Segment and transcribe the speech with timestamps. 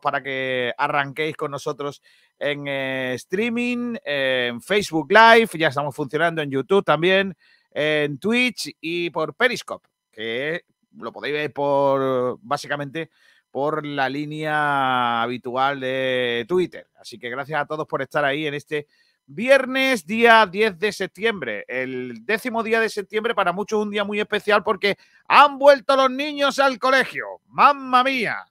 [0.00, 2.02] para que arranquéis con nosotros
[2.38, 7.36] en eh, streaming, en Facebook Live, ya estamos funcionando en YouTube también,
[7.70, 10.64] en Twitch y por Periscope, que
[10.96, 13.10] lo podéis ver por básicamente
[13.50, 16.88] por la línea habitual de Twitter.
[16.96, 18.86] Así que gracias a todos por estar ahí en este
[19.26, 24.18] viernes, día 10 de septiembre, el décimo día de septiembre, para muchos un día muy
[24.18, 24.96] especial porque
[25.28, 27.40] han vuelto los niños al colegio.
[27.48, 28.44] ¡Mamma mía!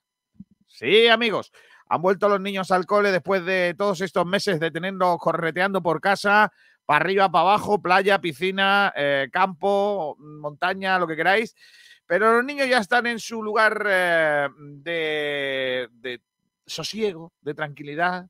[0.74, 1.52] Sí, amigos,
[1.88, 6.02] han vuelto los niños al cole después de todos estos meses de tenerlos correteando por
[6.02, 6.52] casa,
[6.84, 11.56] para arriba, para abajo, playa, piscina, eh, campo, montaña, lo que queráis.
[12.08, 16.22] Pero los niños ya están en su lugar eh, de, de
[16.66, 18.26] sosiego, de tranquilidad,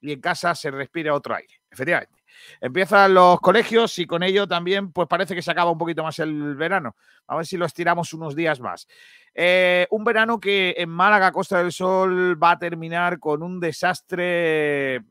[0.00, 2.21] y en casa se respira otro aire, efectivamente.
[2.60, 6.18] Empiezan los colegios y con ello también, pues parece que se acaba un poquito más
[6.18, 6.96] el verano.
[7.26, 8.86] A ver si lo estiramos unos días más.
[9.34, 15.02] Eh, un verano que en Málaga, Costa del Sol, va a terminar con un desastre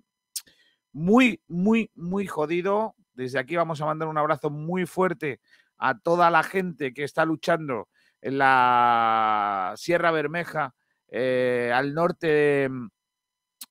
[0.94, 2.96] muy, muy, muy jodido.
[3.14, 5.40] Desde aquí vamos a mandar un abrazo muy fuerte
[5.78, 7.90] a toda la gente que está luchando
[8.22, 10.76] en la Sierra Bermeja,
[11.08, 12.70] eh, al norte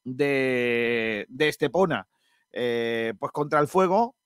[0.05, 2.07] de, de Estepona
[2.53, 4.17] eh, pues contra el fuego,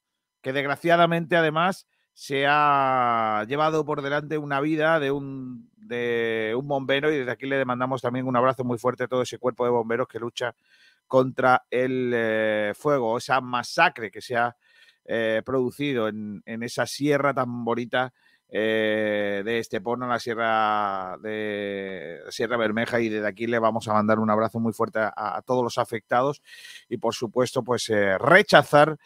[0.42, 7.12] que desgraciadamente además se ha llevado por delante una vida de un, de un bombero
[7.12, 9.70] y desde aquí le demandamos también un abrazo muy fuerte a todo ese cuerpo de
[9.70, 10.54] bomberos que lucha
[11.06, 14.56] contra el eh, fuego, esa masacre que se ha
[15.04, 18.14] eh, producido en, esa sierra tan bonita
[18.48, 24.30] de Estepona, la sierra de Sierra Bermeja y desde aquí le vamos a mandar un
[24.30, 26.40] abrazo muy fuerte a, todos los afectados
[26.88, 28.96] y por supuesto pues rechazar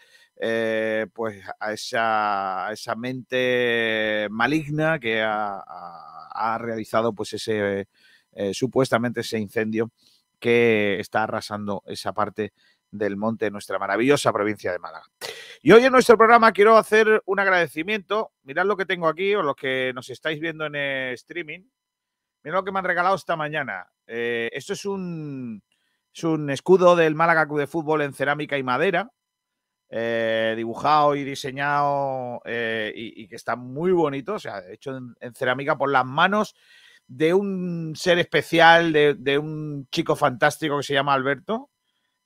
[0.40, 7.88] eh, pues a esa, esa, mente maligna que ha, realizado pues ese
[8.32, 9.90] eh, supuestamente ese incendio
[10.38, 12.52] que está arrasando esa parte
[12.90, 15.06] del monte de nuestra maravillosa provincia de Málaga.
[15.62, 18.32] Y hoy en nuestro programa quiero hacer un agradecimiento.
[18.42, 20.74] Mirad lo que tengo aquí, o los que nos estáis viendo en
[21.14, 21.60] streaming.
[22.42, 23.88] Mirad lo que me han regalado esta mañana.
[24.06, 25.62] Eh, esto es un,
[26.14, 29.10] es un escudo del Málaga Club de Fútbol en cerámica y madera.
[29.90, 35.78] Eh, dibujado y diseñado eh, y, que está muy bonito, o sea, hecho en, cerámica
[35.78, 36.54] por las manos
[37.06, 41.70] de un ser especial, de, un chico fantástico que se llama Alberto.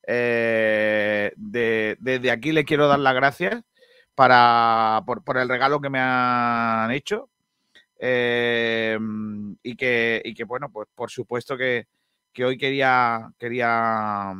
[0.07, 3.63] Eh, desde aquí le quiero dar las gracias
[4.15, 7.29] para, por, el regalo que me han hecho.
[8.01, 11.87] y, que, y que, bueno, pues por supuesto que,
[12.33, 14.33] que hoy quería, quería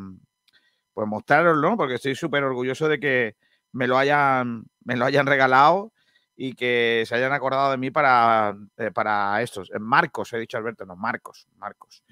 [0.95, 3.37] pues mostraroslo, porque estoy súper orgulloso de que
[3.73, 5.93] me lo hayan, me lo hayan regalado
[6.37, 9.71] y que se hayan acordado de mí para, eh, para estos.
[9.71, 12.03] Eh, Marcos, he dicho Alberto, no, Marcos, Marcos.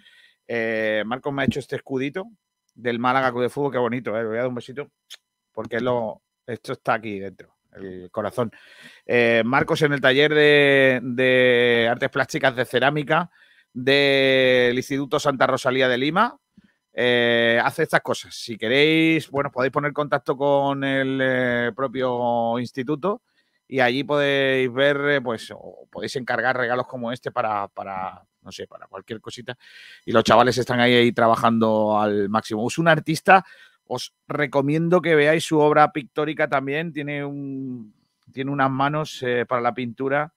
[0.47, 2.27] Eh, Marcos me ha hecho este escudito
[2.81, 4.91] del Málaga Club de Fútbol, qué bonito, le voy a dar un besito
[5.53, 8.51] porque lo, esto está aquí dentro, el corazón.
[9.45, 13.31] Marcos en el taller de, artes plásticas de cerámica
[13.73, 16.41] del Instituto Santa Rosalía de Lima,
[16.93, 18.35] eh, hace estas cosas.
[18.35, 23.23] Si queréis, bueno, podéis poner contacto con el eh, propio instituto
[23.69, 28.53] y allí podéis ver, eh, pues, o podéis encargar regalos como este para, para, no
[28.53, 29.57] sé, para cualquier cosita.
[30.05, 32.67] Y los chavales están ahí, ahí trabajando al máximo.
[32.67, 33.45] Es un artista,
[33.85, 36.93] os recomiendo que veáis su obra pictórica también.
[36.93, 37.95] Tiene, un,
[38.33, 40.33] tiene unas manos para la pintura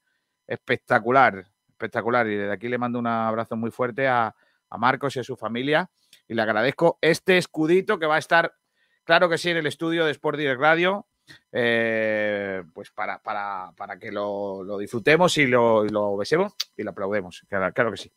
[0.47, 2.27] espectacular, espectacular.
[2.27, 4.35] Y desde aquí le mando un abrazo muy fuerte a,
[4.69, 5.89] a Marcos y a su familia
[6.27, 8.55] y le agradezco este escudito que va a estar,
[9.03, 11.07] claro que sí, en el estudio de Sport Direct Radio,
[11.51, 16.91] eh, pues para, para, para que lo, lo, disfrutemos y lo, lo, besemos y lo
[16.91, 18.11] aplaudemos, claro, que sí.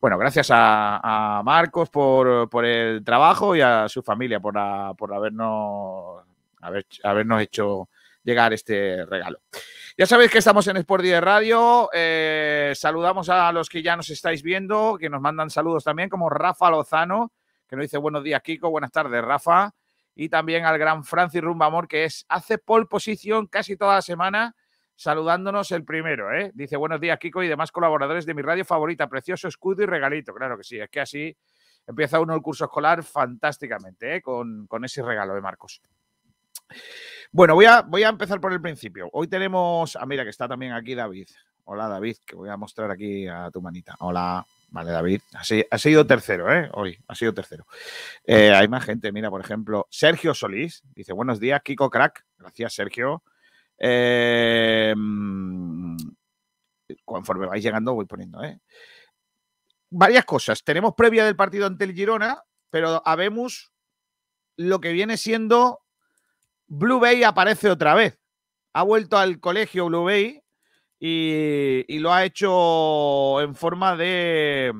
[0.00, 4.54] Bueno, gracias a, Marcos por, por, el trabajo y a su familia por,
[4.96, 6.24] por habernos,
[6.60, 7.88] haber, habernos hecho
[8.24, 9.40] llegar este regalo.
[9.96, 11.90] Ya sabéis que estamos en Sport Direct Radio.
[11.92, 16.30] Eh, saludamos a los que ya nos estáis viendo, que nos mandan saludos también, como
[16.30, 17.32] Rafa Lozano,
[17.68, 19.74] que nos dice buenos días, Kiko, buenas tardes, Rafa.
[20.14, 24.54] Y también al gran Francis Rumbamor, que es hace pole posición casi toda la semana,
[24.94, 26.32] saludándonos el primero.
[26.34, 26.50] ¿eh?
[26.54, 29.08] Dice buenos días, Kiko, y demás colaboradores de mi radio favorita.
[29.08, 30.34] Precioso escudo y regalito.
[30.34, 31.36] Claro que sí, es que así
[31.86, 34.22] empieza uno el curso escolar fantásticamente, ¿eh?
[34.22, 35.80] con, con ese regalo de Marcos.
[37.30, 39.08] Bueno, voy a, voy a empezar por el principio.
[39.12, 39.96] Hoy tenemos.
[39.96, 41.28] Ah, mira, que está también aquí David.
[41.64, 43.94] Hola, David, que voy a mostrar aquí a tu manita.
[44.00, 44.44] Hola.
[44.72, 45.20] Vale, David.
[45.70, 46.68] Ha sido tercero, ¿eh?
[46.72, 47.66] Hoy, ha sido tercero.
[48.24, 49.12] Eh, hay más gente.
[49.12, 50.82] Mira, por ejemplo, Sergio Solís.
[50.94, 52.24] Dice, buenos días, Kiko Crack.
[52.38, 53.22] Gracias, Sergio.
[53.78, 54.94] Eh,
[57.04, 58.60] conforme vais llegando, voy poniendo, ¿eh?
[59.92, 60.64] varias cosas.
[60.64, 63.72] Tenemos previa del partido ante el Girona, pero habemos
[64.56, 65.80] lo que viene siendo
[66.66, 68.18] Blue Bay aparece otra vez.
[68.72, 70.41] Ha vuelto al colegio Blue Bay
[71.04, 74.72] y, lo ha hecho en forma de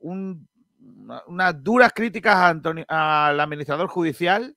[0.00, 2.54] unas duras críticas
[2.88, 4.54] al administrador judicial,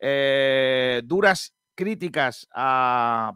[0.00, 2.48] eh, duras críticas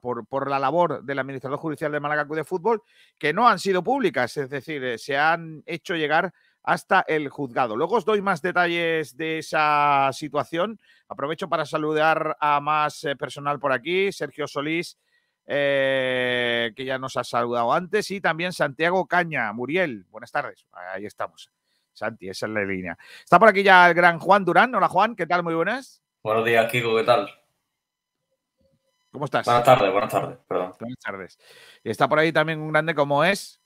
[0.00, 2.82] por, la labor del administrador judicial de Málaga de Fútbol
[3.16, 6.32] que no han sido públicas, es decir, eh, se han hecho llegar
[6.64, 7.76] hasta el juzgado.
[7.76, 10.78] Luego os doy más detalles de esa situación.
[11.08, 14.99] Aprovecho para saludar a más eh, personal por aquí, Sergio Solís,
[15.50, 20.04] eh, que ya nos ha saludado antes, y también Santiago Caña, Muriel.
[20.10, 21.50] Buenas tardes, ahí estamos.
[21.94, 22.98] Santi, esa es la línea.
[23.24, 24.74] Está por aquí ya el gran Juan Durán.
[24.74, 25.42] Hola Juan, ¿qué tal?
[25.42, 26.02] Muy buenas.
[26.22, 27.28] Buenos días, Kiko, ¿qué tal?
[29.10, 29.46] ¿Cómo estás?
[29.46, 30.74] Buenas tardes, buenas tardes, perdón.
[30.78, 31.38] Buenas tardes.
[31.82, 33.58] Y está por ahí también un grande como es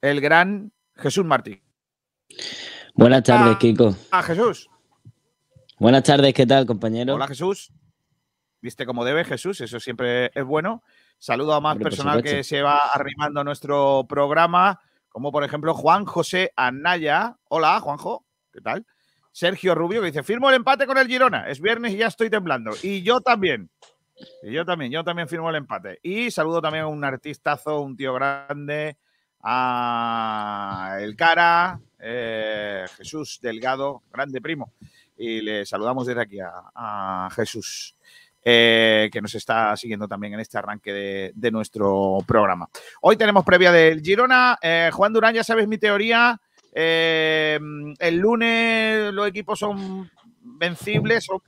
[0.00, 1.60] el gran Jesús Martí.
[2.94, 3.94] Buenas tardes, Kiko.
[4.12, 4.70] Ah, Jesús.
[5.78, 7.16] Buenas tardes, ¿qué tal, compañero?
[7.16, 7.72] Hola, Jesús.
[8.62, 10.82] Viste como debe, Jesús, eso siempre es bueno.
[11.18, 16.04] Saludo a más personal que se va arrimando a nuestro programa, como por ejemplo Juan
[16.04, 17.36] José Anaya.
[17.48, 18.86] Hola, Juanjo, ¿qué tal?
[19.32, 22.30] Sergio Rubio que dice, firmo el empate con el Girona, es viernes y ya estoy
[22.30, 22.72] temblando.
[22.82, 23.70] Y yo también.
[24.42, 25.98] Y yo también, yo también firmo el empate.
[26.02, 28.98] Y saludo también a un artistazo, un tío grande,
[29.42, 34.72] a El Cara, eh, Jesús Delgado, grande primo.
[35.16, 37.96] Y le saludamos desde aquí a, Jesús.
[38.42, 42.68] Eh, que nos está siguiendo también en este arranque de, nuestro programa.
[43.02, 44.58] Hoy tenemos previa del Girona.
[44.62, 46.40] Eh, Juan Durán, ya sabes mi teoría.
[46.72, 50.10] el lunes los equipos son
[50.40, 51.40] vencibles, son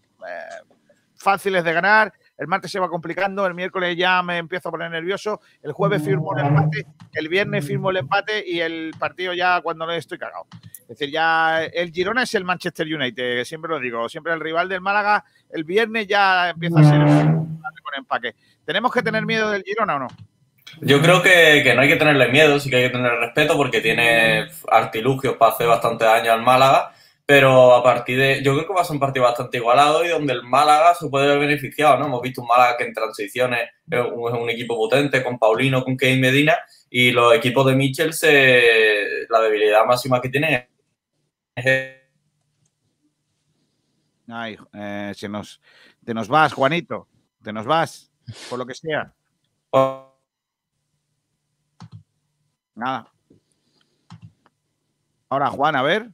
[1.14, 2.12] fáciles de ganar.
[2.42, 6.02] El martes se va complicando, el miércoles ya me empiezo a poner nervioso, el jueves
[6.02, 10.18] firmo el empate, el viernes firmo el empate y el partido ya cuando no estoy
[10.18, 10.48] cagado.
[10.80, 14.68] Es decir, ya el Girona es el Manchester United, siempre lo digo, siempre el rival
[14.68, 18.34] del Málaga, el viernes ya empieza a ser con empaque.
[18.64, 20.08] ¿Tenemos que tener miedo del Girona o no?
[20.80, 23.56] Yo creo que, que, no hay que tenerle miedo, sí que hay que tener respeto
[23.56, 26.92] porque tiene artilugios para hacer bastante daño al Málaga
[27.32, 28.42] pero a partir de.
[28.42, 31.08] Yo creo que va a ser un partido bastante igualado y donde el Málaga se
[31.08, 32.04] puede ver beneficiado, ¿no?
[32.04, 36.20] Hemos visto un Málaga que en transiciones es un, equipo potente, con Paulino, con Kevin
[36.20, 36.58] Medina,
[36.90, 40.68] y los equipos de Mitchell, se, la debilidad máxima que tienen
[41.56, 41.96] es.
[44.28, 45.58] Ay, eh, se nos,
[46.04, 47.08] te nos vas, Juanito,
[47.42, 48.12] te nos vas,
[48.50, 49.10] por lo que sea.
[52.74, 53.10] Nada.
[55.30, 56.10] Ahora, Juan, a ver.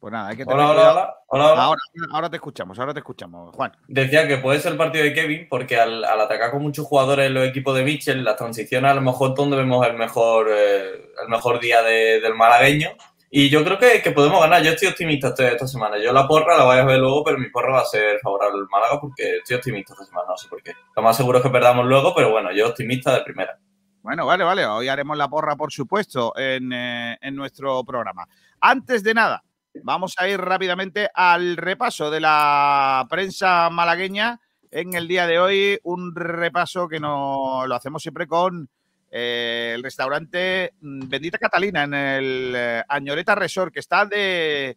[0.00, 1.76] Pues nada, hay que tener hola, hola, hola,
[2.12, 3.72] Ahora, te escuchamos, ahora te escuchamos, Juan.
[3.88, 7.34] Decía que puede ser el partido de Kevin, porque al, atacar con muchos jugadores en
[7.34, 11.28] los equipos de Mitchell, las transiciones a lo mejor donde vemos el mejor, eh, el
[11.28, 12.90] mejor día del malagueño.
[13.30, 14.62] Y yo creo que, podemos ganar.
[14.62, 15.98] Yo estoy optimista esta, semana.
[15.98, 18.60] Yo la porra la voy a ver luego, pero mi porra va a ser favorable
[18.60, 20.28] al Málaga porque estoy optimista esta semana.
[20.28, 20.72] No sé por qué.
[20.96, 23.58] Lo más seguro es que perdamos luego, pero bueno, yo optimista de primera.
[24.00, 24.64] Bueno, vale, vale.
[24.64, 28.26] Hoy haremos la porra, por supuesto, en, eh, en nuestro programa.
[28.60, 29.44] Antes de nada,
[29.82, 34.40] Vamos a ir rápidamente al repaso de la prensa malagueña
[34.70, 35.78] en el día de hoy.
[35.82, 38.68] Un repaso que no, lo hacemos siempre con
[39.10, 44.76] eh, el restaurante mm, Bendita Catalina en el eh, Añoreta Resort, que está de,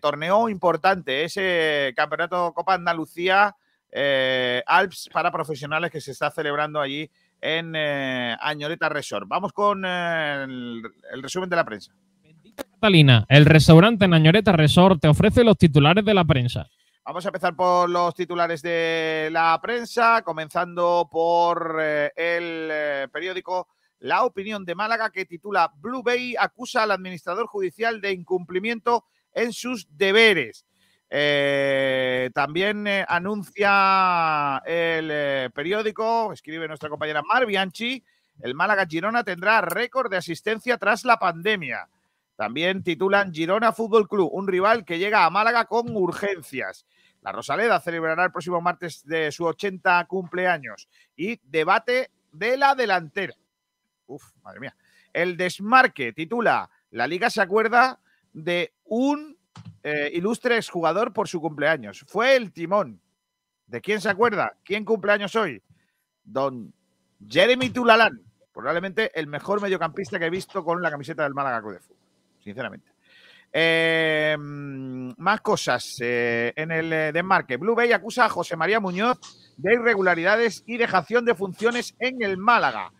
[0.00, 1.24] torneo importante.
[1.24, 3.54] Ese campeonato Copa Andalucía
[3.90, 7.10] eh, Alps para profesionales que se está celebrando allí
[7.40, 9.26] en Añoreta Resort.
[9.26, 10.82] Vamos con el
[11.22, 11.94] resumen de la prensa.
[12.80, 16.66] Catalina, el restaurante Nañoreta Resort te ofrece los titulares de la prensa.
[17.04, 23.68] Vamos a empezar por los titulares de la prensa, comenzando por eh, el eh, periódico
[23.98, 29.52] La Opinión de Málaga, que titula Blue Bay acusa al administrador judicial de incumplimiento en
[29.52, 30.64] sus deberes.
[31.10, 38.02] Eh, también anuncia el periódico, escribe nuestra compañera Mar Bianchi,
[38.40, 41.86] el Málaga Girona tendrá récord de asistencia tras la pandemia.
[42.40, 46.86] También titulan Girona Fútbol Club, un rival que llega a Málaga con urgencias.
[47.20, 53.34] La Rosaleda celebrará el próximo martes de su 80 cumpleaños y debate de la delantera.
[54.06, 54.74] Uf, madre mía.
[55.12, 58.00] El desmarque titula La Liga se acuerda
[58.32, 59.36] de un
[59.82, 62.06] eh, ilustre exjugador por su cumpleaños.
[62.08, 63.02] Fue el timón.
[63.66, 64.56] ¿De quién se acuerda?
[64.64, 65.62] ¿Quién cumpleaños hoy?
[66.24, 66.72] Don
[67.28, 71.74] Jeremy Tulalán, probablemente el mejor mediocampista que he visto con la camiseta del Málaga Club
[71.74, 71.99] de Fútbol
[72.42, 72.92] sinceramente.
[73.52, 77.56] Em, más cosas eh, en el eh, desmarque.
[77.56, 79.18] Blue Bay acusa a José María Muñoz
[79.56, 82.92] de irregularidades y dejación de funciones en el Málaga.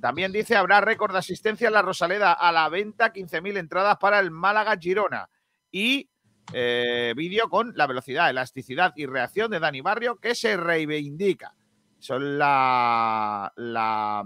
[0.00, 4.18] También dice, habrá récord de asistencia en la Rosaleda a la venta, 15.000 entradas para
[4.18, 5.30] el Málaga Girona.
[5.70, 6.10] Y
[6.52, 11.54] eh, vídeo con la velocidad, elasticidad y reacción de Dani Barrio que se reivindica.
[11.98, 14.22] Son la, la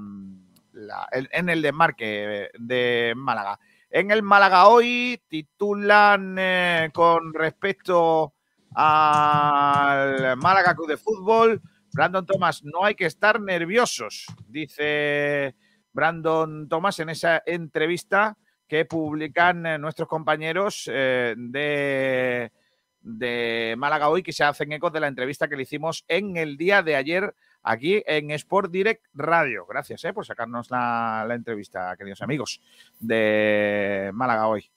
[1.30, 3.60] en el desmarque de Málaga.
[3.90, 8.34] En el Málaga hoy titulan eh, con respecto
[8.74, 11.62] al Málaga Club de Fútbol.
[11.94, 15.56] Brandon Thomas, no hay que estar nerviosos, dice
[15.90, 18.36] Brandon Thomas en esa entrevista
[18.68, 22.52] que publican eh, nuestros compañeros eh, de,
[23.00, 26.58] de Málaga hoy, que se hacen eco de la entrevista que le hicimos en el
[26.58, 29.66] día de ayer aquí en Sport Direct Radio.
[29.66, 32.60] Gracias eh, por sacarnos la, entrevista, queridos amigos
[32.98, 34.70] de Málaga hoy.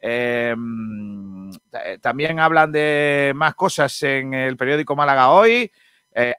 [0.00, 1.50] Em,
[2.00, 5.70] también hablan de más cosas en el periódico Málaga hoy.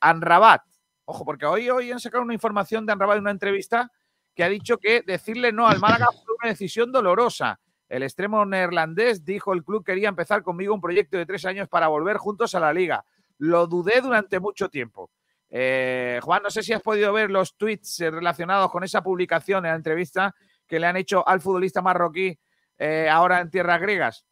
[0.02, 0.62] Anrabat,
[1.06, 3.92] ojo, porque hoy, hoy han sacado una información de Anrabat en una entrevista
[4.40, 7.60] que ha dicho que decirle no al Málaga fue una decisión dolorosa.
[7.90, 11.88] El extremo neerlandés dijo el club quería empezar conmigo un proyecto de tres años para
[11.88, 13.04] volver juntos a la liga.
[13.40, 15.10] Lo dudé durante mucho tiempo.
[15.52, 19.66] Eh, Juan, no sé si has podido ver los tweets eh, relacionados con esa publicación
[19.66, 20.36] en la entrevista
[20.68, 22.38] que le han hecho al futbolista marroquí
[22.78, 24.26] eh, ahora en tierras griegas.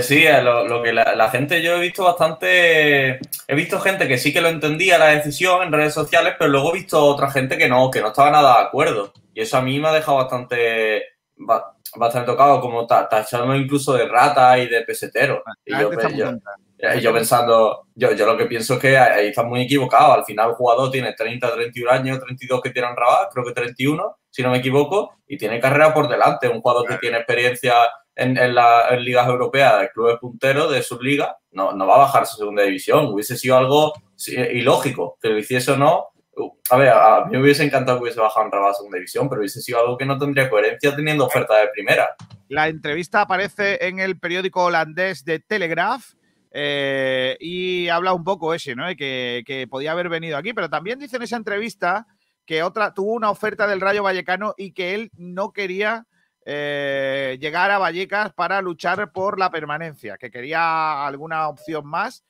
[0.00, 4.40] sí, lo, que la, gente, yo he visto bastante, he visto gente que sí que
[4.40, 7.90] lo entendía la decisión en redes sociales, pero luego he visto otra gente que no,
[7.90, 9.12] que no estaba nada de acuerdo.
[9.34, 11.04] Y eso a mí me ha dejado bastante,
[11.96, 15.42] bastante tocado, como tachando incluso de rata y de pesetero.
[15.46, 15.90] Ah, y yo,
[16.94, 20.18] y yo pensando, yo, yo lo que pienso es que ahí están muy equivocados.
[20.18, 24.16] Al final el jugador tiene 30, 31 años, 32 que tiene Rabat, creo que 31,
[24.30, 26.48] si no me equivoco, y tiene carrera por delante.
[26.48, 27.74] Un jugador que tiene experiencia
[28.14, 32.26] en, en las ligas europeas, de clubes punteros de subliga, no, no va a bajar
[32.26, 33.06] su segunda división.
[33.06, 33.92] Hubiese sido algo
[34.26, 36.08] ilógico que lo hiciese o no.
[36.70, 39.28] A ver, a mí me hubiese encantado que hubiese bajado en Rabat a segunda división,
[39.28, 42.14] pero hubiese sido algo que no tendría coherencia teniendo oferta de primera.
[42.48, 46.14] La entrevista aparece en el periódico holandés de Telegraph
[46.50, 48.86] eh, y habla un poco ese, ¿no?
[48.96, 52.06] Que, que, podía haber venido aquí, pero también dice en esa entrevista
[52.46, 56.06] que otra tuvo una oferta del Rayo Vallecano y que él no quería
[56.44, 62.24] eh, llegar a Vallecas para luchar por la permanencia, que quería alguna opción más.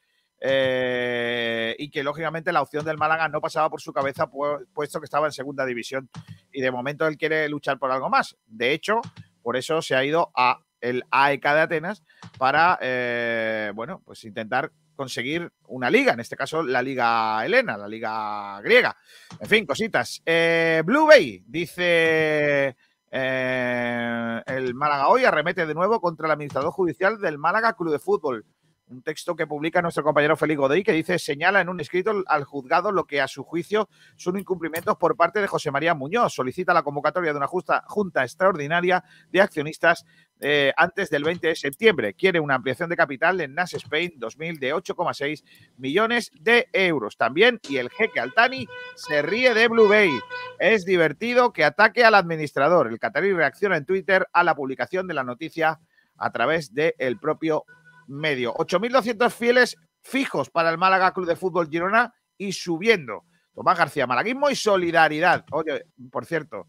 [0.44, 4.28] Eh, y que lógicamente la opción del Málaga no pasaba por su cabeza
[4.75, 6.11] puesto que estaba en segunda división
[6.50, 8.37] y de momento él quiere luchar por algo más.
[8.46, 9.00] De hecho,
[9.40, 12.02] por eso se ha ido a el AEK de Atenas
[12.38, 17.87] para, eh, bueno, pues intentar conseguir una liga, en este caso la Liga Helena, la
[17.87, 18.96] Liga Griega.
[19.38, 20.22] En fin, cositas.
[20.26, 22.76] Eh, Blue Bay, dice
[23.12, 28.44] el Málaga hoy, arremete de nuevo contra el administrador judicial del Málaga Club de Fútbol
[28.92, 32.44] un texto que publica nuestro compañero Félix Godoy que dice, señala en un escrito al
[32.44, 36.34] juzgado lo que a su juicio son incumplimientos por parte de José María Muñoz.
[36.34, 40.04] Solicita la convocatoria de una justa, junta extraordinaria de accionistas
[40.40, 42.14] eh, antes del 20 de septiembre.
[42.14, 45.44] Quiere una ampliación de capital en NAS Spain 2000 de 8,6
[45.76, 47.16] millones de euros.
[47.16, 50.11] También, y el jeque Altani se ríe de Blue Bay.
[50.58, 52.88] Es divertido que ataque al administrador.
[52.88, 55.80] El catarí reacciona en Twitter a la publicación de la noticia
[56.16, 57.64] a través del propio
[58.12, 58.54] medio.
[58.54, 63.25] 8.200 fieles fijos para el Málaga Club de Fútbol Girona y subiendo.
[63.54, 65.45] Tomás García, malaguismo y solidaridad.
[65.50, 66.66] Oye, por cierto,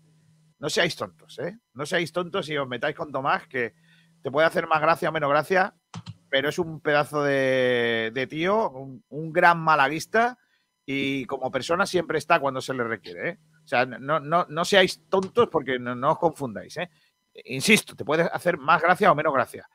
[0.59, 1.57] no seáis tontos, ¿eh?
[1.73, 3.73] No seáis tontos y os metáis con Tomás, que
[4.21, 5.75] te puede hacer más gracia o menos gracia,
[6.29, 10.37] pero es un pedazo de, tío, un, gran malaguista
[10.85, 13.39] y como persona siempre está cuando se le requiere, ¿eh?
[13.63, 16.89] O sea, no, no, no seáis tontos porque no, no os confundáis, ¿eh?
[17.45, 19.67] Insisto, te puede hacer más gracia o menos gracia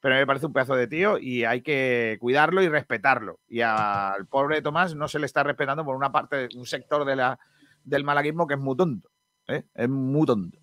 [0.00, 3.40] pero me parece un pedazo de tío y hay que cuidarlo y respetarlo.
[3.48, 8.04] Y al pobre Tomás no se le está respetando por una parte, un sector del
[8.04, 9.10] malaguismo que es muy tonto.
[9.48, 9.64] ¿eh?
[9.74, 10.58] Es muy tonto.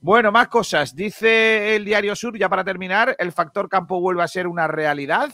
[0.00, 0.96] Bueno, más cosas.
[0.96, 5.30] Dice el Diario Sur, ya para terminar, el factor campo vuelve a ser una realidad.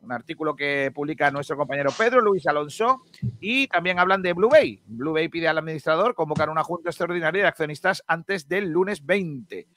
[0.00, 3.02] Un artículo que publica nuestro compañero Pedro Luis Alonso.
[3.40, 4.82] Y también hablan de Blue Bay.
[4.84, 9.68] Blue Bay pide al administrador convocar una junta extraordinaria de accionistas antes del lunes 20.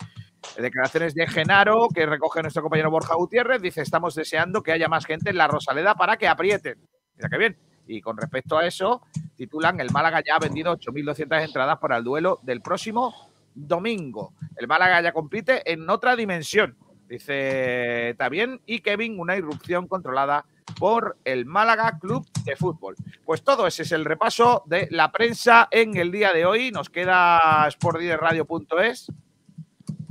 [0.58, 5.06] Declaraciones de Genaro, que recoge nuestro compañero Borja Gutiérrez, dice, estamos deseando que haya más
[5.06, 6.78] gente en la Rosaleda para que aprieten.
[7.16, 7.58] Mira qué bien.
[7.88, 9.02] Y con respecto a eso,
[9.36, 14.34] titulan, el Málaga ya ha vendido 8.200 entradas para el duelo del próximo domingo.
[14.56, 16.76] El Málaga ya compite en otra dimensión,
[17.08, 20.46] dice también, y Kevin, una irrupción controlada
[20.80, 22.96] por el Málaga Club de Fútbol.
[23.26, 26.72] Pues todo ese es el repaso de la prensa en el día de hoy.
[26.72, 29.12] Nos queda sportdirectradio.es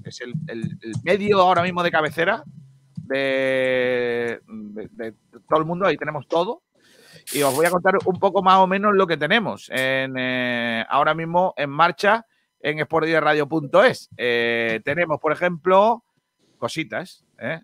[0.09, 0.35] es el,
[1.05, 2.45] medio ahora mismo de cabecera
[2.97, 4.41] de,
[5.49, 6.63] todo el mundo, ahí tenemos todo.
[7.33, 10.85] y os voy a contar un poco más o menos lo que tenemos en, eh,
[10.89, 12.27] ahora mismo en marcha
[12.61, 14.11] en sportdieradio.es.
[14.17, 16.05] Eh, tenemos, por ejemplo,
[16.59, 17.25] cositas.
[17.39, 17.61] ¿eh?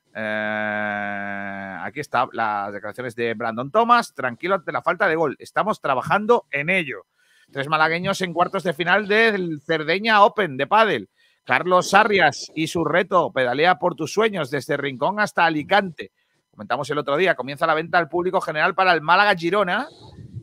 [1.83, 4.15] Aquí está las declaraciones de Brandon Thomas.
[4.15, 5.37] Tranquilo ante la falta de gol.
[5.39, 7.07] Estamos trabajando en ello.
[7.51, 11.11] Tres malagueños en cuartos de final del Cerdeña Open de Padel.
[11.45, 16.13] Carlos Arrias y su reto, pedalea por tus sueños desde Rincón hasta Alicante.
[16.51, 19.89] Comentamos el otro día, comienza la venta al público general para el Málaga Girona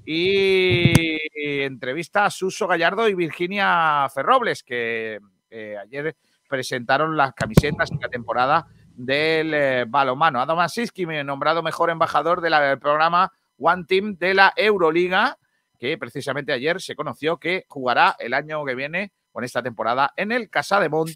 [0.06, 1.18] y
[1.64, 6.18] entrevista a Suso Gallardo y Virginia Ferrobles, que eh, ayer
[6.50, 10.42] presentaron las camisetas en la temporada del eh, balomano.
[10.42, 15.38] Adam Asiski, nombrado mejor embajador del programa One Team de la Euroliga,
[15.78, 20.34] que precisamente ayer se conoció que jugará el año que viene con esta temporada en
[20.34, 21.12] el Casa de Mont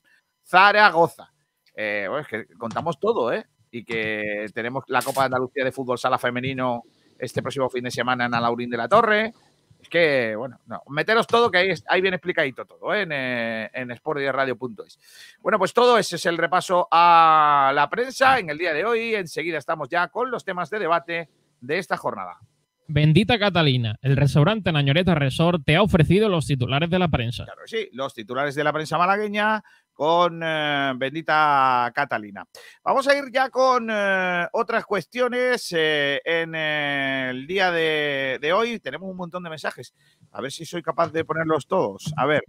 [0.45, 1.33] Zaragoza.
[1.75, 3.45] Eh, bueno, es que contamos todo, ¿eh?
[3.69, 6.83] Y que tenemos la Copa de Andalucía de Fútbol Sala Femenino
[7.19, 9.33] este próximo fin de semana en Alaurín de la Torre.
[9.81, 13.01] Es que, bueno, no, meteros todo, que ahí, ahí viene explicadito todo, ¿eh?
[13.01, 14.99] en, eh, en sportdieradio.es.
[15.41, 19.15] Bueno, pues todo ese es el repaso a la prensa en el día de hoy.
[19.15, 22.39] Enseguida estamos ya con los temas de debate de esta jornada.
[22.87, 27.45] Bendita Catalina, el restaurante Nañoreta Resort te ha ofrecido los titulares de la prensa.
[27.45, 29.63] Claro sí, los titulares de la prensa malagueña
[29.93, 32.45] con eh, bendita Catalina.
[32.83, 38.79] Vamos a ir ya con eh, otras cuestiones eh, en el día de, hoy.
[38.79, 39.93] Tenemos un montón de mensajes.
[40.31, 42.13] A ver si soy capaz de ponerlos todos.
[42.17, 42.43] A ver,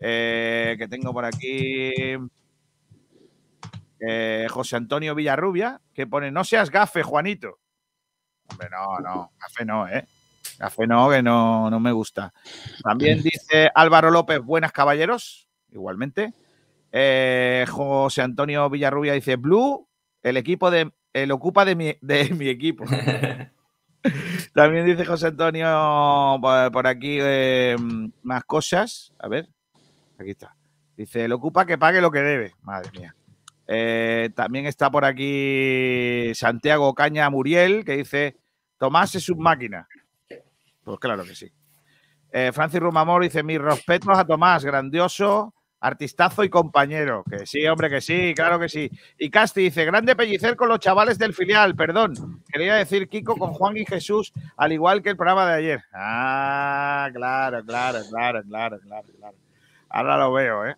[0.00, 1.92] que tengo por aquí.
[4.48, 7.61] José Antonio Villarrubia, que pone, no seas gafe, Juanito.
[8.52, 10.06] Hombre, no, no, gafe no, ¿eh?
[10.58, 12.32] Gafe no, que no, no me gusta.
[12.82, 16.32] También dice Álvaro López, buenas caballeros, igualmente.
[16.92, 19.88] Eh, José Antonio Villarrubia dice, Blue,
[20.22, 22.84] el equipo de, el ocupa de mi, de mi equipo.
[24.54, 27.76] También dice José Antonio por, por aquí eh,
[28.22, 29.14] más cosas.
[29.18, 29.48] A ver,
[30.18, 30.54] aquí está.
[30.96, 32.54] Dice, el ocupa que pague lo que debe.
[32.62, 33.16] Madre mía.
[33.66, 38.36] Eh, también está por aquí Santiago Caña Muriel, que dice,
[38.82, 39.86] Tomás es un máquina.
[40.82, 41.48] Pues claro que sí.
[42.32, 47.22] Eh, Francis Rumamor dice, mis respetos a Tomás, grandioso, artistazo y compañero.
[47.30, 48.90] Que sí, hombre, que sí, claro que sí.
[49.18, 52.42] Y Casti dice, grande pellicer con los chavales del filial, perdón.
[52.52, 55.84] Quería decir Kiko con Juan y Jesús, al igual que el programa de ayer.
[55.92, 59.36] Ah, claro, claro, claro, claro, claro, claro.
[59.90, 60.76] Ahora lo veo, ¿eh?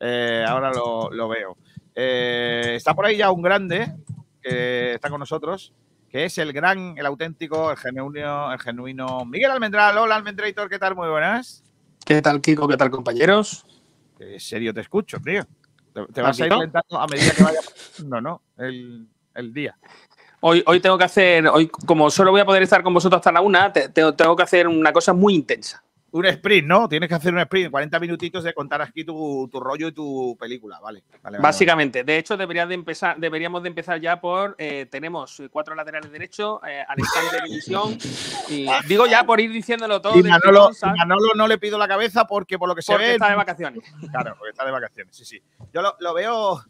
[0.00, 1.56] Eh, ahora lo, lo veo.
[1.94, 3.90] Eh, está por ahí ya un grande
[4.42, 5.72] que está con nosotros,
[6.12, 9.96] que es el gran, el auténtico, el genuino, el genuino Miguel Almendral.
[9.96, 10.94] Hola, Almendrator, ¿qué tal?
[10.94, 11.64] Muy buenas.
[12.04, 12.68] ¿Qué tal, Kiko?
[12.68, 13.64] ¿Qué tal, compañeros?
[14.18, 15.42] Qué serio te escucho, tío.
[16.12, 16.56] Te, vas a ir ¿Papito?
[16.56, 18.42] calentando a medida que vaya pasando, ¿no?
[18.58, 19.74] El, el día.
[20.40, 23.32] Hoy, hoy tengo que hacer, hoy como solo voy a poder estar con vosotros hasta
[23.32, 25.82] la una, te- te- tengo que hacer una cosa muy intensa.
[26.12, 26.88] Un sprint, ¿no?
[26.88, 30.36] Tienes que hacer un sprint, 40 minutitos de contar aquí tu, tu rollo y tu
[30.38, 31.02] película, vale.
[31.10, 35.42] vale, vale, Básicamente, de hecho, debería de empezar, deberíamos de empezar ya por, eh, tenemos
[35.50, 37.96] cuatro laterales derechos, eh, Alexander de división,
[38.50, 40.18] y digo ya por ir diciéndolo todo.
[40.18, 40.70] Y Manolo,
[41.34, 43.12] no le pido la cabeza porque por lo que se porque ve.
[43.12, 43.82] está de vacaciones.
[44.10, 45.42] Claro, porque está de vacaciones, sí, sí.
[45.72, 46.62] Yo lo, lo veo.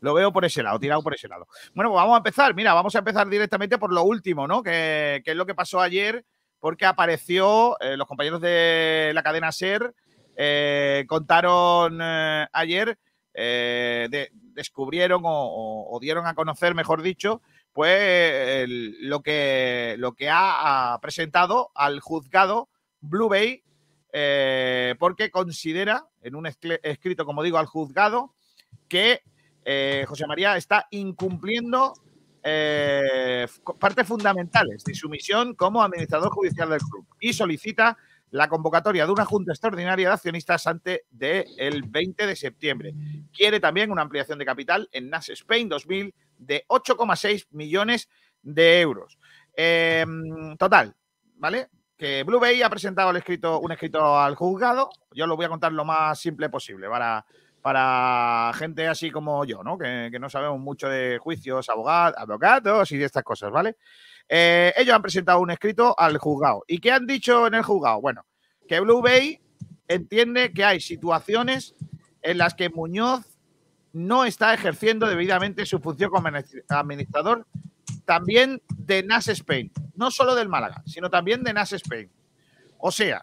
[0.00, 1.46] Lo veo por ese lado, tirado por ese lado.
[1.74, 2.52] Bueno, pues vamos a empezar.
[2.56, 4.60] Mira, vamos a empezar directamente por lo último, ¿no?
[4.60, 6.24] Que, que es lo que pasó ayer,
[6.62, 9.92] porque apareció, eh, los compañeros de la cadena SER
[10.36, 12.96] eh, contaron eh, ayer,
[13.34, 18.64] de- descubrieron o, dieron a conocer, mejor dicho, pues
[19.00, 22.68] lo, que, lo que ha, ha presentado al juzgado
[23.00, 23.64] Blue Bay
[25.00, 28.34] porque considera, en un escrito, como digo, al juzgado,
[28.86, 29.22] que
[30.06, 31.94] José María está incumpliendo
[32.42, 33.46] eh,
[33.78, 37.96] partes fundamentales de su misión como administrador judicial del club y solicita
[38.30, 42.94] la convocatoria de una junta extraordinaria de accionistas antes del 20 de septiembre.
[43.32, 48.08] Quiere también una ampliación de capital en NAS Spain 2000 de 8,6 millones
[48.42, 49.18] de euros.
[49.54, 50.06] Eh,
[50.58, 50.94] total,
[51.36, 51.68] ¿vale?
[52.02, 54.90] que Blue Bay ha presentado un escrito al juzgado.
[55.12, 57.24] Yo lo voy a contar lo más simple posible para,
[57.62, 59.78] para gente así como yo, ¿no?
[59.78, 63.76] Que, no sabemos mucho de juicios, abogados, abogados y de estas cosas, ¿vale?
[64.28, 66.64] Eh, ellos han presentado un escrito al juzgado.
[66.66, 68.00] ¿Y qué han dicho en el juzgado?
[68.00, 68.26] Bueno,
[68.68, 69.40] que Blue Bay
[69.86, 71.74] entiende que hay situaciones
[72.20, 73.38] en las que Muñoz
[73.92, 76.28] no está ejerciendo debidamente su función como
[76.68, 77.46] administrador
[78.04, 82.10] también de NAS Spain, no solo del Málaga, sino también de NAS Spain.
[82.78, 83.22] O sea,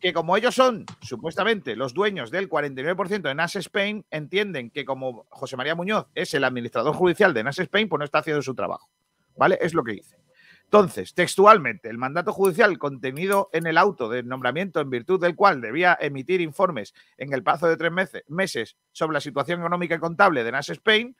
[0.00, 5.26] que como ellos son supuestamente los dueños del 49% de NAS Spain, entienden que como
[5.28, 8.54] José María Muñoz es el administrador judicial de NAS Spain, pues no está haciendo su
[8.54, 8.88] trabajo.
[9.36, 9.58] ¿Vale?
[9.60, 10.16] Es lo que dice.
[10.64, 15.60] Entonces, textualmente, el mandato judicial contenido en el auto de nombramiento en virtud del cual
[15.60, 17.90] debía emitir informes en el plazo de tres
[18.28, 21.16] meses sobre la situación económica y contable de Nash Spain,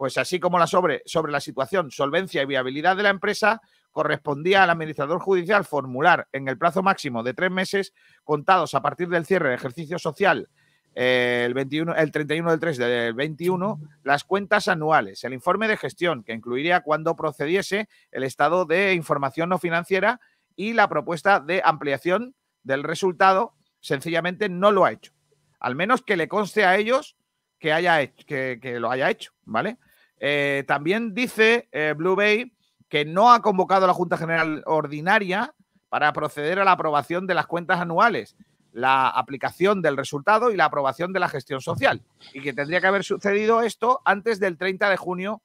[0.00, 3.60] pues así como la sobre, sobre la situación, solvencia y viabilidad de la empresa,
[3.92, 7.92] correspondía al administrador judicial formular en el plazo máximo de tres meses
[8.24, 10.48] contados a partir del cierre de ejercicio social
[10.94, 15.76] eh, el, 21, el 31 del 3 del 21 las cuentas anuales, el informe de
[15.76, 20.18] gestión que incluiría cuando procediese el estado de información no financiera
[20.56, 25.12] y la propuesta de ampliación del resultado sencillamente no lo ha hecho.
[25.58, 27.18] Al menos que le conste a ellos
[27.58, 29.76] que, haya que, lo haya hecho, ¿vale?
[30.20, 32.52] Eh, también dice eh, Blue Bay
[32.88, 35.54] que no ha convocado a la Junta General Ordinaria
[35.88, 38.36] para proceder a la aprobación de las cuentas anuales,
[38.72, 42.02] la aplicación del resultado y la aprobación de la gestión social.
[42.32, 45.40] Y que tendría que haber sucedido esto antes del 30 de junio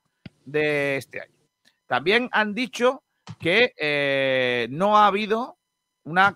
[0.46, 1.34] de este año.
[1.88, 3.04] También han dicho
[3.40, 5.58] que eh, no ha habido
[6.04, 6.34] una,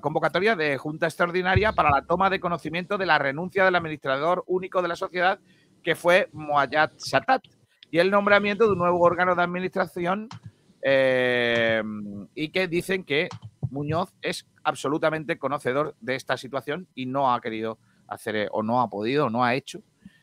[0.00, 4.80] convocatoria de junta extraordinaria para la toma de conocimiento de la renuncia del administrador único
[4.80, 5.40] de la sociedad,
[5.82, 7.42] que fue Moayat Satat
[7.90, 10.28] y el nombramiento de un nuevo órgano de administración
[10.82, 11.82] eh,
[12.34, 13.28] y que dicen que
[13.70, 18.80] Muñoz es absolutamente conocedor de esta situación y no ha querido hacer eh, o no
[18.80, 19.82] ha podido o no ha hecho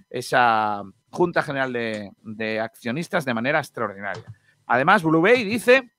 [0.10, 4.24] esa Junta General de, Accionistas de manera extraordinaria.
[4.66, 5.92] Además, Blue Bay dice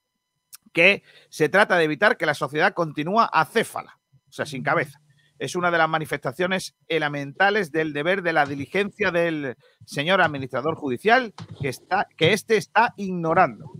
[0.72, 5.00] que se trata de evitar que la sociedad continúa acéfala, o sea, sin cabeza
[5.40, 11.32] es una de las manifestaciones elementales del deber de la diligencia del señor administrador judicial
[11.60, 13.72] que, está, que este está ignorando.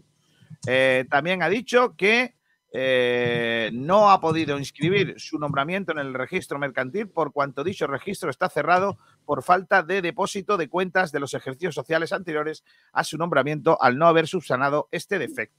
[0.66, 2.34] Eh, también ha dicho que
[2.72, 8.30] eh, no ha podido inscribir su nombramiento en el registro mercantil por cuanto dicho registro
[8.30, 8.96] está cerrado
[9.26, 13.98] por falta de depósito de cuentas de los ejercicios sociales anteriores a su nombramiento al
[13.98, 15.58] no haber subsanado este defecto.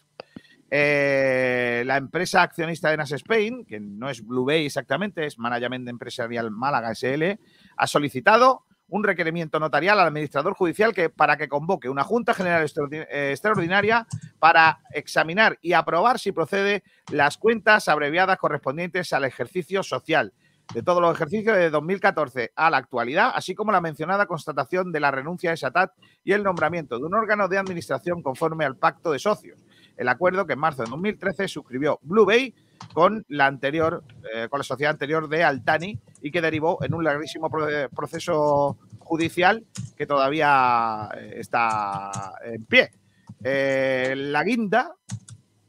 [0.73, 5.89] Eh, la empresa accionista de Nas Spain, que no es Blue Bay exactamente, es Management
[5.89, 7.37] Empresarial Málaga SL,
[7.75, 12.65] ha solicitado un requerimiento notarial al administrador judicial que, para que convoque una Junta General
[12.91, 14.07] eh, Extraordinaria
[14.39, 20.33] para examinar y aprobar si procede las cuentas abreviadas correspondientes al ejercicio social.
[20.73, 25.01] De todos los ejercicios de 2014 a la actualidad, así como la mencionada constatación de
[25.01, 25.91] la renuncia de Satat
[26.23, 29.59] y el nombramiento de un órgano de administración conforme al pacto de socios
[30.01, 32.55] el acuerdo que en marzo de 2013 suscribió Blue Bay
[32.91, 37.03] con la anterior, eh, con la sociedad anterior de Altani y que derivó en un
[37.03, 39.63] larguísimo proceso judicial
[39.95, 42.89] que todavía eh, está en pie.
[43.43, 44.95] Eh, la guinda,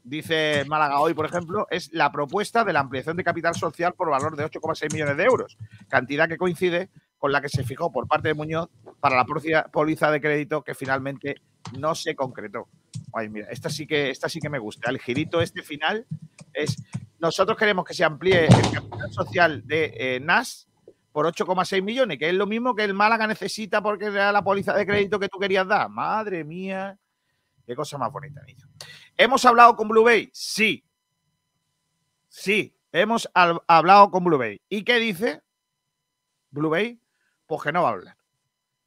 [0.03, 4.09] dice Málaga hoy, por ejemplo, es la propuesta de la ampliación de capital social por
[4.09, 5.57] valor de 8,6 millones de euros,
[5.89, 8.69] cantidad que coincide con la que se fijó por parte de Muñoz
[8.99, 9.25] para la
[9.71, 11.35] póliza de crédito que finalmente
[11.77, 12.67] no se concretó.
[13.13, 14.89] Ay, mira, esta sí que, esta sí que me gusta.
[14.89, 16.05] El girito este final
[16.51, 16.83] es,
[17.19, 20.67] nosotros queremos que se amplíe el capital social de eh, NAS
[21.11, 24.73] por 8,6 millones, que es lo mismo que el Málaga necesita porque era la póliza
[24.73, 25.87] de crédito que tú querías dar.
[25.89, 26.97] Madre mía,
[27.67, 28.67] qué cosa más bonita, niño.
[29.15, 30.29] ¿Hemos hablado con Blue Bay?
[30.33, 30.83] Sí.
[32.27, 34.59] Sí, hemos hablado con Blue Bay.
[34.67, 35.43] ¿Y qué dice
[36.49, 36.99] Blue Bay?
[37.45, 38.17] Pues que no va a hablar.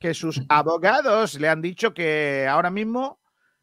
[0.01, 3.21] Que sus abogados le han dicho que ahora mismo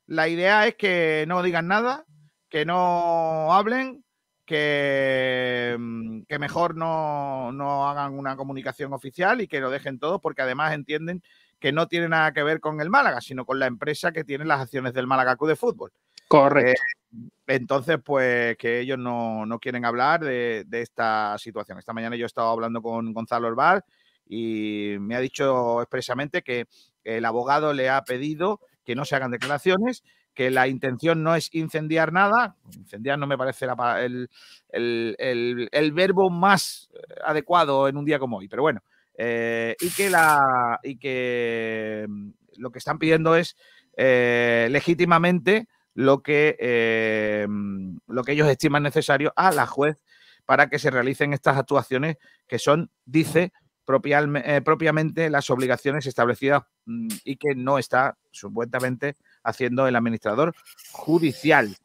[0.08, 2.06] la idea es que no digan nada,
[2.50, 4.04] que no hablen,
[4.46, 10.20] que, mm, que mejor no, no, hagan una comunicación oficial y que lo dejen todo,
[10.20, 11.24] porque además entienden
[11.60, 14.46] que no tiene nada que ver con el Málaga, sino con la empresa que tiene
[14.46, 15.92] las acciones del Málaga Club de Fútbol.
[16.28, 16.72] Correcto.
[16.72, 21.78] Eh, entonces, pues que ellos no, quieren hablar de, esta situación.
[21.78, 23.86] Esta mañana yo he estado hablando con Gonzalo Orbar
[24.28, 26.66] y me ha dicho expresamente que
[27.04, 31.54] el abogado le ha pedido que no se hagan declaraciones, que la intención no es
[31.54, 33.68] incendiar nada, incendiar no me parece
[34.00, 34.30] el,
[34.70, 38.82] el, verbo más eh, adecuado en un día como hoy, pero bueno,
[39.16, 43.56] eh, y, que la, y que mm, lo que están pidiendo es
[43.96, 49.98] eh, legítimamente lo que, mm, lo que ellos estiman necesario a la juez
[50.46, 52.18] para que se realicen estas actuaciones
[52.48, 53.54] que son, dice,
[53.88, 60.54] eh, propiamente las obligaciones establecidas mm, y que no está supuestamente haciendo el administrador
[60.92, 61.76] judicial.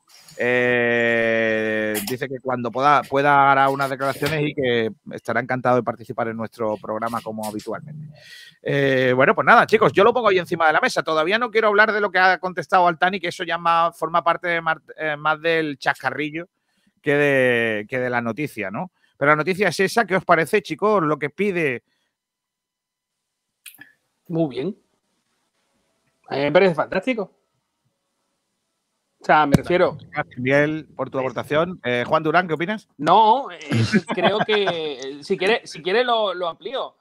[0.40, 6.28] Eh, dice que cuando pueda, pueda hará unas declaraciones y que estará encantado de participar
[6.28, 8.06] en nuestro programa como habitualmente.
[8.62, 11.02] Eh, bueno, pues nada, chicos, yo lo pongo ahí encima de la mesa.
[11.02, 13.58] Todavía no quiero hablar de lo que ha contestado Altani, que eso ya
[13.92, 16.48] forma parte más del chascarrillo
[17.02, 18.92] que de, que de la noticia, ¿no?
[19.18, 20.06] Pero la noticia es esa.
[20.06, 21.02] ¿Qué os parece, chicos?
[21.02, 21.82] Lo que pide.
[24.28, 24.76] Muy bien.
[26.28, 27.34] A mí me parece fantástico.
[29.28, 29.98] sea, me refiero.
[30.10, 31.80] Gracias, Miguel, por tu aportación.
[31.84, 32.88] Eh, Juan Durán, ¿qué opinas?
[32.96, 33.58] No, eh,
[34.14, 36.94] creo que eh, si quiere, si quiere lo, lo amplío.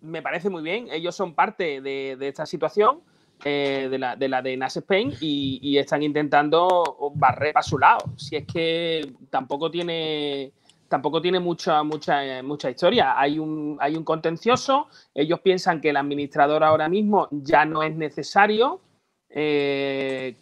[0.00, 0.88] Me parece muy bien.
[0.90, 3.02] Ellos son parte de, de esta situación,
[3.44, 7.78] eh, de, la, de la de Nas Spain, y, y están intentando barrer para su
[7.78, 8.00] lado.
[8.16, 10.52] Si es que tampoco tiene
[10.90, 13.18] tampoco tiene mucha, mucha, mucha historia.
[13.18, 17.94] Hay un, hay un contencioso, ellos piensan que el administrador ahora mismo ya no es
[17.94, 18.80] necesario.
[19.28, 20.34] Eh,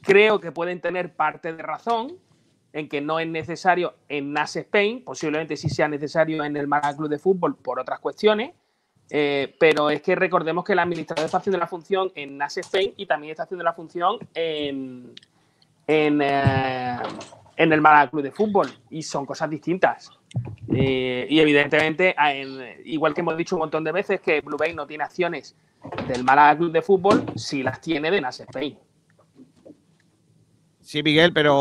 [0.00, 2.16] creo que pueden tener parte de razón
[2.72, 6.96] en que no es necesario en NAS Spain, posiblemente sí sea necesario en el Málaga
[6.96, 8.54] Club de Fútbol por otras cuestiones,
[9.10, 12.94] eh, pero es que recordemos que el administrador está haciendo la función en NAS Spain
[12.96, 15.12] y también está haciendo la función en,
[15.86, 16.96] en, eh,
[17.56, 20.10] en el Málaga Club de Fútbol y son cosas distintas.
[20.68, 24.86] Y evidentemente, en- igual que hemos dicho un montón de veces que Blue Bay no
[24.86, 25.54] tiene acciones
[26.08, 28.78] del Málaga Club de Fútbol, sí las tiene de NAS Spain.
[30.80, 31.54] Sí, Miguel, pero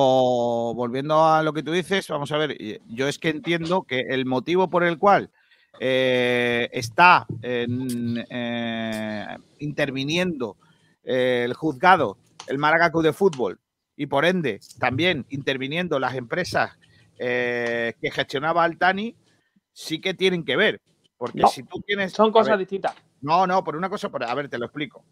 [0.74, 4.26] volviendo a lo que tú dices, vamos a ver, yo es que entiendo que el
[4.26, 5.30] motivo por el cual
[5.80, 7.68] eh, está eh,
[9.60, 10.58] interviniendo
[11.04, 13.60] eh, el juzgado, el Málaga Club de Fútbol,
[13.96, 16.72] y por ende también interviniendo las empresas
[17.20, 19.16] eh, que gestionaba Altani,
[19.74, 20.82] sí que tienen que ver.
[21.18, 22.14] Porque No, si tú tienes.
[22.14, 22.96] Son cosas ver, distintas.
[23.22, 25.04] no, no, por una cosa, por, a ver, te lo explico.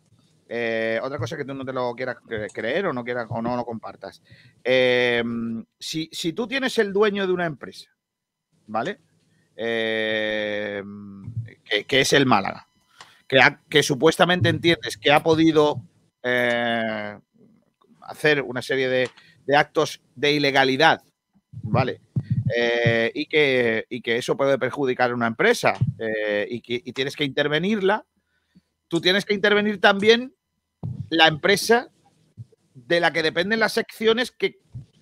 [0.48, 3.40] Eh, otra cosa que tú no te lo quieras cre- creer o no quieras o
[3.42, 4.24] no lo compartas.
[4.64, 5.24] Eh,
[5.80, 7.92] si, si tú tienes el dueño de una empresa,
[8.66, 9.00] ¿vale?
[9.56, 10.82] Eh,
[11.64, 12.66] que, que es el Málaga,
[13.28, 15.84] que, ha- que supuestamente entiendes que ha podido
[18.10, 19.10] hacer una serie de,
[19.46, 21.02] de actos de ilegalidad,
[21.64, 22.02] ¿vale?
[22.56, 26.94] Eh, y, que, y que eso puede perjudicar a una empresa eh, y, que, y
[26.94, 28.06] tienes que intervenirla,
[28.88, 30.34] tú tienes que intervenir también
[31.10, 31.90] la empresa
[32.74, 34.60] de la que dependen las secciones que,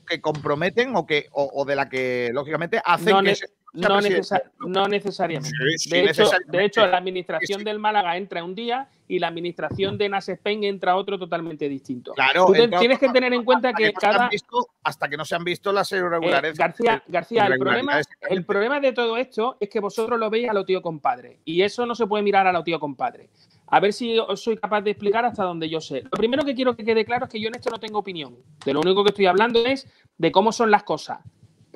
[0.07, 4.87] que comprometen o, que, o, o de la que, lógicamente, hacen No, que esa no,
[4.87, 5.49] necesariamente.
[5.77, 7.65] Sí, De hecho, de hecho, la administración Sí.
[7.65, 12.13] del Málaga entra un día y la administración de Nas Spain entra otro totalmente distinto.
[12.13, 15.35] Claro, Tú tienes que tener en cuenta que no cada, visto- hasta que no se
[15.35, 16.57] han visto las Eh, irregularidades.
[16.57, 20.53] García, García el, problema, el problema de todo esto es que vosotros lo veis a
[20.53, 21.39] lo tío compadre.
[21.45, 23.29] Y eso no se puede mirar a lo tío compadre.
[23.67, 26.01] A ver si os soy capaz de explicar hasta donde yo sé.
[26.03, 28.35] Lo primero que quiero que quede claro es que yo en esto no tengo opinión.
[28.65, 31.19] De lo único que estoy hablando es de cómo son las cosas.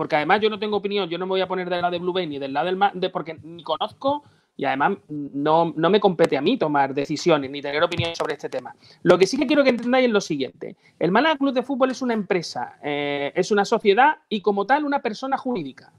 [0.02, 2.00] Porque además yo no tengo opinión, yo no me voy a poner del lado de
[2.00, 4.24] Blue Bay ni del lado del de porque ni conozco
[4.58, 8.50] y además no, no me compete a mí tomar decisiones ni tener opinión sobre este
[8.50, 8.76] tema.
[9.04, 10.76] Lo que sí que quiero que entendáis es lo siguiente.
[10.98, 14.86] El Málaga Club de Fútbol es una empresa, eh, es una sociedad y como tal
[14.86, 15.94] una persona jurídica.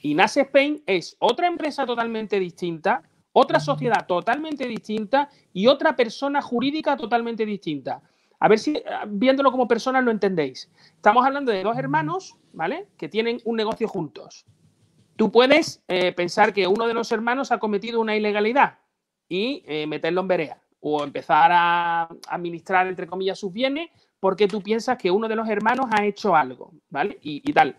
[0.00, 6.40] Y NAS Spain es otra empresa totalmente distinta, otra sociedad totalmente distinta y otra persona
[6.40, 8.00] jurídica totalmente distinta.
[8.38, 10.70] A ver si eh, viéndolo como personas lo entendéis.
[10.94, 12.88] Estamos hablando de dos hermanos, ¿vale?
[12.96, 14.44] Que tienen un negocio juntos.
[15.16, 18.78] Tú puedes eh, pensar que uno de los hermanos ha cometido una ilegalidad
[19.28, 24.62] y eh, meterlo en verea o empezar a administrar, entre comillas, sus bienes porque tú
[24.62, 27.18] piensas que uno de los hermanos ha hecho algo, ¿vale?
[27.22, 27.76] Y, y tal.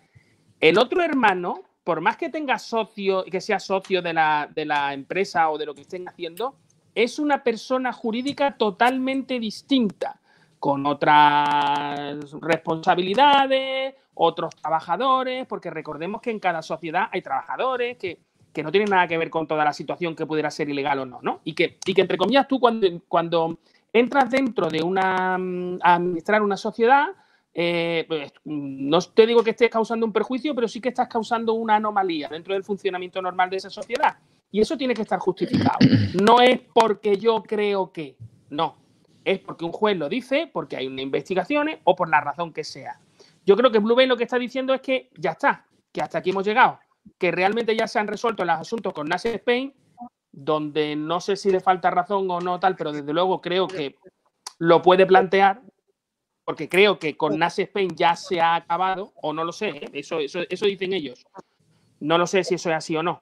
[0.60, 4.94] El otro hermano, por más que tenga socio, que sea socio de la, de la
[4.94, 6.56] empresa o de lo que estén haciendo,
[6.96, 10.20] es una persona jurídica totalmente distinta,
[10.60, 18.20] con otras responsabilidades, otros trabajadores, porque recordemos que en cada sociedad hay trabajadores que,
[18.52, 21.06] que no tienen nada que ver con toda la situación que pudiera ser ilegal o
[21.06, 21.42] no, ¿no?
[21.44, 23.60] Y que, y que entre comillas, tú cuando, cuando
[23.94, 27.08] entras dentro de una mm, a administrar una sociedad,
[27.54, 31.08] eh, pues, mm, no te digo que estés causando un perjuicio, pero sí que estás
[31.08, 34.18] causando una anomalía dentro del funcionamiento normal de esa sociedad.
[34.52, 35.78] Y eso tiene que estar justificado.
[36.24, 38.16] No es porque yo creo que,
[38.50, 38.87] no.
[39.28, 42.64] Es porque un juez lo dice, porque hay unas investigaciones o por la razón que
[42.64, 42.98] sea.
[43.46, 46.20] Yo creo que Blue Bay lo que está diciendo es que ya está, que hasta
[46.20, 46.80] aquí hemos llegado,
[47.18, 49.74] que realmente ya se han resuelto los asuntos con Nasser Spain,
[50.32, 53.98] donde no sé si le falta razón o no tal, pero desde luego creo que
[54.60, 55.62] lo puede plantear,
[56.46, 59.90] porque creo que con Nas Spain ya se ha acabado, o no lo sé, ¿eh?
[59.92, 61.26] eso, eso, eso dicen ellos.
[62.00, 63.22] No lo sé si eso es así o no.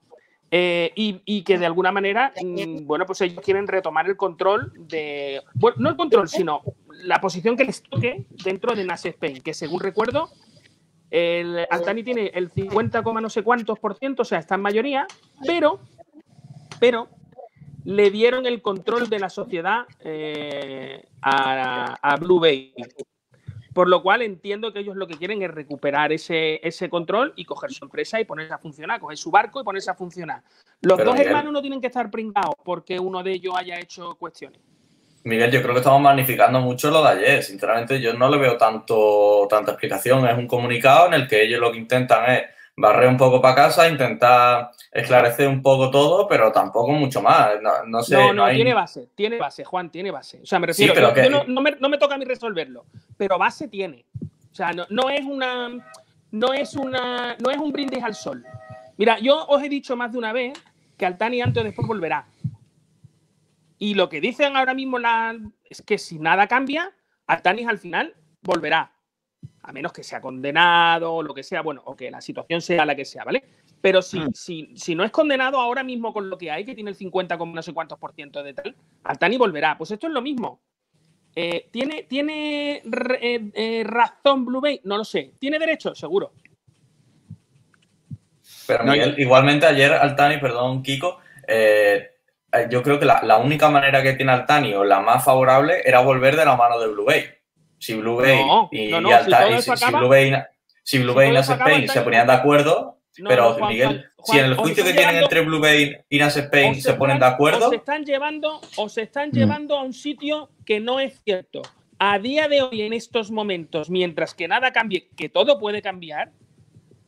[0.50, 4.72] Eh, y, y que de alguna manera, mm, bueno, pues ellos quieren retomar el control
[4.76, 6.62] de, bueno, no el control, sino
[7.02, 10.30] la posición que les toque dentro de Nas Spain, que según recuerdo,
[11.10, 14.62] el Altani tiene el 50, coma no sé cuántos por ciento, o sea, está en
[14.62, 15.06] mayoría,
[15.46, 15.80] pero,
[16.78, 17.08] pero
[17.84, 22.72] le dieron el control de la sociedad eh, a, a Blue Bay.
[23.76, 27.44] Por lo cual entiendo que ellos lo que quieren es recuperar ese, ese control y
[27.44, 30.42] coger su empresa y ponerse a funcionar, coger su barco y ponerse a funcionar.
[30.80, 31.26] Los Pero, dos Miguel.
[31.26, 34.62] hermanos no tienen que estar pringados porque uno de ellos haya hecho cuestiones.
[35.24, 37.42] Miguel, yo creo que estamos magnificando mucho lo de ayer.
[37.42, 40.26] Sinceramente, yo no le veo tanto, tanta explicación.
[40.26, 42.42] Es un comunicado en el que ellos lo que intentan es
[42.76, 47.52] barrer un poco para casa, intentar esclarecer un poco todo, pero tampoco mucho más.
[47.86, 48.14] No, sé.
[48.14, 50.40] No, no, tiene base, tiene base, Juan, tiene base.
[50.42, 50.94] O sea, me refiero,
[51.48, 52.84] no, me, no, me, toca a mí resolverlo,
[53.16, 54.04] pero base tiene.
[54.52, 55.68] O sea, no, es una,
[56.30, 58.44] no es una, no es un brindis al sol.
[58.98, 60.52] Mira, yo os he dicho más de una vez
[60.96, 62.26] que Altani antes o después volverá.
[63.78, 66.92] Y lo que dicen ahora mismo la, es que si nada cambia,
[67.26, 68.95] Altani al final volverá
[69.66, 72.86] a menos que sea condenado o lo que sea, bueno, o que la situación sea
[72.86, 73.42] la que sea, ¿vale?
[73.80, 74.32] Pero si, mm.
[74.32, 77.36] si, si, no es condenado ahora mismo con lo que hay, que tiene el 50,
[77.36, 79.76] no sé cuántos por ciento de tal, Altani volverá.
[79.76, 80.60] Pues esto es lo mismo.
[81.34, 84.80] Eh, ¿Tiene, tiene eh, eh, razón Blue Bay?
[84.84, 85.32] No lo sé.
[85.38, 85.94] ¿Tiene derecho?
[85.94, 86.32] Seguro.
[88.66, 91.18] Pero Miguel, igualmente ayer Altani, perdón, Kiko,
[92.70, 96.00] yo creo que la, la, única manera que tiene Altani o la más favorable era
[96.00, 97.24] volver de la mano de Blue Bay
[97.78, 98.92] si Blue Bay y, si,
[99.92, 100.32] Blue Bay,
[100.82, 104.54] si Blue Bay y Nas Spain se ponían de acuerdo, pero Miguel, si en el
[104.56, 107.66] juicio que tienen entre Blue Bay y Nas Spain se, ponen de acuerdo.
[107.66, 109.32] O se están llevando, o se están mm.
[109.32, 111.62] llevando a un sitio que no es cierto.
[111.98, 116.32] A día de hoy, en estos momentos, mientras que nada cambie, que todo puede cambiar,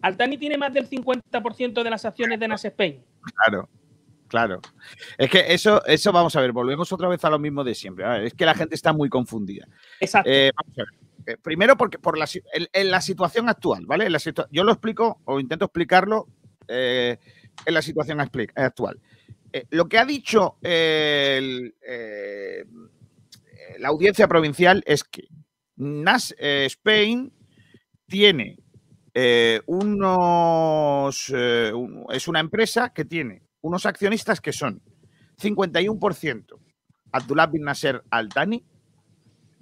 [0.01, 3.05] Altani tiene más del 50% de las acciones de Nas Spain.
[3.35, 3.69] Claro.
[4.29, 4.61] Claro.
[5.17, 8.27] Es que eso, eso vamos a ver, volvemos otra vez a lo mismo de siempre.
[8.27, 9.67] es que la gente está muy confundida.
[9.99, 10.31] Exacto.
[10.31, 10.89] Eh, vamos a ver.
[11.27, 12.29] Eh, primero, porque por la,
[12.73, 14.09] en, la situación actual, ¿vale?
[14.09, 14.19] La
[14.51, 16.29] yo lo explico o intento explicarlo
[16.69, 17.19] eh,
[17.67, 19.01] en la situación actual.
[19.71, 20.59] lo que ha dicho
[23.79, 25.29] la audiencia provincial es que
[25.77, 27.33] NAS Spain
[28.07, 28.59] tiene
[29.67, 31.35] unos.
[32.11, 34.83] es una empresa que tiene unos accionistas que son
[35.41, 36.59] 51%
[37.13, 38.65] Abdullah bin Nasser Al-Thani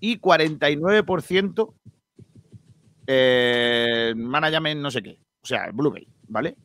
[0.01, 1.75] y 49%
[3.07, 6.57] eh, management no sé qué, o sea, Blue Bay, ¿vale?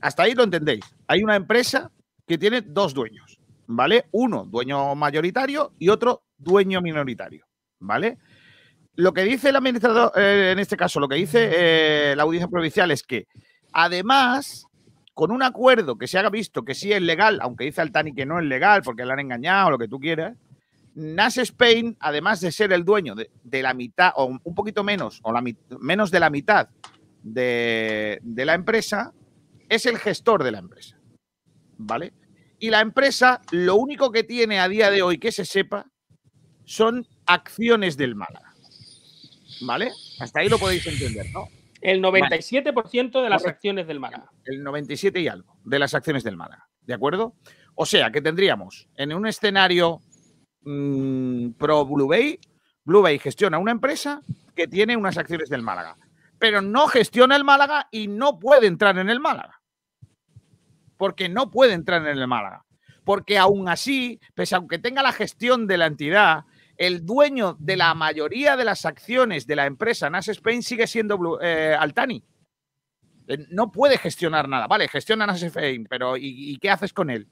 [0.00, 0.84] Hasta ahí lo entendéis.
[1.06, 1.90] Hay una empresa
[2.26, 4.06] que tiene dos dueños, ¿vale?
[4.12, 7.46] Uno dueño mayoritario y otro dueño minoritario,
[7.80, 8.18] ¿vale?
[8.94, 12.48] Lo que dice el administrador, eh, en este caso, lo que dice eh, la audiencia
[12.48, 13.26] provincial es que
[13.72, 14.66] además
[15.22, 18.26] con un acuerdo que se haga visto que sí es legal, aunque dice Altani que
[18.26, 20.36] no es legal porque le han engañado, lo que tú quieras,
[20.96, 25.32] Nas Spain, además de ser el dueño de, la mitad, o un poquito menos, o
[25.78, 26.70] menos de la mitad
[27.22, 29.12] de, de la empresa,
[29.68, 30.98] es el gestor de la empresa.
[31.78, 32.12] ¿Vale?
[32.58, 35.86] Y la empresa, lo único que tiene a día de hoy que se sepa,
[36.64, 38.54] son acciones del Málaga.
[39.60, 39.92] ¿Vale?
[40.18, 41.46] Hasta ahí lo podéis entender, ¿no?
[41.82, 44.30] El 97% de las acciones del Málaga.
[44.44, 46.68] El 97 y algo de las acciones del Málaga.
[46.80, 47.34] ¿De acuerdo?
[47.74, 50.00] O sea, que tendríamos en un escenario
[50.62, 52.38] mm, pro Blue Bay,
[52.84, 54.22] Blue Bay gestiona una empresa
[54.54, 55.96] que tiene unas acciones del Málaga,
[56.38, 59.60] pero no gestiona el Málaga y no puede entrar en el Málaga.
[60.96, 62.64] Porque no puede entrar en el Málaga.
[63.04, 66.44] Porque aún así, pese a que tenga la gestión de la entidad,
[66.82, 71.38] el dueño de la mayoría de las acciones de la empresa Nas Spain sigue siendo
[71.40, 72.24] eh, Altani.
[73.28, 74.66] Eh, no puede gestionar nada.
[74.66, 77.28] Vale, gestiona Nas Spain, pero ¿y, qué haces con él?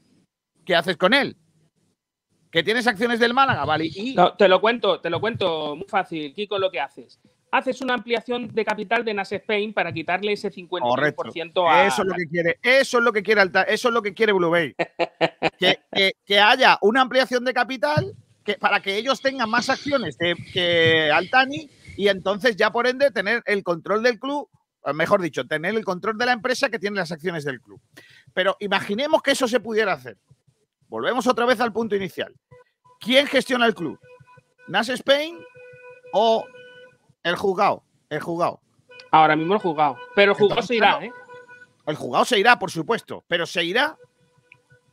[0.65, 1.37] ¿Qué haces con él?
[2.53, 3.65] ¿Que tienes acciones del Málaga?
[3.65, 3.87] Vale.
[3.87, 4.15] Y...
[4.39, 7.21] te lo cuento, te lo cuento muy fácil, Kiko, lo que haces.
[7.51, 11.89] Haces una ampliación de capital de Nas Spain para quitarle ese 50% a.
[11.89, 14.33] Eso es lo que quiere, eso es lo que quiere eso es lo que quiere
[14.33, 14.77] Blue Bay.
[16.25, 18.15] que haya una ampliación de capital
[18.59, 23.63] para que ellos tengan más acciones que, Altani y entonces ya por ende tener el
[23.63, 24.49] control del club,
[24.95, 27.81] mejor dicho, tener el control de la empresa que tiene las acciones del club.
[28.33, 30.17] Pero imaginemos que eso se pudiera hacer.
[30.89, 32.35] Volvemos otra vez al punto inicial.
[32.99, 33.99] ¿Quién gestiona el club?
[34.69, 35.39] ¿Nas Spain
[36.13, 36.45] o
[37.23, 37.85] el juzgado?
[38.09, 38.61] El juzgado.
[39.11, 39.97] Ahora mismo el juzgado.
[40.15, 41.13] Pero el juzgado se irá, ¿eh?
[41.87, 43.97] El juzgado se irá, por supuesto, pero se irá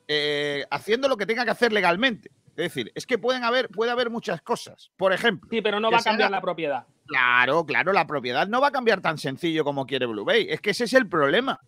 [0.08, 2.32] eh, haciendo lo que tenga que hacer legalmente.
[2.58, 4.92] Es decir, es que pueden haber, puede haber muchas cosas.
[4.98, 5.48] Por ejemplo.
[5.52, 6.88] Sí, pero no va a cambiar la propiedad.
[7.06, 10.48] Claro, claro, la propiedad no va a cambiar tan sencillo como quiere Blue Bay.
[10.50, 11.62] Es que ese es el problema.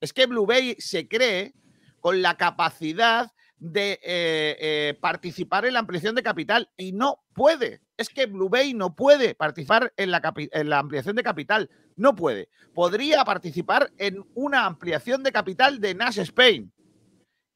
[0.00, 1.52] Es que Blue Bay se cree
[2.00, 7.80] con la capacidad de eh, eh, participar en la ampliación de capital y no puede.
[7.96, 11.70] Es que Blue Bay no puede participar en la, en la, ampliación de capital.
[11.96, 12.50] No puede.
[12.72, 16.72] Podría participar en una ampliación de capital de Nash Spain,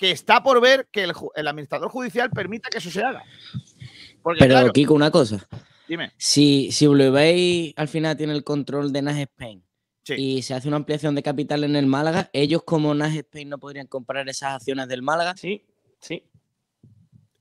[0.00, 3.22] que está por ver que el, administrador judicial permita que eso se haga.
[4.38, 5.46] Pero, Kiko, una cosa.
[5.86, 6.12] Dime.
[6.16, 9.62] Si, si Bay al final tiene el control de Nas Spain
[10.08, 13.58] y se hace una ampliación de capital en el Málaga, ellos como Nas Spain no
[13.58, 15.36] podrían comprar esas acciones del Málaga.
[15.36, 15.66] Sí,
[16.00, 16.24] sí.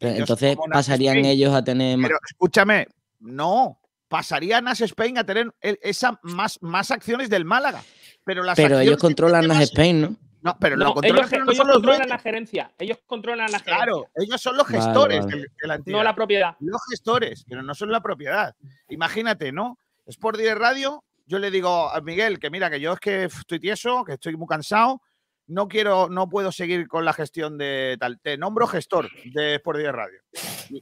[0.02, 2.10] entonces pasarían ellos a tener más.
[2.10, 2.88] Pero escúchame,
[3.20, 3.80] no,
[4.10, 7.82] pasaría Nas Spain a tener esa más, más acciones del Málaga.
[8.26, 10.29] Pero, las pero ellos controlan Nas Spain, ¿no?
[10.42, 12.72] No, pero no, controlan, ellos, ellos controlan la gerencia.
[12.80, 13.76] Ellos controlan la gerencia.
[13.76, 15.98] Claro, ellos son los gestores De, la entidad.
[15.98, 16.56] No la propiedad.
[16.60, 18.56] Los gestores, pero no son la propiedad.
[18.90, 19.78] Imagínate, ¿no?
[20.06, 23.60] Sport Direct Radio, yo le digo a Miguel que mira, que yo es que estoy
[23.60, 25.02] tieso, que estoy muy cansado,
[25.50, 28.20] no quiero, no puedo seguir con la gestión de tal.
[28.20, 30.20] Te nombro gestor de Sport Direct Radio.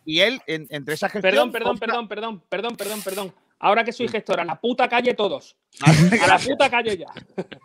[0.05, 1.31] Y, él, entre esa gestión.
[1.31, 3.33] Perdón, perdón, perdón, perdón, perdón, perdón, perdón.
[3.59, 5.57] Ahora que soy gestor, a la puta calle todos.
[5.81, 7.07] A la puta calle ya.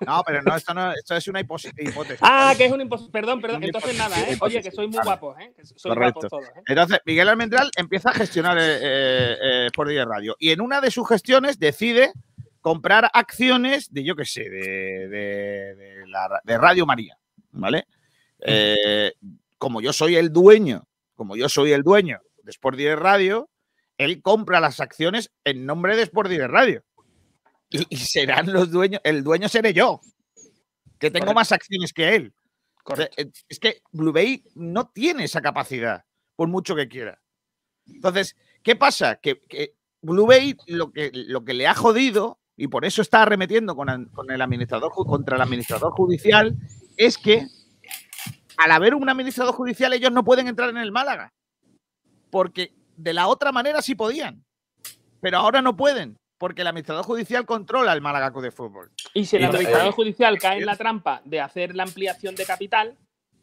[0.06, 2.18] No, pero no, esto, no, esto es una hipótesis.
[2.20, 3.10] Ah, que es una hipótesis.
[3.10, 3.62] Perdón, perdón.
[3.62, 4.38] Entonces nada, ¿eh?
[4.40, 5.54] Oye, que soy muy guapo, ¿eh?
[5.76, 6.62] soy guapo todos, ¿eh?
[6.66, 10.34] Entonces, Miguel Almendral empieza a gestionar eh, eh, eh por radio.
[10.38, 12.12] Y en una de sus gestiones decide
[12.62, 16.06] comprar acciones de, yo qué sé, de, de,
[16.44, 17.18] de Radio María.
[17.52, 17.86] ¿Vale?
[18.40, 19.12] Eh,
[19.58, 23.48] como yo soy el dueño, como yo soy el dueño de Sport Direct Radio,
[24.04, 26.84] él compra las acciones en nombre de Sport Direct Radio.
[27.70, 30.00] Y, serán los dueños, el dueño seré yo,
[30.98, 32.34] que tengo más acciones que él.
[33.48, 36.04] Es que Blue Bay no tiene esa capacidad,
[36.36, 37.20] por mucho que quiera.
[37.86, 39.16] Entonces, ¿qué pasa?
[39.16, 39.40] Que,
[40.02, 43.88] Blue Bay lo que, lo que le ha jodido, y por eso está arremetiendo con
[43.88, 46.56] el, administrador, contra el administrador judicial,
[46.96, 47.46] es que
[48.58, 51.32] al haber un administrador judicial ellos no pueden entrar en el Málaga.
[52.30, 54.44] Porque de la otra manera sí podían,
[55.20, 58.90] pero ahora no pueden, porque el administrador judicial controla el Málaga de Fútbol.
[59.14, 62.96] Y si el administrador judicial cae en la trampa de hacer la ampliación de capital,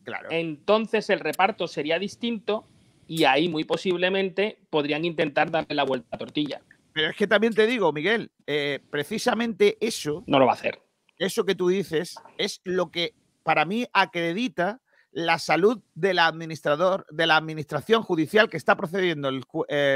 [0.04, 0.30] claro.
[0.32, 2.68] entonces el reparto sería distinto
[3.08, 6.62] y ahí muy posiblemente podrían intentar darle la vuelta a tortilla.
[6.94, 10.24] Pero es que también te digo, Miguel, eh, precisamente eso.
[10.28, 10.80] No lo va a hacer.
[11.18, 14.82] Eso que tú dices es lo que para mí acredita
[15.12, 19.44] la salud del administrador, de la administración judicial que está procediendo el,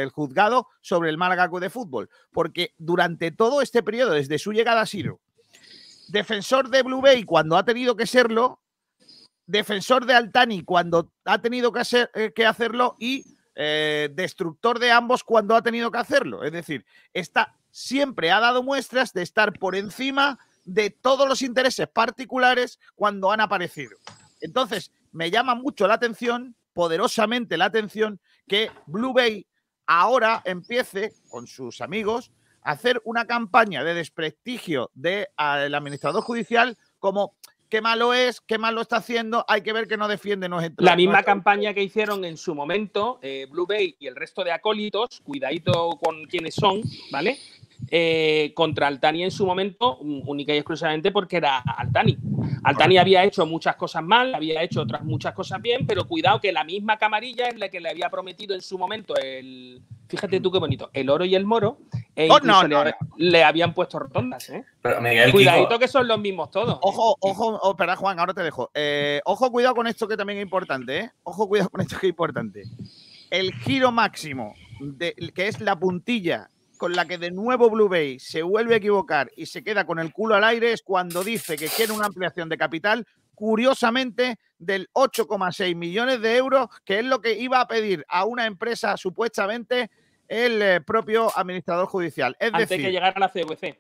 [0.10, 2.10] juzgado sobre el Málaga de Fútbol.
[2.32, 5.20] Porque durante todo este periodo, desde su llegada a Siro,
[6.08, 8.62] defensor de Blue Bay cuando ha tenido que serlo,
[9.46, 11.82] defensor de Altani cuando ha tenido que,
[12.16, 16.44] eh, que hacerlo y eh, destructor de ambos cuando ha tenido que hacerlo.
[16.44, 21.88] Es decir, está, siempre ha dado muestras de estar por encima de todos los intereses
[21.88, 23.96] particulares cuando han aparecido.
[24.42, 29.48] Entonces, me llama mucho la atención, poderosamente la atención, que Blue Bay
[29.86, 37.36] ahora empiece con sus amigos a hacer una campaña de desprestigio del administrador judicial como
[37.70, 40.48] qué malo es, qué malo está haciendo, hay que ver que no defiende.
[40.48, 44.44] No la misma campaña que hicieron en su momento eh, Blue Bay y el resto
[44.44, 47.40] de acólitos, cuidadito con quienes son, ¿vale?
[47.90, 52.18] Eh, contra Altani en su momento, única y exclusivamente porque era Altani.
[52.64, 56.52] Altani había hecho muchas cosas mal, había hecho otras muchas cosas bien, pero cuidado que
[56.52, 59.82] la misma camarilla es la que le había prometido en su momento el.
[60.08, 61.80] Fíjate tú qué bonito, el oro y el moro.
[62.16, 62.64] E oh, no,
[63.18, 64.64] le, habían puesto rotondas, ¿eh?
[65.32, 66.78] Cuidadito que son los mismos todos.
[66.82, 68.70] Ojo, ojo, oh, espera, Juan, ahora te dejo.
[68.76, 71.12] Eh, ojo, cuidado con esto que también es importante, ¿eh?
[71.24, 72.64] Ojo, cuidado con esto que es importante.
[73.32, 78.20] El giro máximo, de, que es la puntilla con la que de nuevo Blue Bay
[78.20, 81.56] se vuelve a equivocar y se queda con el culo al aire es cuando dice
[81.58, 83.06] que quiere una ampliación de capital,
[83.36, 88.46] curiosamente, del 8,6 millones de euros, que es lo que iba a pedir a una
[88.46, 89.90] empresa supuestamente
[90.28, 92.36] el eh, propio administrador judicial.
[92.40, 93.80] Es Antes decir, que llegara a la CVC.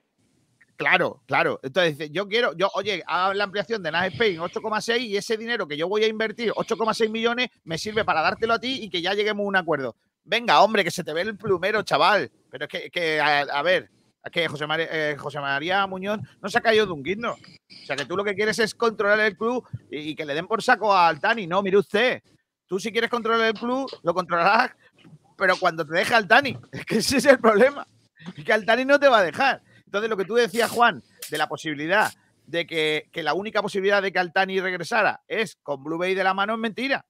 [0.75, 1.59] Claro, claro.
[1.63, 5.67] Entonces, yo quiero, yo, oye, hago la ampliación de NAS Spain 8,6 y ese dinero
[5.67, 9.01] que yo voy a invertir, 8,6 millones, me sirve para dártelo a ti y que
[9.01, 9.95] ya lleguemos a un acuerdo.
[10.23, 12.31] Venga, hombre, que se te ve el plumero, chaval.
[12.53, 13.89] Pero es que, a, ver,
[14.23, 17.31] es que José María, eh, José María, Muñoz no se ha caído de un guindo.
[17.31, 20.45] O sea, que tú lo que quieres es controlar el club y, que le den
[20.45, 21.47] por saco a Altani.
[21.47, 22.21] No, mire usted,
[22.67, 24.69] tú si quieres controlar el club, lo controlarás,
[25.35, 26.55] pero cuando te deja Altani.
[26.71, 27.87] Es que ese es el problema.
[28.37, 29.63] Y que Altani no te va a dejar.
[29.87, 31.01] Entonces, lo que tú decías, Juan,
[31.31, 32.13] de la posibilidad
[32.45, 36.23] de que, que la única posibilidad de que Altani regresara es con Blue Bay de
[36.23, 37.03] la mano, es mentira.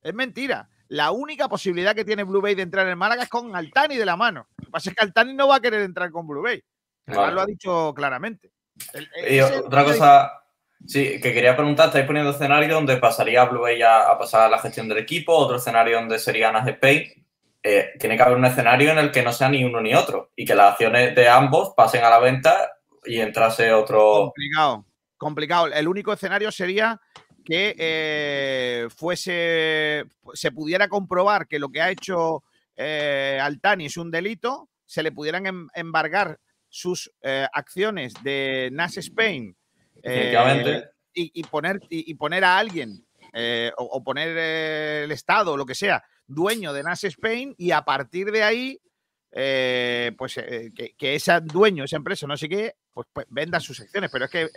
[0.00, 3.54] Es mentira la única posibilidad que tiene Blue Bay de entrar en Málaga es con
[3.54, 4.48] Altani de la mano.
[4.56, 6.60] Lo que pasa es que Altani no va a querer entrar con Blue Bay.
[7.06, 8.50] Lo ha dicho claramente.
[9.28, 10.32] y otra cosa,
[10.84, 14.58] sí, que quería preguntar, estáis poniendo escenario donde pasaría Blue Bay a, pasar a la
[14.58, 17.24] gestión del equipo, otro escenario donde sería Nas Spain.
[17.62, 20.32] Eh, tiene que haber un escenario en el que no sea ni uno ni otro
[20.34, 22.72] y que las acciones de ambos pasen a la venta
[23.04, 24.32] y entrase otro.
[24.34, 24.86] Complicado,
[25.16, 25.66] complicado.
[25.68, 27.00] El único escenario sería
[27.50, 32.44] que eh, fuese, se pudiera comprobar que lo que ha hecho
[32.76, 36.38] eh, Altani es un delito, se le pudieran em, embargar
[36.68, 39.56] sus eh, acciones de NAS Spain
[41.12, 44.28] y, poner, y, poner a alguien eh, o, poner
[45.04, 48.80] el Estado o lo que sea dueño de Nas Spain y a partir de ahí,
[49.30, 54.10] pues que, que, ese dueño, esa empresa, no sé qué, pues, pues venda sus secciones,
[54.10, 54.50] pero es que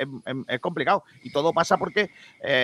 [0.47, 2.09] es, complicado y todo pasa porque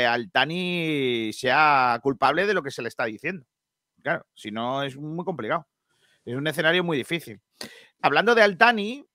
[0.07, 3.45] Altani sea culpable de lo que se le está diciendo.
[4.01, 5.67] Claro, si no es muy complicado.
[6.25, 7.41] Es un escenario muy difícil.
[8.01, 9.05] Hablando de Altani,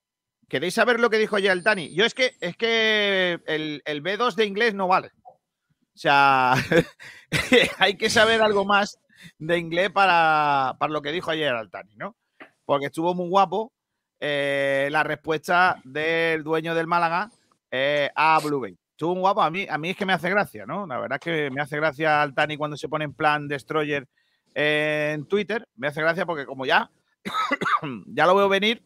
[0.49, 1.95] ¿queréis saber lo que dijo ayer Altani?
[1.95, 5.13] Yo es que es que el, B2 de inglés no vale.
[5.25, 6.55] O sea,
[7.79, 8.99] hay que saber algo más
[9.39, 12.17] de inglés para, lo que dijo ayer Altani, ¿no?
[12.65, 13.73] Porque estuvo muy guapo
[14.21, 17.31] eh, la respuesta del dueño del Málaga
[17.71, 18.77] eh, a Blue Bay.
[18.91, 19.43] Estuvo muy guapo.
[19.43, 20.87] A mí, a mí es que me hace gracia, ¿no?
[20.87, 24.07] La verdad es que me hace gracia Altani cuando se pone en plan Destroyer
[24.55, 25.67] en Twitter.
[25.77, 26.91] Me hace gracia porque como ya
[28.07, 28.83] ya lo veo venir,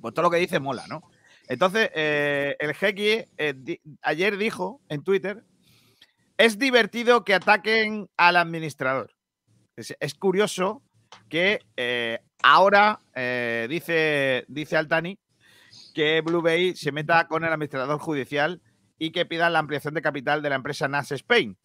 [0.00, 1.02] pues todo lo que dice mola, ¿no?
[1.48, 3.24] Entonces, eh, el Jequi
[4.02, 5.44] ayer dijo en Twitter,
[6.38, 9.14] es divertido que ataquen al administrador.
[9.76, 10.82] Es, curioso
[11.28, 13.00] que eh, ahora
[13.68, 15.18] dice, dice Altani
[15.94, 18.60] que Blue Bay se meta con el administrador judicial
[18.98, 21.56] y que pida la ampliación de capital de la empresa NAS Spain.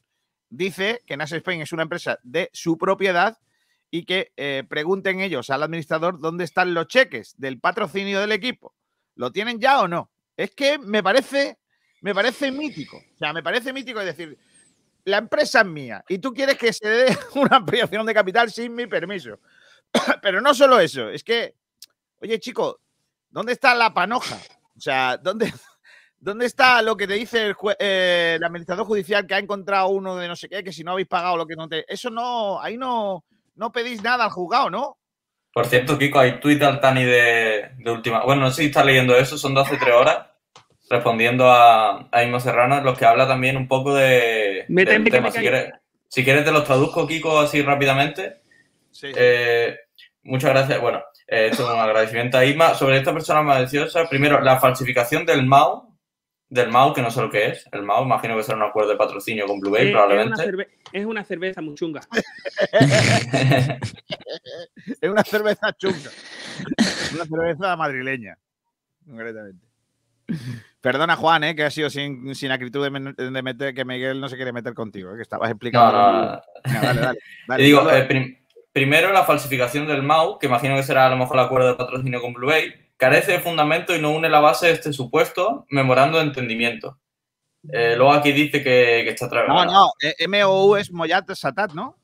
[0.50, 3.38] Dice que NAS Spain es una empresa de su propiedad
[3.90, 8.74] y que eh, pregunten ellos al administrador dónde están los cheques del patrocinio del equipo.
[9.16, 10.10] ¿Lo tienen ya o no?
[10.38, 11.60] Es que me parece,
[12.00, 12.98] me parece mítico.
[12.98, 14.38] O sea, me parece mítico decir,
[15.06, 18.74] la empresa es mía y tú quieres que se dé una ampliación de capital sin
[18.76, 19.40] mi permiso.
[20.22, 21.56] Pero no solo eso, es que,
[22.20, 22.80] oye, chico,
[23.30, 24.38] ¿dónde está la panoja?
[24.76, 25.52] O sea, ¿dónde,
[26.22, 30.16] ¿Dónde está lo que te dice el, eh, el, administrador judicial que ha encontrado uno
[30.16, 31.84] de no sé qué, que si no habéis pagado lo que no te.
[31.92, 33.26] Eso no, ahí no,
[33.56, 35.00] no pedís nada al juzgado, ¿no?
[35.52, 38.24] Por cierto, Kiko, hay tuit al Tani de, última.
[38.24, 40.28] Bueno, no sé si estás leyendo eso, son 12 3 horas,
[40.92, 44.66] respondiendo a, a Inmo Serrano, los que habla también un poco de.
[44.68, 45.32] del tema.
[45.32, 45.72] Si quieres,
[46.08, 48.42] si quieres, te los traduzco, Kiko, así rápidamente.
[48.92, 49.12] Sí.
[49.16, 49.76] Eh,
[50.24, 50.80] muchas gracias.
[50.80, 52.76] Bueno, eh, esto es un agradecimiento a Isma.
[52.76, 55.92] Sobre esta persona maliciosa, primero, la falsificación del MAU
[56.52, 57.66] del MAU, que no sé lo que es.
[57.72, 60.68] El MAU, imagino que será un acuerdo de patrocinio con Blue Bay, eh, probablemente.
[60.92, 62.02] Es una, cerveza muy chunga.
[65.02, 66.12] es una cerveza chunga.
[67.14, 68.38] una cerveza madrileña.
[69.06, 69.66] Concretamente.
[70.82, 74.36] Perdona, Juan, eh, que ha sido sin, sin acritud de, meter, que Miguel no se
[74.36, 75.92] quiere meter contigo, eh, que estabas explicando.
[75.92, 77.88] No, dale, dale, digo,
[78.74, 81.76] primero la falsificación del MAU, que imagino que será a lo mejor el acuerdo de
[81.76, 85.66] patrocinio con Blue Bay carece de fundamento y no une la base de este supuesto,
[85.70, 87.00] memorando de entendimiento.
[87.72, 89.66] Eh, luego aquí dice que, está trabajando.
[89.66, 91.98] No, no, eh, MOU es Moyat Satat, ¿no?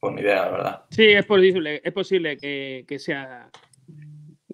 [0.00, 0.84] Pues ni idea, la verdad.
[0.90, 3.48] Sí, es posible, es posible que, sea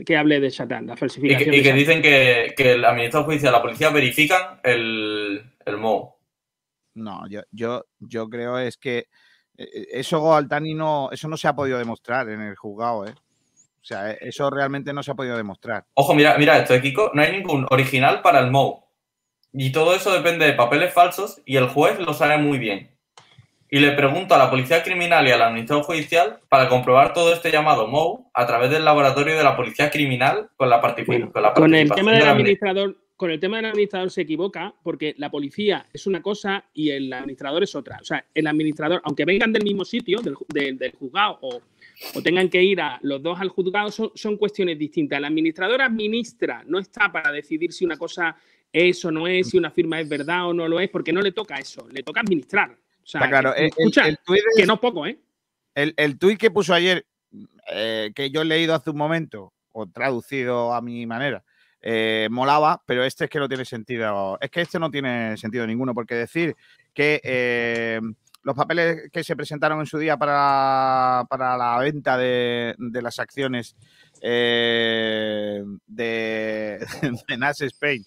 [0.05, 1.55] que hable de Satat, la falsificación.
[1.55, 6.15] Y que, dicen que, el administrador judicial la policía verifican el, el MOU.
[6.95, 9.09] No, yo, yo, yo creo es que
[9.57, 13.15] eh, eso Altani no, eso no se ha podido demostrar en el juzgado, ¿eh?
[13.81, 15.87] O sea, e, eso realmente no se ha podido demostrar.
[15.95, 17.13] Ojo, mira, mira esto, de Kiko.
[17.15, 18.85] No hay ningún original para el MOU.
[19.53, 22.91] Y todo eso depende de papeles falsos y el juez lo sabe muy bien.
[23.71, 27.33] Y le pregunto a la policía criminal y a la administración judicial para comprobar todo
[27.33, 31.31] este llamado MOU a través del laboratorio de la policía criminal con la, participación.
[31.55, 35.87] con, el tema del administrador con el tema del administrador se equivoca porque la policía
[35.93, 37.99] es una cosa y el administrador es otra.
[38.01, 41.61] O sea, el administrador, aunque vengan del mismo sitio, del, del juzgado o,
[42.15, 45.19] o tengan que ir a los dos al juzgado, son, cuestiones distintas.
[45.19, 48.37] El administrador administra, no está para decidir si una cosa
[48.73, 51.21] es o no es, si una firma es verdad o no lo es, porque no
[51.21, 52.75] le toca eso, le toca administrar.
[53.13, 53.71] Claro, el,
[54.57, 55.19] que no poco, ¿eh?
[55.75, 57.07] El, el tuit que puso ayer,
[57.73, 61.45] eh, que yo he leído hace un momento, o traducido a mi manera,
[61.83, 64.39] eh, molaba, pero este es que no tiene sentido.
[64.41, 66.57] Es que este no tiene sentido ninguno, porque decir
[66.93, 68.01] que eh,
[68.43, 73.77] los papeles que se presentaron en su día para, la venta de, las acciones
[74.21, 76.87] eh, de,
[77.29, 78.05] de NAS Spain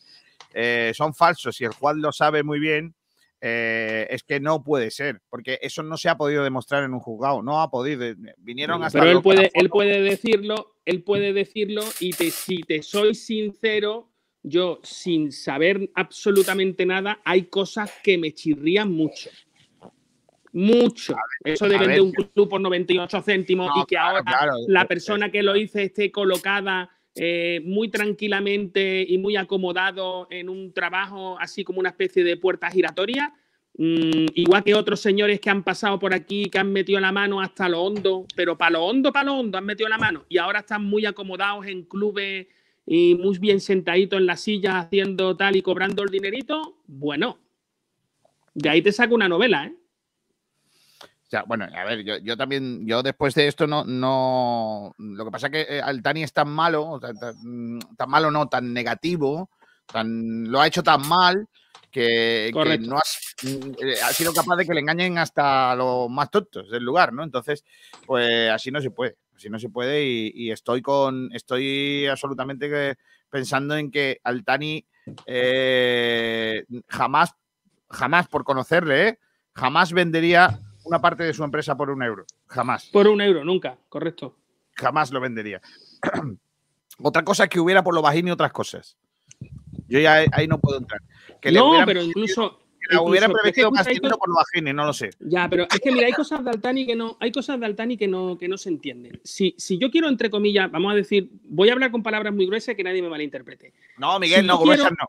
[0.93, 2.93] son falsos y el juez lo sabe muy bien,
[3.45, 7.01] eh, es que no puede ser, porque eso no se ha podido demostrar en un
[7.01, 8.15] juzgado, no ha podido.
[8.37, 9.01] Vinieron hasta.
[9.01, 14.09] Pero él puede, él puede decirlo, él puede decirlo y si te soy sincero,
[14.43, 19.29] yo sin saber absolutamente nada, hay cosas que me chirrían mucho
[20.53, 21.15] mucho.
[21.43, 24.23] Eso de vender un club por 98 céntimos y que ahora
[24.67, 30.73] la persona que lo hice esté colocada eh, muy tranquilamente y muy acomodado en un
[30.73, 33.33] trabajo así como una especie de puerta giratoria.
[33.77, 37.41] Mm, igual que otros señores que han pasado por aquí, que han metido la mano
[37.41, 40.37] hasta lo hondo, pero para lo hondo, para lo hondo han metido la mano y
[40.37, 42.47] ahora están muy acomodados en clubes
[42.85, 46.77] y muy bien sentaditos en la silla haciendo tal y cobrando el dinerito.
[46.87, 47.39] Bueno,
[48.55, 49.73] De ahí te saco una novela, ¿eh?
[51.41, 55.51] Bueno, a ver, yo, también, yo después de esto no, no, lo que pasa es
[55.51, 59.49] que eh, Altani es tan malo, tan, malo no, tan negativo,
[59.91, 61.47] tan, lo ha hecho tan mal
[61.91, 62.97] que, no
[63.43, 67.23] eh, ha sido capaz de que le engañen hasta los más tontos del lugar, ¿no?
[67.23, 67.63] Entonces,
[68.05, 72.97] pues así no se puede, así no se puede y, estoy con, estoy absolutamente
[73.29, 74.85] pensando en que Altani
[75.25, 77.35] eh, jamás,
[77.89, 79.19] jamás por conocerle,
[79.53, 82.25] jamás vendería una parte de su empresa por un euro.
[82.47, 82.89] Jamás.
[82.91, 84.37] Por un euro, nunca, correcto.
[84.75, 85.61] Jamás lo vendería.
[86.99, 88.97] Otra cosa es que hubiera por lo bajín y otras cosas.
[89.87, 91.01] Yo ya ahí no puedo entrar.
[91.51, 92.59] no, pero incluso.
[92.87, 95.11] Que hubiera prevenido más dinero por lo bajín, no lo sé.
[95.21, 97.97] Ya, pero es que mira, hay cosas de Altani que no, hay cosas de Altani
[97.97, 99.21] que no, que no se entienden.
[99.23, 102.45] Si, si yo quiero, entre comillas, vamos a decir, voy a hablar con palabras muy
[102.45, 103.73] gruesas que nadie me malinterprete.
[103.97, 105.07] No, Miguel, no, gruesas no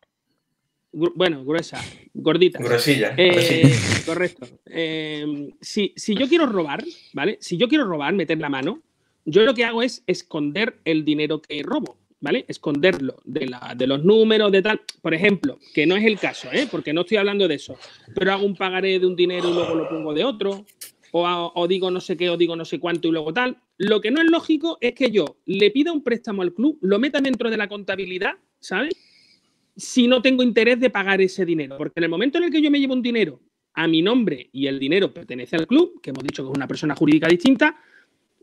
[0.94, 1.82] bueno, gruesa,
[2.14, 2.58] gordita.
[2.60, 3.14] Gruesilla.
[3.16, 3.74] Eh,
[4.06, 4.46] correcto.
[4.66, 7.38] Eh, si, yo quiero robar, ¿vale?
[7.40, 8.80] Si yo quiero robar, meter la mano,
[9.24, 12.44] yo lo que hago es esconder el dinero que robo, ¿vale?
[12.46, 14.80] Esconderlo de, la, de los números, de tal.
[15.02, 16.68] Por ejemplo, que no es el caso, ¿eh?
[16.70, 17.76] Porque no estoy hablando de eso.
[18.14, 20.64] Pero hago un pagaré de un dinero y luego lo pongo de otro.
[21.16, 23.56] O, o digo no sé qué, o digo no sé cuánto y luego tal.
[23.78, 26.98] Lo que no es lógico es que yo le pida un préstamo al club, lo
[26.98, 28.94] meta dentro de la contabilidad, ¿sabes?
[29.76, 31.76] Si no tengo interés de pagar ese dinero.
[31.76, 33.40] Porque en el momento en el que yo me llevo un dinero
[33.74, 36.68] a mi nombre y el dinero pertenece al club, que hemos dicho que es una
[36.68, 37.76] persona jurídica distinta,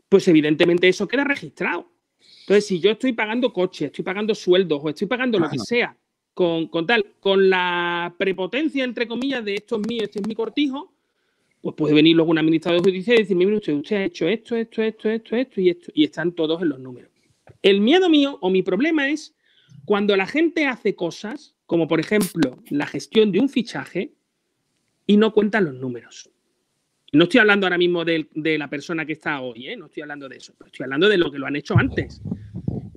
[0.08, 1.90] pues evidentemente eso queda registrado.
[2.40, 5.96] Entonces, si yo estoy pagando coches, estoy pagando sueldos o estoy pagando lo que sea,
[6.34, 10.92] con, tal, con la prepotencia, entre comillas, de esto es mío, este es mi cortijo,
[11.60, 14.28] pues puede venir luego un administrador de justicia y decirme, mire usted, usted ha hecho
[14.28, 17.10] esto, esto, esto, esto, esto y esto, y están todos en los números.
[17.62, 19.34] El miedo mío o mi problema es
[19.84, 24.12] cuando la gente hace cosas, como por ejemplo la gestión de un fichaje,
[25.06, 26.30] y no cuentan los números.
[27.12, 29.76] No estoy hablando ahora mismo de, la persona que está hoy, ¿eh?
[29.76, 32.22] no estoy hablando de eso, estoy hablando de lo que lo han hecho antes.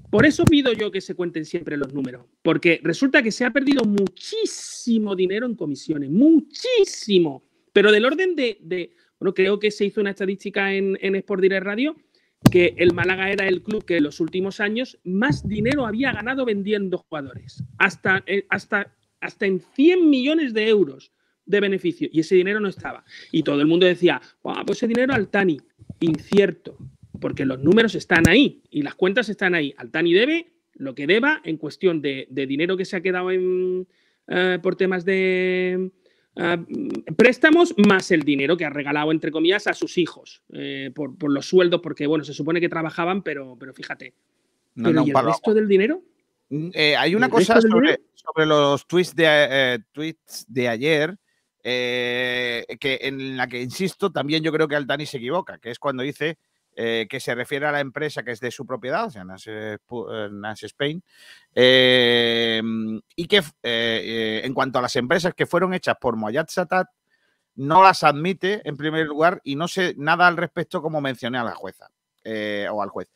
[0.10, 3.52] Por eso pido yo que se cuenten siempre los números, porque resulta que se ha
[3.52, 10.00] perdido muchísimo dinero en comisiones, muchísimo, pero del orden de, bueno, creo que se hizo
[10.00, 11.98] una estadística en, en Sport Direct Radio
[12.52, 16.46] que el Málaga era el club que en los últimos años más dinero había ganado
[16.46, 21.12] vendiendo jugadores, hasta, eh, hasta, hasta en 100 millones de euros
[21.46, 23.04] de beneficio, y ese dinero no estaba.
[23.32, 25.60] Y todo el mundo decía, pues ese dinero al Tani,
[26.00, 26.78] incierto,
[27.20, 29.74] porque los números están ahí y las cuentas están ahí.
[29.78, 34.60] Al Tani debe lo que deba en cuestión de, dinero que se ha quedado eh,
[34.62, 35.92] por temas de,
[36.38, 36.58] Ah,
[37.16, 41.48] préstamos más el dinero que ha regalado, entre comillas, a sus hijos eh, por, los
[41.48, 44.14] sueldos, porque, bueno, se supone que trabajaban, pero, pero fíjate.
[44.76, 46.02] ¿Pero ¿y el resto del dinero?
[46.50, 48.00] Mm, eh, hay una cosa sobre,
[48.46, 51.18] los tweets de, eh, tweets de ayer
[51.64, 56.04] que en la que insisto, también yo creo que Altani se equivoca, que es cuando
[56.04, 56.38] dice
[56.78, 59.46] eh, que se refiere a la empresa que es de su propiedad, o sea, Nas,
[59.48, 59.78] eh,
[60.64, 61.02] Spain,
[61.54, 66.88] em, y que eh, en cuanto a las empresas que fueron hechas por Moyat Satat,
[67.56, 71.46] no las admite en primer lugar y no sé nada al respecto como mencioné a
[71.46, 71.90] la jueza
[72.72, 73.10] o al juez.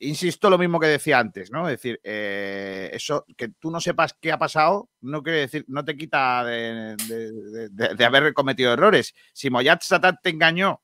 [0.00, 1.66] insisto lo mismo que decía antes, ¿no?
[1.66, 5.96] Es decir, eso, que tú no sepas qué ha pasado, no quiere decir, no te
[5.96, 9.14] quita de, haber cometido errores.
[9.32, 10.82] Si Moyat Satat te engañó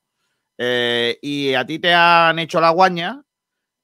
[0.63, 3.23] eh, y a ti te han hecho la guaña,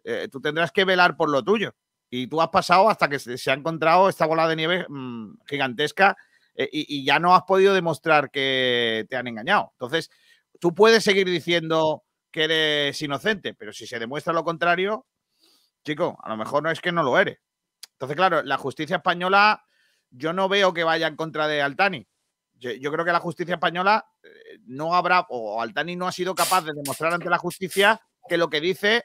[0.04, 1.74] eh, tú tendrás que velar por lo tuyo.
[2.10, 6.18] Y tú has pasado hasta que se, ha encontrado esta bola de nieve mm, gigantesca
[6.54, 9.70] eh, y, ya no has podido demostrar que te han engañado.
[9.72, 10.10] Entonces,
[10.60, 15.06] tú puedes seguir diciendo que eres inocente, pero si se demuestra lo contrario,
[15.82, 17.38] chico, a lo mejor no es que no lo eres.
[17.92, 19.64] Entonces, claro, la justicia española,
[20.10, 22.06] yo no veo que vaya en contra de Altani.
[22.58, 26.62] Yo, creo que la justicia española eh, no habrá, o Altani no ha sido capaz
[26.62, 29.04] de demostrar ante la justicia que lo que dice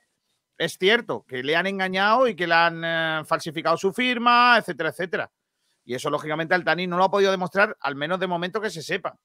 [0.58, 4.90] es cierto, que le han engañado y que le han eh, falsificado su firma, etcétera,
[4.90, 5.32] etcétera.
[5.84, 8.82] Y eso, lógicamente, Altani no lo ha podido demostrar, al menos de momento que se
[8.82, 9.18] sepa.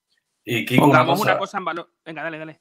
[0.45, 1.05] Y una
[1.39, 1.91] cosa en valor.
[2.05, 2.61] Venga, dale, dale.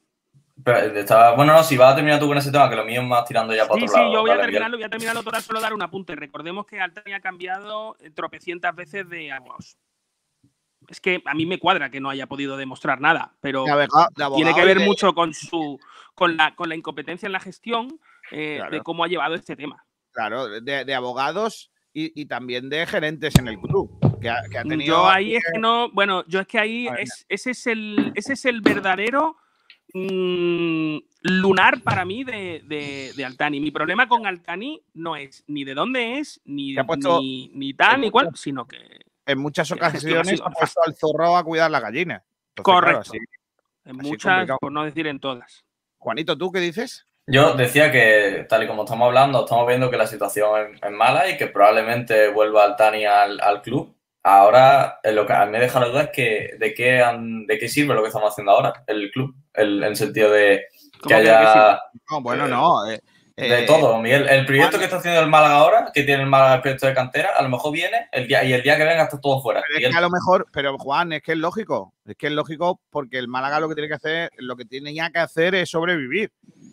[1.36, 3.26] bueno, no, si vas a terminar tú con ese tema, que lo mío es más
[3.26, 4.09] tirando ya para sí, otro lado.
[4.09, 6.16] Sí, yo voy a terminarlo, voy a terminarlo todo, solo dar un apunte.
[6.16, 9.78] Recordemos que Altani ha cambiado tropecientas veces de abogados
[10.89, 13.65] es que a mí me cuadra que no haya podido demostrar nada, pero
[14.36, 15.79] tiene que ver mucho con su
[16.13, 17.99] con la, con la incompetencia en la gestión
[18.31, 19.86] eh, de cómo ha llevado este tema.
[20.11, 23.91] Claro, de, abogados y, también de gerentes en el club.
[24.21, 27.51] Que ha, tenido yo ahí es que no, bueno, yo es que ahí es, ese,
[27.51, 29.36] es el, ese es el verdadero
[29.93, 33.59] mm, lunar para mí de, Altani.
[33.59, 38.09] Mi problema con Altani no es ni de dónde es, ni, ni, ni tal, ni
[38.09, 42.23] cual, sino que en muchas ocasiones ha puesto al zorro a cuidar la gallina.
[42.61, 43.11] Correcto.
[43.86, 45.65] en muchas, por no decir en todas.
[45.97, 47.05] Juanito, ¿tú qué dices?
[47.28, 51.28] Yo decía que, tal y como estamos hablando, estamos viendo que la situación es, mala
[51.30, 53.95] y que probablemente vuelva Altani al, al club.
[54.21, 57.03] Ahora, lo que a mí me deja la duda es que de qué,
[57.47, 60.65] de qué sirve lo que estamos haciendo ahora, el club, el, en el sentido de
[61.07, 61.80] que haya...
[62.09, 62.89] no, bueno, no.
[62.89, 62.99] Eh,
[63.36, 64.29] de eh, todo, Miguel.
[64.29, 66.93] El proyecto que está haciendo el Málaga ahora, que tiene el Málaga el proyecto de
[66.93, 69.61] cantera, a lo mejor viene el día, y el día que venga está todo fuera.
[69.67, 71.93] Pero es que a lo mejor, pero Juan, es que es lógico.
[72.05, 74.93] Es que es lógico porque el Málaga lo que tiene que hacer, lo que tiene
[74.93, 76.31] ya que hacer es sobrevivir.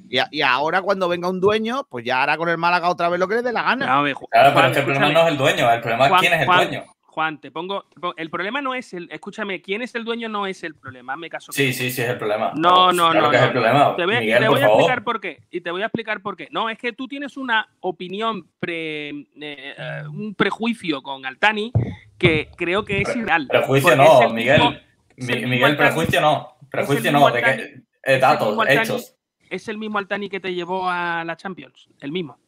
[0.09, 3.27] Y, ahora cuando venga un dueño, pues ya hará con el Málaga otra vez lo
[3.27, 3.87] que le dé la gana.
[4.31, 6.41] claro, pero es que el problema no es el dueño, el problema es quién es
[6.43, 6.85] el dueño.
[7.13, 7.85] Juan, te pongo,
[8.17, 9.07] El problema no es el.
[9.13, 11.15] Escúchame, quién es el dueño no es el problema.
[11.15, 11.53] Me caso.
[11.53, 12.53] Sí, sí, sí, es el problema.
[12.57, 13.31] No, no, no.
[13.31, 13.95] Que es el problema.
[13.97, 15.43] Te voy, te voy a explicar por qué.
[15.51, 16.49] Y te voy a explicar por qué.
[16.51, 19.75] No, es que tú tienes una opinión, pre, eh,
[20.09, 21.71] un prejuicio con Altani
[22.17, 23.47] que creo que es irreal.
[23.47, 24.83] Prejuicio no, Miguel.
[25.17, 26.57] Miguel, prejuicio no.
[26.71, 27.31] Prejuicio no.
[27.31, 29.17] De que, eh, datos, hechos.
[29.51, 31.91] Es el mismo Altani que te llevó a la Champions.
[32.01, 32.39] El mismo.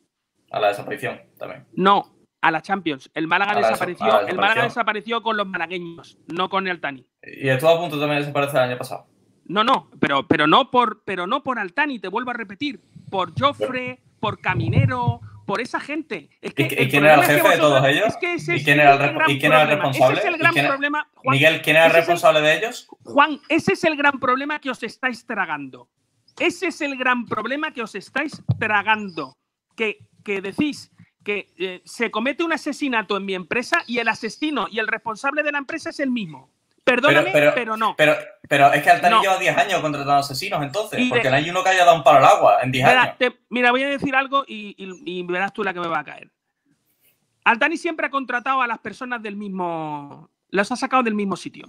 [0.51, 1.67] A la desaparición también.
[1.75, 2.15] No,
[2.45, 3.11] a la Champions.
[3.15, 7.07] El Málaga, desapareció, el Málaga desapareció con los malagueños, no con el Tani.
[7.23, 9.07] Y estuvo a punto también desaparecer el año pasado.
[9.47, 12.81] No, no, pero, pero no por, pero no por Altani, te vuelvo a repetir,
[13.11, 16.29] por Joffre, por Caminero, por esa gente.
[16.43, 18.15] ¿Y, quién era el jefe de todos ellos?
[18.21, 20.19] ¿Y quién era el, responsable?
[20.19, 21.09] Ese es el gran problema.
[21.25, 22.87] Miguel, ¿quién era el responsable de ellos?
[23.05, 25.89] Juan, ese es el gran problema que os estáis tragando.
[26.39, 29.37] Ese es el gran problema que os estáis tragando.
[29.77, 30.91] Que, que decís,
[31.25, 35.43] que eh, se comete un asesinato en mi empresa y el asesino y el responsable
[35.43, 36.51] de la empresa es el mismo.
[36.85, 37.97] Perdóname, pero, no.
[37.97, 38.15] Pero,
[38.47, 41.71] pero es que Altani lleva 10 años contratando asesinos entonces, porque no hay uno que
[41.71, 43.17] haya dado un palo al agua en 10 años.
[43.49, 46.31] mira, voy a decir algo y, verás tú la que me va a caer.
[47.45, 50.31] Altani siempre ha contratado a las personas del mismo.
[50.51, 51.67] Los ha sacado del mismo sitio.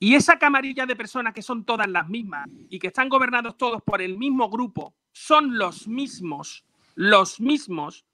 [0.00, 3.82] Y esa camarilla de personas que son todas las mismas y que están gobernados todos
[3.82, 8.04] por el mismo grupo, son los mismos, los mismos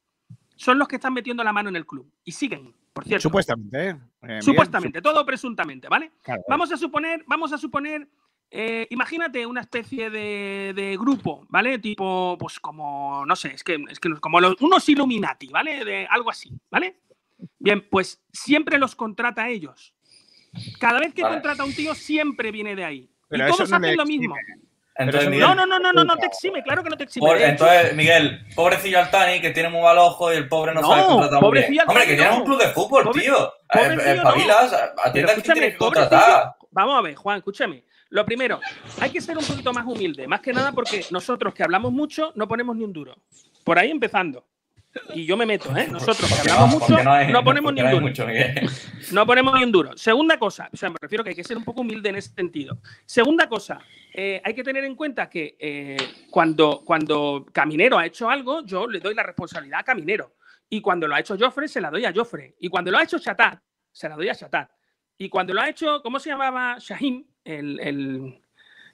[0.56, 2.10] son los que están metiendo la mano en el club.
[2.24, 3.22] Y siguen, por cierto.
[3.22, 3.88] Supuestamente.
[3.88, 3.96] ¿eh?
[4.22, 6.12] eh Supuestamente, todo presuntamente, ¿vale?
[6.48, 8.08] Vamos a suponer, vamos a suponer,
[8.50, 11.78] eh, imagínate una especie de, grupo, ¿vale?
[11.78, 15.84] Tipo, pues como, no sé, es que, es que como los, unos Illuminati, ¿vale?
[15.84, 17.00] De algo así, ¿vale?
[17.58, 19.94] Bien, pues siempre los contrata a ellos.
[20.78, 23.10] Cada vez que contrata a un tío, siempre viene de ahí.
[23.30, 24.36] y todos hacen lo mismo.
[24.96, 27.44] Entonces, no, no, no, no, no, no te exime, claro que no te exime.
[27.44, 31.40] entonces, Miguel, pobrecillo Altani, que tiene muy mal ojo y el pobre no, sabe contratar
[31.50, 31.80] bien.
[31.86, 33.52] Hombre, que tiene un club de fútbol, tío.
[33.70, 34.72] Espabilas,
[35.02, 36.54] atiende a quien que contratar.
[36.70, 37.84] Vamos a ver, Juan, escúchame.
[38.10, 38.60] Lo primero,
[39.00, 42.32] hay que ser un poquito más humilde, más que nada porque nosotros que hablamos mucho
[42.36, 43.16] no ponemos ni un duro.
[43.64, 44.44] Por ahí empezando.
[45.14, 45.88] Y yo me meto, ¿eh?
[45.90, 48.26] Nosotros que hablamos mucho, no, ponemos ni un duro.
[49.12, 49.96] no ponemos ni un duro.
[49.96, 52.32] Segunda cosa, o sea, me refiero que hay que ser un poco humilde en ese
[52.34, 52.78] sentido.
[53.04, 53.80] Segunda cosa,
[54.12, 55.96] eh, hay que tener en cuenta que eh,
[56.30, 60.36] cuando, cuando Caminero ha hecho algo, yo le doy la responsabilidad a Caminero.
[60.68, 62.56] Y cuando lo ha hecho Joffre, se la doy a Joffre.
[62.60, 63.60] Y cuando lo ha hecho Chatat,
[63.92, 64.70] se la doy a Chatat.
[65.18, 66.76] Y cuando lo ha hecho, ¿cómo se llamaba?
[66.78, 68.40] Shahim, el, el,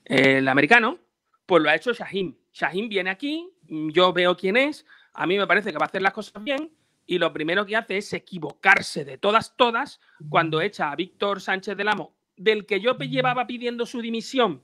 [0.05, 0.99] el americano,
[1.47, 2.37] pues lo ha hecho Shahim.
[2.53, 4.85] Shahim viene aquí, yo veo quién es,
[5.21, 6.73] a mí me parece que va a hacer las cosas bien
[7.05, 10.01] y lo primero que hace es equivocarse de todas, todas,
[10.31, 14.63] cuando echa a Víctor Sánchez del Amo, del que yo llevaba pidiendo su dimisión,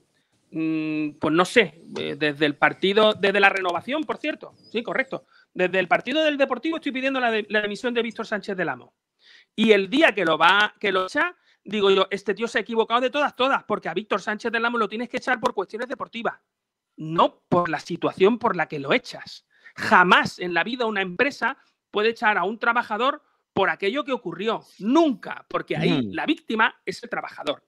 [0.49, 5.27] mm, pues no sé, eh, desde el partido, desde la renovación, por cierto, sí, correcto,
[5.53, 7.31] desde el partido del Deportivo estoy pidiendo la,
[7.61, 8.95] dimisión de Víctor Sánchez del Amo.
[9.55, 12.61] Y el día que lo va, que lo echa, digo yo, este tío se ha
[12.61, 15.53] equivocado de todas, todas, porque a Víctor Sánchez del Amo lo tienes que echar por
[15.53, 16.39] cuestiones deportivas,
[16.95, 19.46] no por la situación por la que lo echas.
[19.77, 21.57] Jamás en la vida una empresa
[21.91, 23.21] puede echar a un trabajador
[23.53, 24.63] por aquello que ocurrió.
[24.79, 27.63] Nunca, porque ahí la víctima es el trabajador.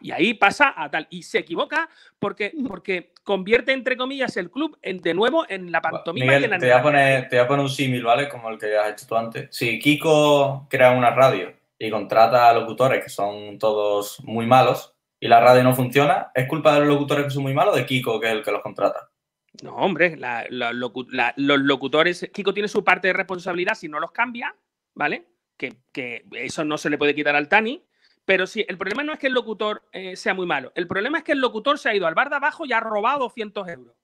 [0.00, 1.06] Y ahí pasa a tal.
[1.10, 1.88] Y se equivoca
[2.18, 6.26] porque, porque convierte, entre comillas, el club en, de nuevo en la pantomima.
[6.26, 8.28] Miguel, te, voy a poner, te voy a poner un símil, ¿vale?
[8.28, 9.48] Como el que has hecho tú antes.
[9.50, 15.28] Si Kiko crea una radio y contrata a locutores que son todos muy malos y
[15.28, 17.86] la radio no funciona, ¿es culpa de los locutores que son muy malos o de
[17.86, 19.11] Kiko que es el que los contrata?
[19.60, 20.16] No, hombre,
[20.48, 24.56] los locutores, Kiko tiene su parte de responsabilidad si no los cambia,
[24.94, 25.28] ¿vale?
[25.56, 27.84] Que, eso no se le puede quitar al Tani.
[28.24, 30.72] Pero sí, el problema no es que el locutor eh, sea muy malo.
[30.74, 32.80] El problema es que el locutor se ha ido al bar de abajo y ha
[32.80, 33.96] robado 200 euros.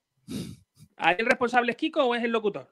[0.99, 2.69] ¿El responsable es Kiko o es el locutor?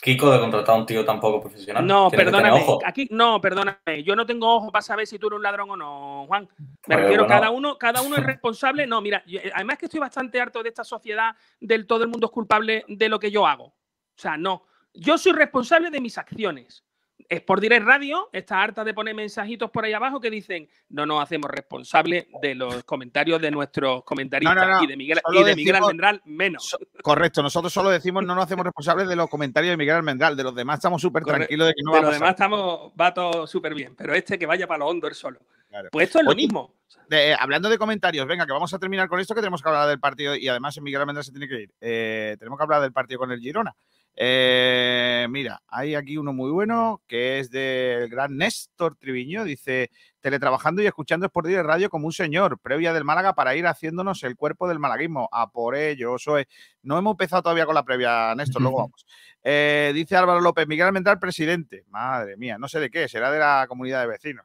[0.00, 1.84] Kiko de contratar a un tío tan poco profesional.
[1.86, 2.64] No, perdóname.
[2.84, 4.02] Aquí, no, perdóname.
[4.04, 6.48] Yo no tengo ojo para saber si tú eres un ladrón o no, Juan.
[6.86, 8.86] Me refiero, cada uno, cada uno es responsable.
[8.86, 12.26] No, mira, eh, además que estoy bastante harto de esta sociedad del todo el mundo
[12.26, 13.64] es culpable de lo que yo hago.
[13.64, 14.64] O sea, no.
[14.92, 16.84] Yo soy responsable de mis acciones.
[17.28, 21.22] Sport Direct Radio está harta de poner mensajitos por ahí abajo que dicen no nos
[21.22, 26.22] hacemos responsables de los comentarios de nuestros comentaristas y de Miguel, y de Miguel Almendral
[26.24, 26.76] menos.
[27.02, 30.42] correcto, nosotros solo decimos no nos hacemos responsables de los comentarios de Miguel Almendral, de
[30.42, 33.46] los demás estamos súper tranquilos de que no va a los demás estamos, va todo
[33.46, 35.40] súper bien, pero este que vaya para lo hondo él solo.
[35.90, 36.74] Pues esto es lo mismo.
[37.10, 39.88] Eh, hablando de comentarios, venga, que vamos a terminar con esto, que tenemos que hablar
[39.88, 41.72] del partido y además Miguel Almendral se tiene que ir.
[41.80, 43.74] Eh, tenemos que hablar del partido con el Girona.
[44.20, 49.44] Eh, mira, hay aquí uno muy bueno que es del gran Néstor Triviño.
[49.44, 49.90] Dice:
[50.20, 54.24] teletrabajando y escuchando Sport de Radio como un señor, previa del Málaga para ir haciéndonos
[54.24, 55.28] el cuerpo del malaguismo.
[55.30, 56.46] A por ello, soy.
[56.82, 59.06] No hemos empezado todavía con la previa, Néstor, luego vamos.
[59.50, 61.84] Eh, dice Álvaro López: Miguel Almendral, presidente.
[61.88, 64.44] Madre mía, no sé de qué, será de la comunidad de vecinos.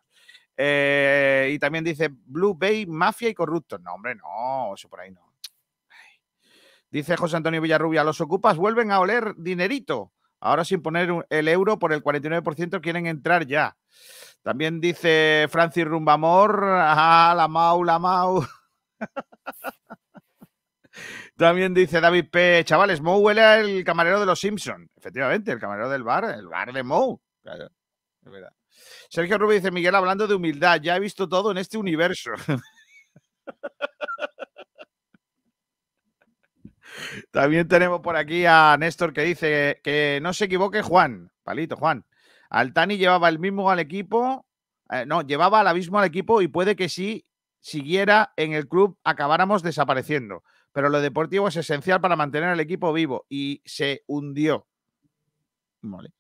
[0.56, 3.82] Eh, y también dice Blue Bay, mafia y corruptos.
[3.82, 5.34] No, hombre, no, eso por ahí no.
[6.90, 10.14] Dice José Antonio Villarrubia, los ocupas vuelven a oler dinerito.
[10.40, 13.78] Ahora sin poner el euro por el 49% quieren entrar ya.
[14.44, 18.46] También dice Francis Rumbamor, ah, la Mau, la Mau.
[21.36, 22.64] También dice David P.
[22.64, 24.90] Chavales, Mou huele al camarero de los Simpson.
[24.96, 27.20] Efectivamente, el camarero del bar, el bar de Mou.
[29.10, 32.32] Sergio Rubio dice, Miguel, hablando de humildad, ya he visto todo en este universo.
[37.32, 42.06] También tenemos por aquí a Néstor que dice que no se equivoque Juan, palito Juan.
[42.50, 44.46] Altani llevaba el mismo al equipo,
[44.92, 47.26] eh, no, llevaba al abismo al equipo y puede que si
[47.60, 50.44] siguiera en el club acabáramos desapareciendo.
[50.72, 54.68] Pero lo deportivo es esencial para mantener al equipo vivo y se hundió.
[55.82, 56.12] Vale.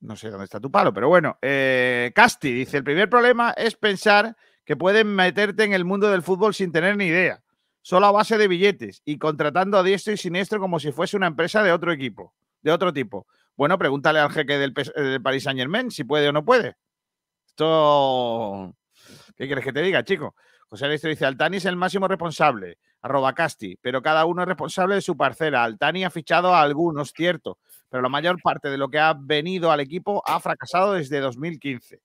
[0.00, 1.38] No sé dónde está tu palo, pero bueno.
[1.42, 6.22] Eh, Casti dice: el primer problema es pensar que pueden meterte en el mundo del
[6.22, 7.42] fútbol sin tener ni idea
[7.86, 11.28] solo a base de billetes y contratando a diestro y siniestro como si fuese una
[11.28, 13.28] empresa de otro equipo, de otro tipo.
[13.54, 14.74] Bueno, pregúntale al jeque del,
[15.22, 16.74] Paris Saint Germain si puede o no puede.
[17.46, 18.74] Esto.
[19.36, 20.34] ¿Qué quieres que te diga, chico?
[20.66, 24.96] José Alistro dice: Altani es el máximo responsable, arroba Casti, pero cada uno es responsable
[24.96, 25.62] de su parcela.
[25.62, 29.70] Altani ha fichado a algunos, cierto, pero la mayor parte de lo que ha venido
[29.70, 32.00] al equipo ha fracasado desde 2015.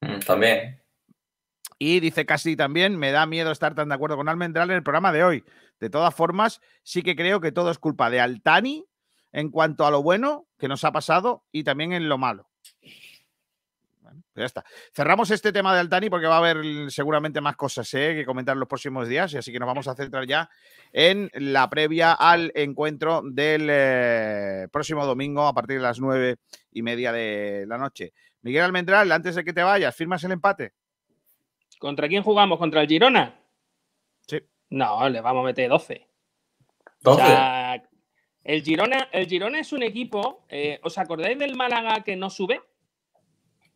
[0.00, 0.82] Mm, también.
[1.78, 4.82] Y dice casi también, me da miedo estar tan de acuerdo con Almendral en el
[4.82, 5.44] programa de hoy.
[5.80, 8.86] De todas formas, sí que creo que todo es culpa de Altani
[9.32, 12.48] en cuanto a lo bueno que nos ha pasado y también en lo malo.
[14.14, 14.64] Bueno, pues ya está.
[14.94, 18.14] Cerramos este tema de Altani porque va a haber seguramente más cosas ¿eh?
[18.14, 20.48] que comentar en los próximos días, y así que nos vamos a centrar ya
[20.92, 26.36] en la previa al encuentro del eh, próximo domingo a partir de las nueve
[26.72, 28.12] y media de la noche.
[28.42, 30.72] Miguel Almendral, antes de que te vayas, ¿firmas el empate?
[31.78, 32.58] ¿Contra quién jugamos?
[32.58, 33.40] ¿Contra el Girona?
[34.26, 34.40] Sí.
[34.70, 36.08] No, le vamos a meter 12.
[37.00, 37.22] 12.
[38.44, 40.44] el, Girona, el Girona es un equipo.
[40.48, 42.62] Eh, ¿Os acordáis del Málaga que no sube?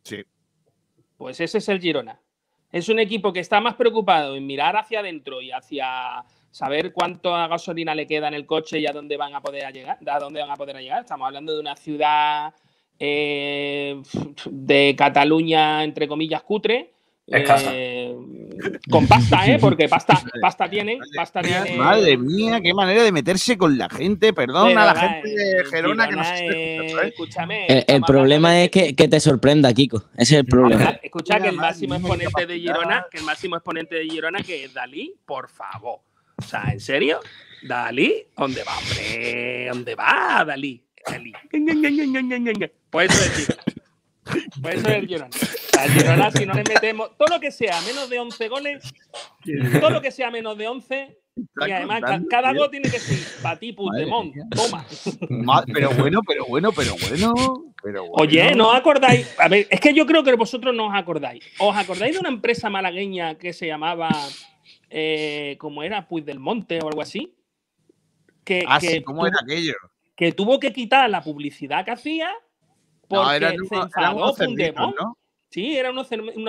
[0.03, 0.23] Sí.
[1.17, 2.19] Pues ese es el Girona.
[2.71, 7.47] Es un equipo que está más preocupado en mirar hacia adentro y hacia saber cuánta
[7.47, 9.97] gasolina le queda en el coche y a dónde van a poder llegar.
[10.07, 11.01] A dónde van a poder llegar.
[11.01, 12.53] Estamos hablando de una ciudad
[12.99, 14.01] eh,
[14.45, 16.93] de Cataluña, entre comillas, cutre,
[17.31, 18.15] eh,
[18.89, 19.57] con pasta, ¿eh?
[19.59, 21.41] Porque pasta, pasta tienen, pasta
[21.77, 24.33] Madre mía, qué manera de meterse con la gente.
[24.33, 27.83] Perdón a la gente de Gerona que nos está Escúchame.
[27.87, 30.05] El, problema es que, te sorprenda, Kiko.
[30.17, 30.99] Ese es el problema.
[31.01, 34.73] Escucha que el máximo exponente de Girona, que el máximo exponente de Girona, que es
[34.73, 35.99] Dalí, por favor.
[36.35, 37.19] O sea, ¿en serio?
[37.63, 38.25] ¿Dalí?
[38.37, 39.67] ¿Dónde va, hombre?
[39.69, 40.83] ¿Dónde va, Dalí?
[41.05, 41.33] Dalí.
[42.89, 43.78] Pues eso es
[44.61, 45.29] pues eso es el Girona.
[45.77, 48.93] Al Girona, si no le metemos todo lo que sea menos de 11 goles,
[49.79, 51.17] todo lo que sea menos de 11,
[51.67, 54.33] y además cada gol tiene que ser para ti, Puigdemont.
[54.55, 54.85] Toma.
[55.73, 57.33] Pero bueno, pero bueno, pero bueno,
[57.81, 58.13] pero bueno.
[58.13, 59.33] Oye, ¿no os acordáis?
[59.39, 61.43] A ver, es que yo creo que vosotros no os acordáis.
[61.59, 64.09] ¿Os acordáis de una empresa malagueña que se llamaba,
[64.89, 67.35] eh, como era, Puigdelmonte o algo así?
[68.43, 69.75] Que, ah, sí, ¿cómo era aquello?
[70.15, 72.31] Que tuvo que quitar la publicidad que hacía
[73.09, 74.95] porque no, se enfadó Puigdemont.
[74.95, 75.17] ¿no?
[75.49, 76.07] Sí, era unos,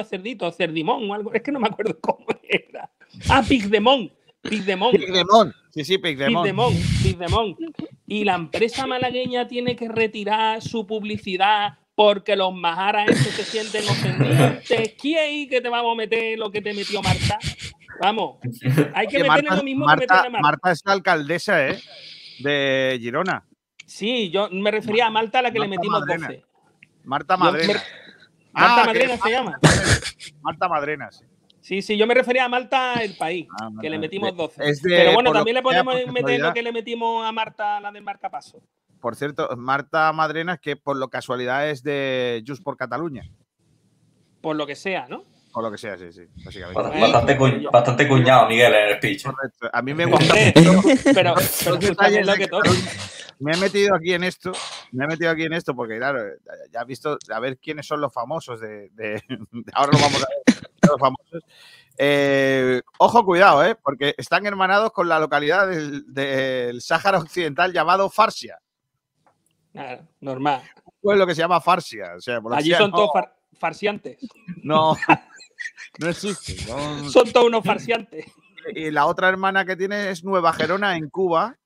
[0.08, 1.32] cerditos, cerdimón o algo.
[1.34, 2.90] Es que no me acuerdo cómo era.
[3.28, 4.12] Ah, Pigdemont.
[4.42, 4.96] Pigdemont.
[4.96, 5.54] Pigdemont.
[5.70, 6.44] Sí, sí, Pigdemont.
[6.44, 6.76] Pigdemont.
[7.02, 7.58] Pigdemont.
[8.06, 13.88] Y la empresa malagueña tiene que retirar su publicidad porque los majaras estos se sienten
[13.88, 14.64] ofendidos.
[15.00, 17.38] ¿Quién que te vamos a meter lo que te metió Marta?
[18.00, 18.38] Vamos,
[18.94, 20.48] hay que, meterle lo mismo Marta, que meterle a Marta.
[20.48, 21.78] Marta es la alcaldesa, ¿eh?
[22.38, 23.46] De Girona.
[23.84, 26.28] Sí, yo me refería a Marta, a la que le metimos Madrena.
[26.28, 26.49] 12.
[27.10, 27.82] Marta Madrena.
[28.52, 29.58] Marta ah, Madrena se llama.
[30.42, 31.24] Marta Madrena, sí.
[31.60, 34.62] Sí, sí, yo me refería a Malta, el país, ah, que le metimos 12.
[34.82, 38.62] Pero bueno, también le podemos meter lo que le metimos a Marta, la del marcapaso.
[38.98, 43.30] por cierto, Marta Madrenas, que por lo casualidad es de Just por Cataluña.
[44.40, 45.24] Por lo que sea, ¿no?
[45.52, 46.22] Por lo que sea, sí, sí.
[46.74, 47.38] Bastante,
[47.70, 49.26] bastante, cuñado, Miguel, en el speech.
[49.70, 50.34] A mí me gusta.
[51.04, 51.34] pero,
[51.64, 52.48] pero lo que
[53.40, 54.52] me he metido aquí en esto,
[54.92, 56.22] me he metido aquí en esto porque, claro,
[56.70, 58.90] ya has visto a ver quiénes son los famosos de,
[59.72, 61.42] ahora lo vamos a ver, los famosos.
[61.96, 63.76] Eh, ojo, cuidado, ¿eh?
[63.82, 68.58] porque están hermanados con la localidad del, Sáhara Occidental llamado Farsia.
[69.72, 70.62] Claro, normal.
[70.84, 72.14] Un pueblo que se llama Farsia.
[72.16, 73.10] O sea, Allí son todos
[73.58, 74.18] farsiantes.
[74.62, 74.96] No,
[75.98, 76.56] no existe.
[76.56, 78.26] Son todos unos farsiantes.
[78.74, 81.56] Y la otra hermana que tiene es Nueva Gerona en Cuba,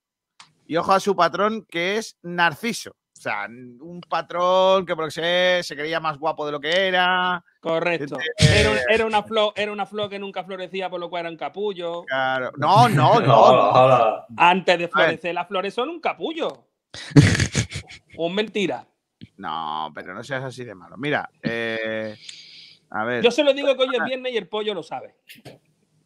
[0.67, 2.91] y ojo a su patrón, que es Narciso.
[3.17, 7.43] O sea, un patrón que por sé, se creía más guapo de lo que era.
[7.61, 8.19] Correcto.
[8.37, 12.05] Era, una flor, era una flor que nunca florecía, por lo cual era un capullo.
[12.05, 12.53] Claro.
[12.57, 14.27] No, no, no.
[14.37, 16.67] Antes de florecer las flores son un capullo.
[18.19, 18.87] un mentira.
[19.37, 20.97] No, pero no seas así de malo.
[20.97, 22.17] Mira, eh,
[22.91, 23.23] a ver.
[23.23, 25.17] Yo se lo digo que hoy es viernes y el pollo lo sabe.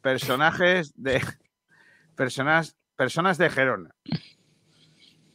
[0.03, 1.21] Personajes de.
[2.17, 3.95] Personas, personas de Gerona.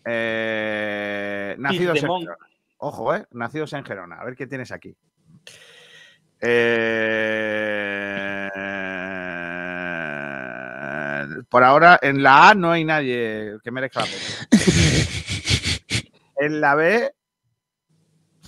[0.05, 2.37] Eh, nacidos en Gerona.
[2.77, 4.17] Ojo, eh, nacidos en Gerona.
[4.17, 4.95] A ver qué tienes aquí.
[6.41, 8.49] Eh,
[11.49, 14.17] por ahora, en la A no hay nadie que merezca la pena.
[16.37, 17.11] en la B.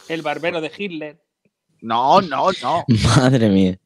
[0.10, 1.22] El barbero de Hitler.
[1.82, 2.84] No, no, no.
[3.18, 3.80] Madre mía.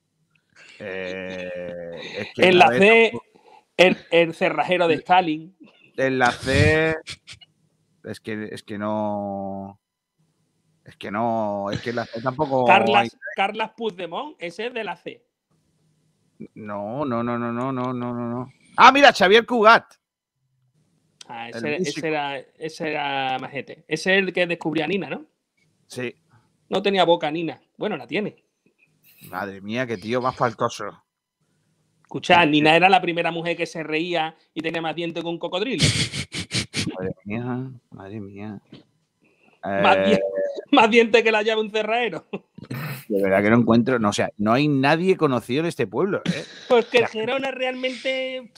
[0.79, 3.11] en la, C,
[3.77, 5.55] el, el cerrajero de Stalin.
[5.97, 6.95] En la C.
[8.03, 9.79] Es que, es que no.
[10.85, 11.69] Es que no.
[11.71, 12.65] Es que la C tampoco.
[12.65, 15.25] Carlas, Carlas Puigdemont, ese es de la C.
[16.55, 18.51] No, no, no, no, no, no, no, no.
[18.77, 19.93] Ah, mira, Xavier Cugat.
[21.27, 23.83] Ah, ese, era, ese era Majete.
[23.87, 25.25] Ese es el que descubrió a Nina, ¿no?
[25.85, 26.15] Sí.
[26.69, 27.61] No tenía boca Nina.
[27.77, 28.43] Bueno, la tiene.
[29.29, 31.03] Madre mía, qué tío más faltoso.
[32.01, 35.37] Escucha, Nina era la primera mujer que se reía y tenía más dientes que un
[35.37, 35.83] cocodrilo.
[36.99, 38.59] Madre mía, madre mía.
[40.71, 42.25] Más, dientes que la llave un cerraero.
[43.07, 46.21] De verdad que no encuentro, no, o sea, no hay nadie conocido en este pueblo.
[46.25, 46.43] ¿eh?
[46.67, 48.51] Pues que Gerona realmente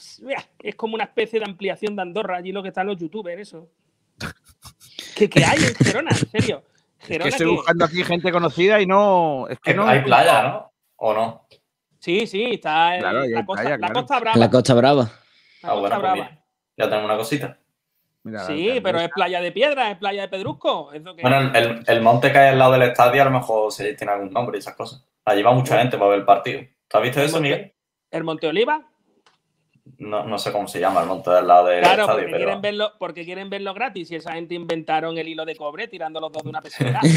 [0.60, 3.70] es como una especie de ampliación de Andorra, allí lo que están los youtubers, eso.
[5.16, 6.10] ¿Qué, hay en Gerona?
[6.10, 6.64] En serio.
[6.98, 9.46] Gerona, estoy buscando aquí gente conocida y no.
[9.48, 9.86] Es que no.
[9.86, 10.72] Hay playa, ¿no?
[10.96, 11.46] ¿O no?
[12.00, 14.38] Sí, sí, está en la, costa, la, Costa, Brava.
[14.38, 15.02] La Costa Brava.
[15.62, 16.44] La ah, Costa pues Brava.
[16.76, 17.61] ya tenemos una cosita
[18.46, 20.90] sí, pero es playa de piedra, es playa de pedrusco.
[21.20, 21.52] Bueno,
[21.86, 24.58] el, monte que hay al lado del estadio a lo mejor se tiene algún nombre
[24.58, 25.04] y esas cosas.
[25.24, 26.62] Allí va mucha gente para ver el partido.
[26.88, 27.72] ¿Tú has visto eso, Miguel?
[28.10, 28.86] ¿El Monte Oliva?
[29.98, 32.22] No, no, sé cómo se llama el monte del lado del claro, estadio.
[32.24, 35.88] Porque, quieren verlo, porque quieren verlo gratis y esa gente inventaron el hilo de cobre
[35.88, 37.00] tirando los dos de una peseta.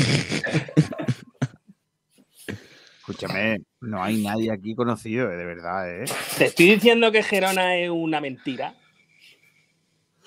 [3.08, 6.06] Escúchame, no hay nadie aquí conocido, eh, de verdad, ¿eh?
[6.40, 8.74] Te estoy diciendo que Gerona es una mentira.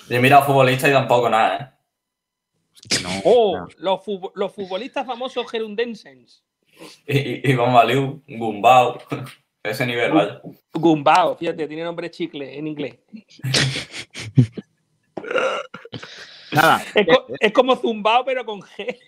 [0.08, 3.20] Yo he mirado futbolistas y tampoco nada, ¿eh?
[3.24, 4.04] oh, Los,
[4.54, 6.42] futbolistas famosos gerundenses.
[7.06, 8.98] Y, y, Valiu, Gumbao,
[9.62, 10.40] ese nivel, vaya.
[10.72, 12.98] Gumbao, fíjate, tiene nombre chicle en inglés.
[16.52, 16.82] Nada.
[17.40, 18.98] Es, como Zumbao, pero con G.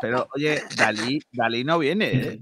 [0.00, 2.40] Pero, oye, Dalí, Dalí no viene, ¿eh?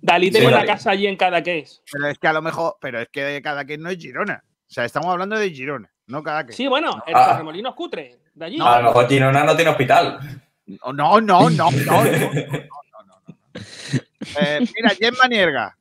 [0.00, 1.82] Dalí tiene una casa allí en Cadaqués.
[1.90, 4.44] Pero es que a lo mejor, pero es que Cadaqués no es Girona.
[4.44, 5.91] O sea, estamos hablando de Girona.
[6.06, 6.52] No cada que.
[6.52, 7.42] Sí, bueno, el ah.
[7.42, 8.18] es cutre.
[8.34, 8.56] De allí.
[8.56, 10.18] No, a lo mejor Girona no tiene hospital.
[10.66, 11.70] No, no, no, no.
[11.70, 12.42] no, no,
[14.40, 15.76] eh, mira, Jen Manierga.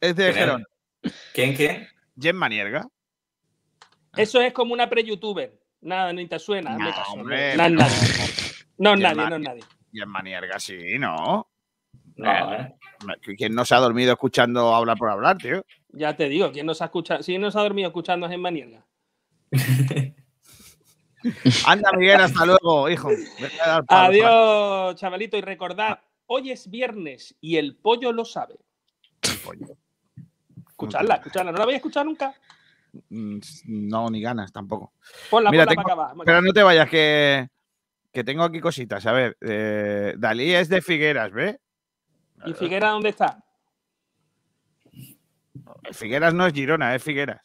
[0.00, 0.64] Es de Gerón.
[1.32, 1.88] ¿Quién, quién?
[2.20, 2.86] Jen Manierga.
[4.16, 5.58] Eso es como una pre-youtuber.
[5.80, 6.76] Nada, ni te suena.
[6.76, 7.96] No, hombre, no, es nadie.
[8.78, 9.64] No es nadie, no es nadie.
[9.92, 11.48] Jen Manierga, sí, ¿no?
[12.16, 12.74] No, eh.
[13.36, 15.64] ¿Quién no se ha dormido escuchando hablar por hablar, tío?
[15.96, 17.22] Ya te digo, ¿quién nos ha escuchado?
[17.24, 18.84] ¿Quién nos ha dormido escuchando en Manierga?
[21.66, 23.08] Anda, Miguel, hasta luego, hijo.
[23.88, 25.36] Adiós, chavalito.
[25.36, 28.56] Y recordad, hoy es viernes y el pollo lo sabe.
[30.68, 31.52] Escuchadla, escuchadla.
[31.52, 32.34] ¿No la habéis escuchado nunca?
[33.08, 34.92] Mm, no, ni ganas tampoco.
[35.30, 37.48] Ponla, Mira, ponla para acá, Pero no te vayas, que,
[38.12, 39.06] que tengo aquí cositas.
[39.06, 41.60] A ver, eh, Dalí es de Figueras, ¿ve?
[42.44, 43.43] ¿Y Figueras dónde está?
[45.92, 47.40] Figueras no es Girona, es Figueras.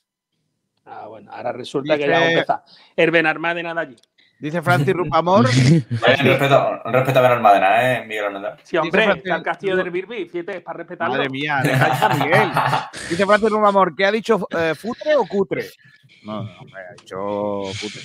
[0.86, 2.63] Ah, bueno, ahora resulta que ya empezar.
[2.95, 3.95] El Benarmá de allí.
[4.39, 5.45] Dice Francis Rupamor.
[5.47, 8.26] respeto, respeto a ver Almadena, ¿eh, Miguel
[8.63, 11.15] Sí, hombre, está el castillo del Birbi, fíjate, es para respetarlo.
[11.15, 12.49] Madre mía, deja a Miguel.
[13.09, 15.65] Dice Francis Rupamor, ¿qué ha dicho eh, futre o cutre?
[16.24, 17.17] No, no, ha dicho
[17.82, 18.01] cutre.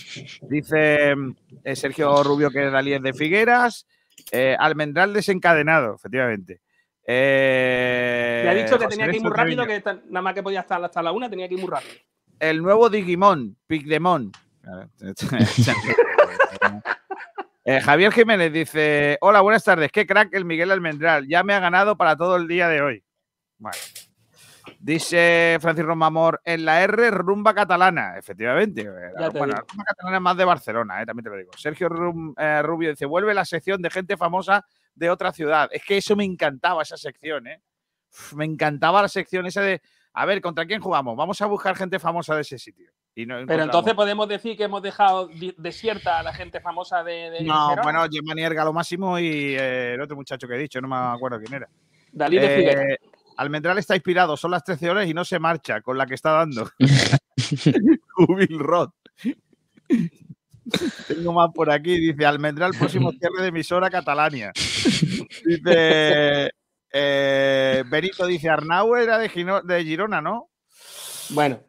[0.49, 1.15] Dice
[1.63, 3.87] eh, Sergio Rubio que Dalí es de Figueras.
[4.33, 6.61] Eh, almendral desencadenado, efectivamente.
[7.07, 10.61] Eh, Le ha dicho que tenía que ir muy rápido, que nada más que podía
[10.61, 11.95] estar hasta la una, tenía que ir muy rápido.
[12.39, 14.33] El nuevo Digimon, Pigdemon.
[17.67, 19.91] Eh, Javier Jiménez dice: Hola, buenas tardes.
[19.91, 21.27] Qué crack el Miguel Almendral.
[21.27, 23.03] Ya me ha ganado para todo el día de hoy.
[23.57, 23.79] Bueno.
[24.79, 28.19] Dice Francis Romamor, en la R, rumba catalana.
[28.19, 28.83] Efectivamente.
[28.83, 31.53] Eh, bueno, rumba catalana es más de Barcelona, eh, también te lo digo.
[31.57, 35.69] Sergio Rubio dice: vuelve la sección de gente famosa de otra ciudad.
[35.73, 37.61] Es que eso me encantaba, esa sección, ¿eh?
[38.35, 39.83] me encantaba la sección esa de,
[40.13, 41.17] a ver, ¿contra quién jugamos?
[41.17, 42.91] Vamos a buscar gente famosa de ese sitio.
[43.15, 47.43] Pero entonces podemos decir que hemos dejado desierta a la gente famosa de.
[47.45, 50.89] no, bueno, Gemma Nierga lo máximo y eh, el otro muchacho que he dicho, no
[50.89, 51.69] me acuerdo quién era.
[52.11, 52.99] Dalí de eh,
[53.37, 56.33] Almendral está inspirado, son las 13 horas y no se marcha con la que está
[56.33, 56.69] dando.
[58.15, 58.59] Jubil.
[61.09, 61.99] Tengo más por aquí.
[61.99, 64.53] Dice Almendral, próximo cierre de emisora Catalania.
[65.45, 66.51] Dice
[66.93, 70.51] eh, Benito, dice Arnau era de, Girona, ¿no?
[71.31, 71.61] Bueno,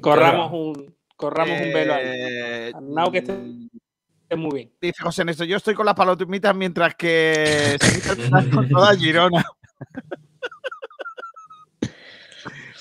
[0.00, 2.04] corramos un, corramos un velo ahí.
[2.06, 4.72] Eh, Arnau que esté, muy bien.
[4.80, 9.44] Dice José Néstor, yo estoy con las palomitas mientras que se con toda Girona.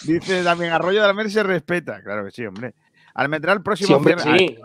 [0.04, 2.02] Dice también Arroyo de la Mer se respeta.
[2.02, 2.74] Claro que sí, hombre.
[3.18, 4.60] Almendral próximo sí,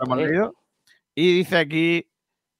[1.15, 2.07] Y dice aquí,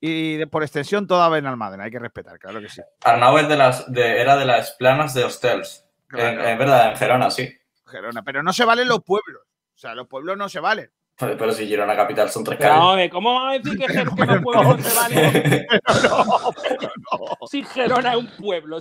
[0.01, 2.81] y por extensión toda Benalmádena, hay que respetar, claro que sí.
[3.03, 5.85] Arnau de las, era de las planas de Hostels.
[6.11, 7.47] En, verdad, en Gerona, sí.
[7.85, 9.43] Gerona, pero no se valen los pueblos.
[9.43, 10.91] O sea, los pueblos no se valen.
[11.15, 13.09] Pero, si Girona Capital son tres calles.
[13.09, 13.85] No, ¿cómo vamos a decir que,
[14.41, 15.67] pueblos no, se valen?
[16.03, 18.79] no, Si Gerona es un pueblo.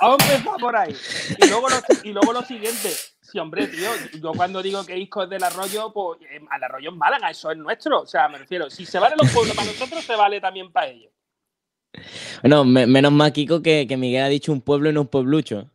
[0.00, 0.94] Vamos a empezar por ahí.
[1.42, 2.90] Y luego, lo, y luego lo siguiente.
[3.20, 3.90] Sí, hombre, tío,
[4.22, 7.50] yo cuando digo que Isco es del arroyo, pues eh, al arroyo en Málaga, eso
[7.50, 8.00] es nuestro.
[8.02, 10.86] O sea, me refiero, si se vale los pueblos para nosotros, se vale también para
[10.86, 11.12] ellos.
[12.42, 15.68] Bueno, menos mal, Kiko, que, que Miguel ha dicho un pueblo y no un pueblucho.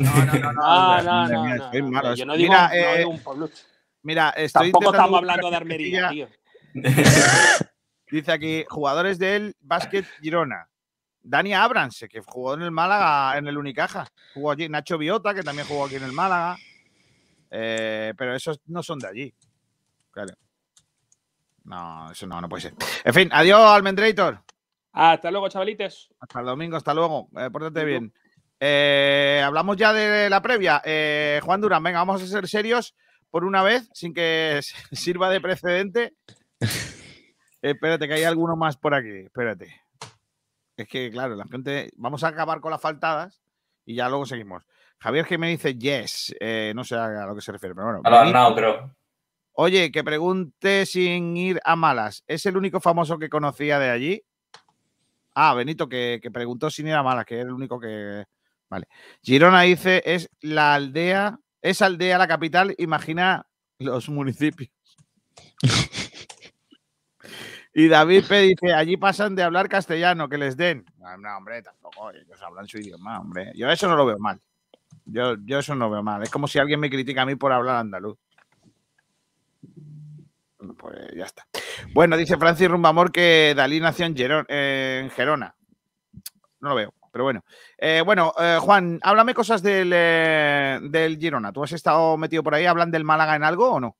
[0.00, 1.02] No, no, no, no.
[1.02, 3.64] no, no, no, Yo no digo, Mira, eh, un pueblucho.
[4.08, 6.28] Mira, estoy Tampoco estamos hablando de Armería, tío.
[8.10, 10.66] Dice aquí, jugadores del Básquet Girona.
[11.20, 14.08] Dani Abrams, que jugó en el Málaga, en el Unicaja.
[14.32, 14.66] Jugó allí.
[14.66, 16.56] Nacho Biota, que también jugó aquí en el Málaga.
[17.50, 19.34] Eh, pero esos no son de allí.
[20.10, 20.32] Claro.
[21.64, 22.74] No, eso no, no puede ser.
[23.04, 24.42] En fin, adiós, Almendrator.
[24.92, 26.08] Hasta luego, chavalites.
[26.18, 27.28] Hasta el domingo, hasta luego.
[27.36, 28.14] Eh, pórtate bien.
[28.58, 30.80] Eh, hablamos ya de la previa.
[30.82, 32.94] Eh, Juan Durán, venga, vamos a ser serios
[33.30, 34.60] por una vez, sin que
[34.92, 36.14] sirva de precedente.
[37.62, 39.24] espérate, que hay alguno más por aquí.
[39.24, 39.82] Espérate.
[40.76, 41.90] Es que, claro, la gente.
[41.96, 43.42] Vamos a acabar con las faltadas
[43.84, 44.64] y ya luego seguimos.
[44.98, 46.34] Javier que me dice yes.
[46.40, 48.00] Eh, no sé a lo que se refiere, pero bueno.
[48.04, 48.82] A.
[49.52, 52.22] Oye, que pregunte sin ir a malas.
[52.28, 54.22] ¿Es el único famoso que conocía de allí?
[55.34, 58.24] Ah, Benito, que, que preguntó sin ir a malas, que era el único que.
[58.68, 58.86] Vale.
[59.22, 63.46] Girona dice: es la aldea esa aldea, la capital, imagina
[63.78, 64.70] los municipios.
[67.74, 68.40] y David P.
[68.40, 70.84] dice, allí pasan de hablar castellano, que les den.
[70.98, 73.52] No, hombre, tampoco, ellos hablan su idioma, hombre.
[73.54, 74.40] Yo eso no lo veo mal.
[75.04, 76.22] Yo, yo eso no veo mal.
[76.22, 78.18] Es como si alguien me critica a mí por hablar andaluz.
[80.78, 81.46] Pues ya está.
[81.92, 85.54] Bueno, dice Francis Rumbamor que Dalí nació en Gerona.
[86.60, 86.94] No lo veo.
[87.18, 87.44] Pero bueno,
[87.78, 91.52] eh, bueno eh, Juan, háblame cosas eh, del, Girona.
[91.52, 92.64] ¿Tú has estado metido por ahí?
[92.64, 93.96] ¿Hablan del Málaga en algo o no?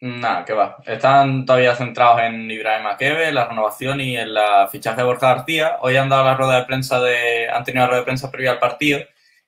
[0.00, 0.78] Nada, que va.
[0.84, 5.76] Están todavía centrados en Ibrahim Akebe, la renovación y en la fichaje de Borja García.
[5.80, 7.48] Hoy han dado la rueda de prensa de.
[7.48, 8.98] han tenido la rueda de prensa previa al partido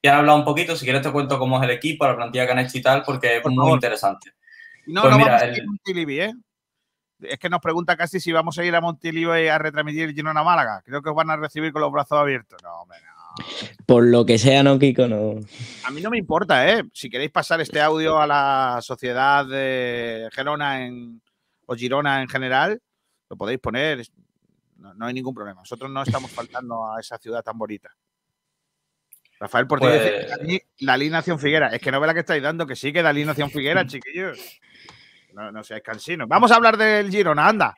[0.01, 0.77] y han hablado un poquito.
[0.77, 3.03] Si quieres te cuento cómo es el equipo, la plantilla que han hecho y tal,
[3.03, 4.31] porque es muy interesante.
[4.87, 6.33] No, pues no vamos a ir Montilivi, ¿eh?
[7.21, 10.43] Es que nos pregunta casi si vamos a ir a Montilivi a retransmitir el Girona
[10.43, 10.81] Málaga.
[10.85, 12.61] Creo que os van a recibir con los brazos abiertos.
[12.63, 12.97] No, hombre,
[13.85, 15.39] por lo que sea, no, Kiko, no.
[15.83, 16.83] A mí no me importa, ¿eh?
[16.93, 21.21] Si queréis pasar este audio a la sociedad de Gerona en,
[21.65, 22.81] o Girona en general,
[23.29, 24.05] lo podéis poner.
[24.77, 25.61] No, hay ningún problema.
[25.61, 27.89] Nosotros no estamos faltando a esa ciudad tan bonita.
[29.39, 31.69] Rafael Portillo dice pues la alineación Figuera.
[31.69, 34.59] Es que no ve la que estáis dando, que sí que la alineación Figuera, chiquillos.
[35.33, 36.27] No, no seáis cansinos.
[36.27, 37.75] Vamos a hablar del Girona, anda.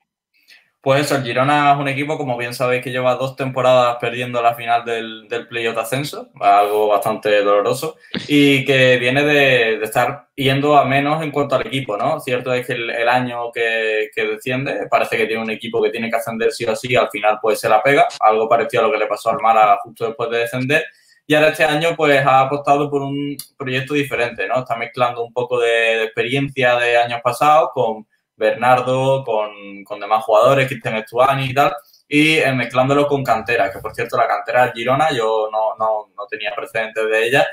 [0.81, 4.41] Pues eso, el Girona es un equipo, como bien sabéis, que lleva dos temporadas perdiendo
[4.41, 7.97] la final del, del playoff de ascenso, algo bastante doloroso,
[8.27, 12.19] y que viene de, estar yendo a menos en cuanto al equipo, ¿no?
[12.19, 16.09] Cierto es que el, año que, que, desciende, parece que tiene un equipo que tiene
[16.09, 18.91] que ascender sí o sí, al final pues se la pega, algo parecido a lo
[18.91, 20.83] que le pasó al Mara justo después de descender,
[21.31, 24.59] y ahora este año pues ha apostado por un proyecto diferente, ¿no?
[24.59, 28.05] Está mezclando un poco de, experiencia de años pasados con
[28.35, 31.73] Bernardo, con, con demás jugadores, Cristian Estuani y tal,
[32.05, 36.27] y eh, mezclándolo con cantera, que por cierto la cantera Girona, yo no, no, no
[36.29, 37.47] tenía precedentes de ella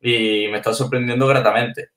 [0.00, 1.90] y me está sorprendiendo gratamente.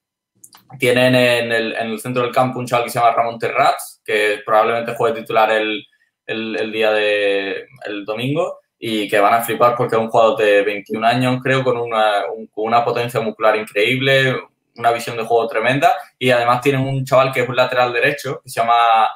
[0.78, 4.04] Tienen en el, en el, centro del campo un chaval que se llama Ramón Terrats,
[4.06, 5.84] que probablemente juegue titular el,
[6.28, 10.62] el día de el domingo y que van a flipar porque es un jugador de
[10.62, 14.36] 21 años, creo, con una, con una potencia muscular increíble,
[14.76, 18.42] una visión de juego tremenda y además tienen un chaval que es un lateral derecho
[18.44, 19.08] que se llama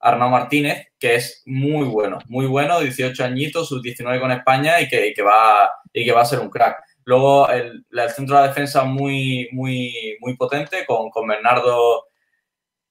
[0.00, 4.88] Arnaud Martínez, que es muy bueno, muy bueno, 18 añitos, sus 19 con España y
[4.88, 6.82] que, que, va, y que va a ser un crack.
[7.04, 12.08] Luego el, el centro de la defensa muy, muy, muy potente con, con Bernardo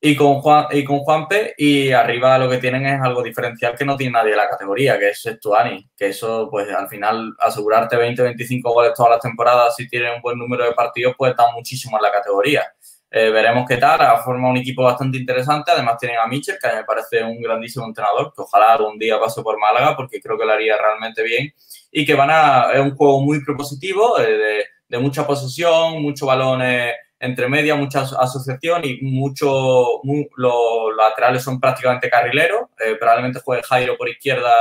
[0.03, 3.86] y con, Juan, y con Juanpe y arriba lo que tienen es algo diferencial que
[3.86, 7.98] no tiene nadie en la categoría, que es Estuani, que eso pues al final asegurarte
[7.98, 11.52] 20, 25 goles todas las temporadas si tiene un buen número de partidos pues está
[11.52, 12.64] muchísimo en la categoría.
[13.11, 16.76] Eh, veremos qué tal, ha formado un equipo bastante interesante, además tienen a Mitchell, que
[16.76, 20.45] me parece un grandísimo entrenador, que ojalá algún día pase por Málaga porque creo que
[20.45, 21.53] lo haría realmente bien
[21.91, 26.28] y que van a, es un juego muy propositivo, eh, de, de mucha posesión, muchos
[26.28, 30.02] balones entre media, mucha asociación y mucho,
[30.35, 32.61] los laterales son prácticamente carrileros.
[32.84, 34.52] Eh, probablemente juegue Jairo por izquierda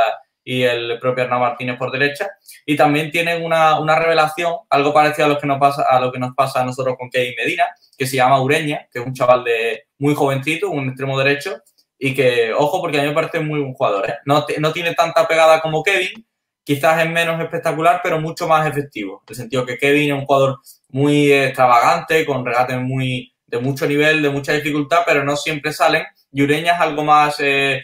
[0.45, 2.29] y el propio Hernán Martínez por derecha.
[2.67, 6.13] Y también tienen una, una, revelación, algo parecido a lo, que nos pasa, a lo
[6.13, 7.65] que nos pasa a nosotros con Kevin Medina,
[7.97, 11.63] que se llama Ureña, que es un chaval de muy jovencito, un extremo derecho,
[11.99, 14.09] y que, ojo, porque a mí me parece muy buen jugador.
[14.11, 14.15] ¿eh?
[14.27, 16.27] No, no tiene tanta pegada como Kevin,
[16.63, 19.23] quizás es menos espectacular, pero mucho más efectivo.
[19.23, 20.61] En el sentido que Kevin es un jugador
[20.93, 26.05] muy extravagante, con regates muy de mucho nivel, de mucha dificultad, pero no siempre salen.
[26.33, 27.83] Y Ureña es algo más, eh,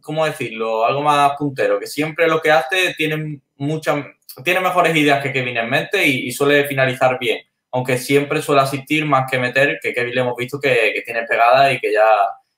[0.00, 0.84] ¿cómo decirlo?
[0.84, 4.04] Algo más puntero, que siempre lo que hace tiene muchas,
[4.44, 7.40] tiene mejores ideas que Kevin en mente y, suele finalizar bien.
[7.72, 11.22] Aunque siempre suele asistir más que meter, que Kevin le hemos visto que, que tiene
[11.22, 12.06] pegada y que ya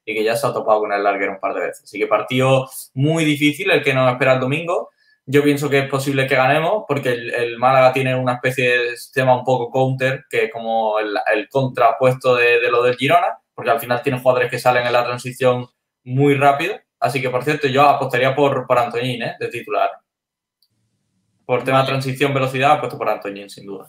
[0.04, 1.84] y que ya se ha topado con el larguero un par de veces.
[1.84, 4.90] Así que partido muy difícil el que nos espera el domingo.
[5.26, 9.36] Yo pienso que es posible que ganemos porque el, Málaga tiene una especie de sistema
[9.36, 14.02] un poco counter, que es como el, contrapuesto de, lo del Girona, porque al final
[14.02, 15.66] tiene jugadores que salen en la transición
[16.04, 16.78] muy rápido.
[17.00, 19.36] Así que, por cierto, yo apostaría por, por Antoñín, ¿eh?
[19.40, 19.90] de titular.
[21.46, 23.86] Por tema de transición, velocidad, apuesto por Antoñín, sin duda.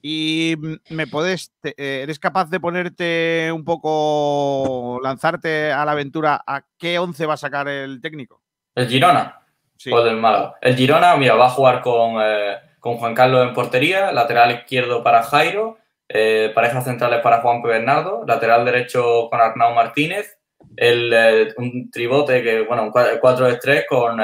[0.00, 0.54] Y
[0.90, 6.98] me puedes, eh, ¿eres capaz de ponerte un poco, lanzarte a la aventura a qué
[6.98, 8.42] once va a sacar el técnico?
[8.74, 9.47] El Girona.
[9.90, 10.56] O del Málaga.
[10.60, 15.04] El Girona, mira, va a jugar con, eh, con Juan Carlos en portería, lateral izquierdo
[15.04, 15.78] para Jairo,
[16.08, 17.68] eh, parejas centrales para Juan P.
[17.68, 20.38] Bernardo, lateral derecho con Arnau Martínez,
[20.76, 24.20] el, eh, un tribote que, bueno, un 4 de 3 con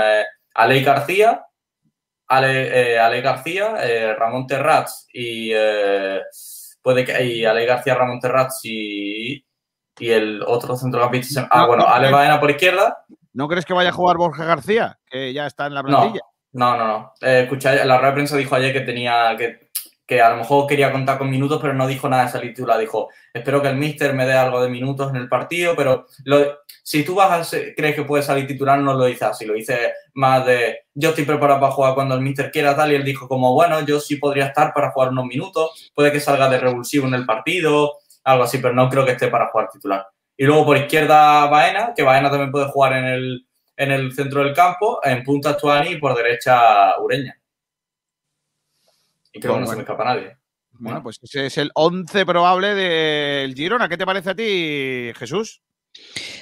[0.54, 1.44] Alei García,
[2.26, 3.76] Ale, Ale García,
[4.18, 5.52] Ramón Terrats y
[6.82, 9.44] puede que y Ale García, Ramón Terrats y,
[9.98, 11.46] y el otro centrocampista.
[11.50, 13.04] Ah, bueno, Ale Baena por izquierda
[13.34, 16.22] ¿No crees que vaya a jugar Borja García, que ya está en la plantilla?
[16.52, 17.12] No, no, no.
[17.20, 17.48] Eh,
[17.84, 19.70] la red de prensa dijo ayer que tenía que,
[20.06, 22.78] que a lo mejor quería contar con minutos, pero no dijo nada de esa titular.
[22.78, 26.06] Dijo, espero que el míster me dé algo de minutos en el partido, pero
[26.84, 29.44] si tú vas a crees que puede salir titular, no lo dices así.
[29.44, 32.94] Lo dice más de, yo estoy preparado para jugar cuando el míster quiera tal, y
[32.94, 36.48] él dijo como, bueno, yo sí podría estar para jugar unos minutos, puede que salga
[36.48, 40.06] de revulsivo en el partido, algo así, pero no creo que esté para jugar titular.
[40.36, 43.46] Y luego por izquierda Baena, que Baena también puede jugar en el,
[43.76, 47.38] en el centro del campo, en punta Tuani y por derecha Ureña.
[49.32, 50.36] Y creo que no se me escapa nadie.
[50.72, 53.88] Bueno, pues ese es el 11 probable del Girona.
[53.88, 55.62] ¿Qué te parece a ti, Jesús?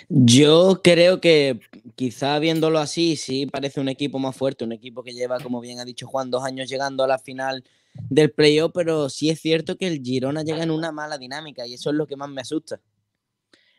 [0.09, 1.61] Yo creo que
[1.95, 5.81] quizá viéndolo así, sí parece un equipo más fuerte, un equipo que lleva, como bien
[5.81, 7.65] ha dicho Juan, dos años llegando a la final
[7.95, 11.75] del playoff, pero sí es cierto que el Girona llega en una mala dinámica y
[11.75, 12.81] eso es lo que más me asusta.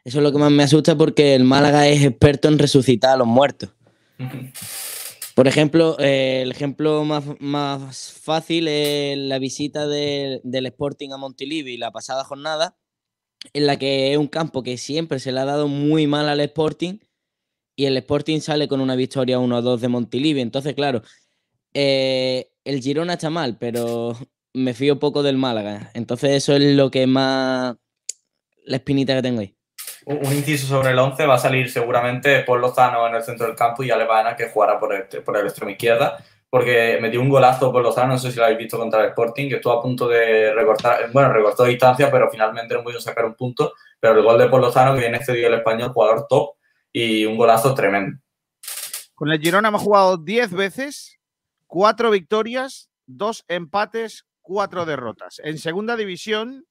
[0.06, 3.18] Eso es lo que más me asusta porque el Málaga es experto en resucitar a
[3.18, 3.70] los muertos.
[5.36, 11.92] Por ejemplo, eh, el ejemplo más, fácil es la visita del Sporting a Montilivi la
[11.92, 12.78] pasada jornada,
[13.54, 16.42] en la que es un campo que siempre se le ha dado muy mal al
[16.42, 17.00] Sporting
[17.76, 20.42] y el Sporting sale con una victoria 1-2 de Montilivi.
[20.42, 21.02] Entonces, claro,
[21.74, 24.16] eh, el Girona está mal, pero
[24.54, 25.92] me fío poco del Málaga.
[25.96, 27.76] Entonces, eso es lo que más.
[28.66, 29.56] la espinita que tengo ahí.
[30.06, 33.56] Un inciso sobre el 11 va a salir seguramente por Lozano en el centro del
[33.56, 36.18] campo y Alemana que jugará por el, por el extremo izquierda
[36.54, 39.50] porque metió un golazo por Lozano, no sé si lo habéis visto contra el Sporting,
[39.50, 43.34] que estuvo a punto de recortar, bueno, recortó distancia, pero finalmente no pudo sacar un
[43.34, 46.58] punto, pero el gol de Paul Lozano que viene cedido el español, jugador top
[46.92, 48.20] y un golazo tremendo.
[49.16, 51.18] Con el Girona hemos jugado 10 veces,
[51.66, 55.42] 4 victorias, 2 empates, 4 derrotas.
[55.44, 56.68] En segunda división,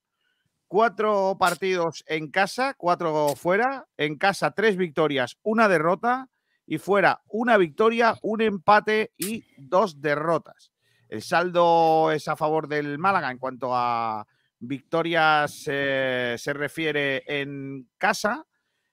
[0.73, 3.87] 4 partidos en casa, 4 fuera.
[3.99, 6.31] En casa, 3 victorias, 1 derrota.
[6.67, 10.73] Y fuera, una victoria, un empate y 2 derrotas.
[11.11, 14.27] El saldo es a favor del Málaga en cuanto a
[14.61, 18.47] victorias eh, se refiere en casa,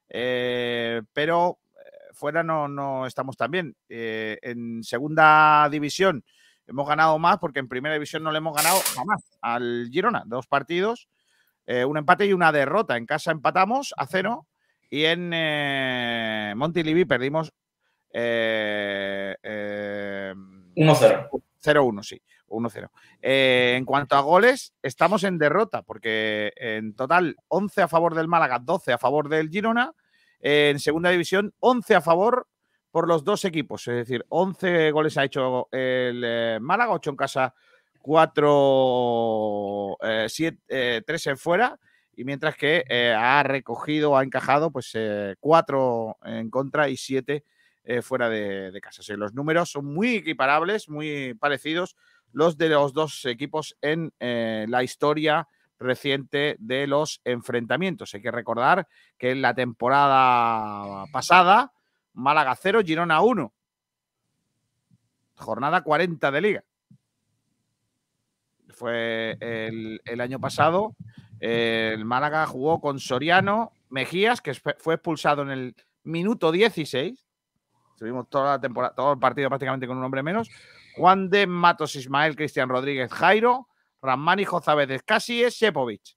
[0.09, 1.59] eh, pero
[2.11, 3.77] fuera no, no estamos tan bien.
[3.87, 6.25] Eh, en segunda división
[6.67, 10.23] hemos ganado más porque en primera división no le hemos ganado jamás al Girona.
[10.25, 11.07] Dos partidos,
[11.69, 12.97] eh, un empate y una derrota.
[12.97, 14.47] En casa empatamos a cero
[14.89, 17.53] y en eh, Montilivi perdimos
[18.11, 20.33] eh, eh,
[20.75, 21.29] 1-0.
[21.63, 22.19] 0-1, sí.
[22.47, 22.89] 1-0.
[23.21, 28.27] Eh, en cuanto a goles, estamos en derrota, porque en total 11 a favor del
[28.27, 29.93] Málaga, 12 a favor del Girona.
[30.39, 32.47] En segunda división, 11 a favor
[32.89, 33.87] por los dos equipos.
[33.87, 37.53] Es decir, 11 goles ha hecho el eh, Málaga, 8 en casa,
[38.09, 41.79] 4, 3 en fuera.
[42.15, 44.97] Y mientras que eh, ha recogido, ha encajado, pues
[45.39, 47.43] 4 en contra y 7
[47.83, 49.01] eh, fuera de, de casa.
[49.01, 51.95] O sea, los números son muy equiparables, muy parecidos
[52.31, 58.15] los de los dos equipos en eh, la historia reciente de los enfrentamientos.
[58.15, 58.87] Hay que recordar
[59.19, 61.73] que en la temporada pasada,
[62.13, 63.53] Málaga 0, Girona 1.
[65.35, 66.63] Jornada 40 de liga.
[68.79, 70.95] Fue el, el año pasado.
[71.41, 77.25] el Málaga jugó con Soriano, Mejías, que fue expulsado en el minuto 16.
[77.93, 80.49] Estuvimos toda la temporada, todo el partido prácticamente con un hombre menos.
[80.95, 83.67] Juan de Matos Ismael, Cristian Rodríguez, Jairo,
[84.01, 86.15] Ramani, Jozabed, Casi, Sepovic.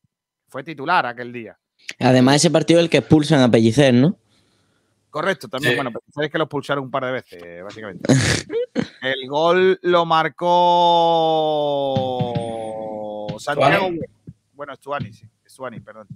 [0.49, 1.59] Fue titular aquel día.
[1.99, 4.17] Además, ese partido es el que expulsan a Pellicer, ¿no?
[5.11, 5.77] Correcto, también, Sí.
[5.77, 8.05] bueno, pero sabéis que lo expulsaron un par de veces, básicamente.
[9.03, 10.49] El gol lo marcó
[13.43, 13.91] Santiago.
[14.53, 15.27] Bueno, Stuani, sí.
[15.47, 16.09] Stuani, perdón.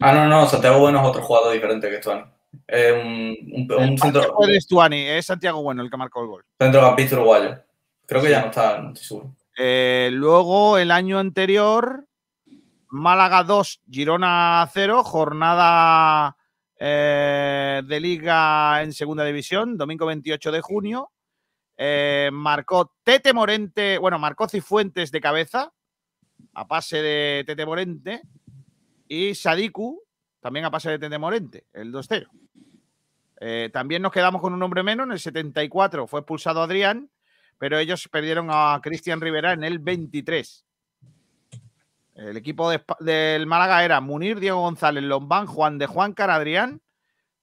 [0.00, 2.24] Ah, no, no, Santiago Bueno es otro jugador diferente que Stuani.
[2.66, 6.28] Es un, un, un El centro, de Stuani, es Santiago Bueno el que marcó el
[6.28, 6.44] gol.
[6.58, 7.58] centrocampista uruguayo.
[8.06, 9.34] Creo que ya no está, no estoy seguro.
[9.56, 12.06] Eh, luego, el año anterior,
[12.88, 16.36] Málaga 2, Girona 0, jornada
[16.78, 21.10] eh, de liga en segunda división, domingo 28 de junio.
[21.76, 25.72] Eh, marcó Tete Morente, bueno, marcó Cifuentes de cabeza,
[26.54, 28.22] a pase de Tete Morente,
[29.08, 30.02] y Sadiku,
[30.40, 32.28] también a pase de Tete Morente, el 2-0.
[33.40, 37.10] Eh, también nos quedamos con un hombre menos, en el 74 fue expulsado Adrián,
[37.58, 40.64] pero ellos perdieron a Cristian Rivera en el 23.
[42.14, 42.68] El equipo
[42.98, 46.80] del Málaga era Munir, Diego González, Lombán, Juan de Juan, Adrián,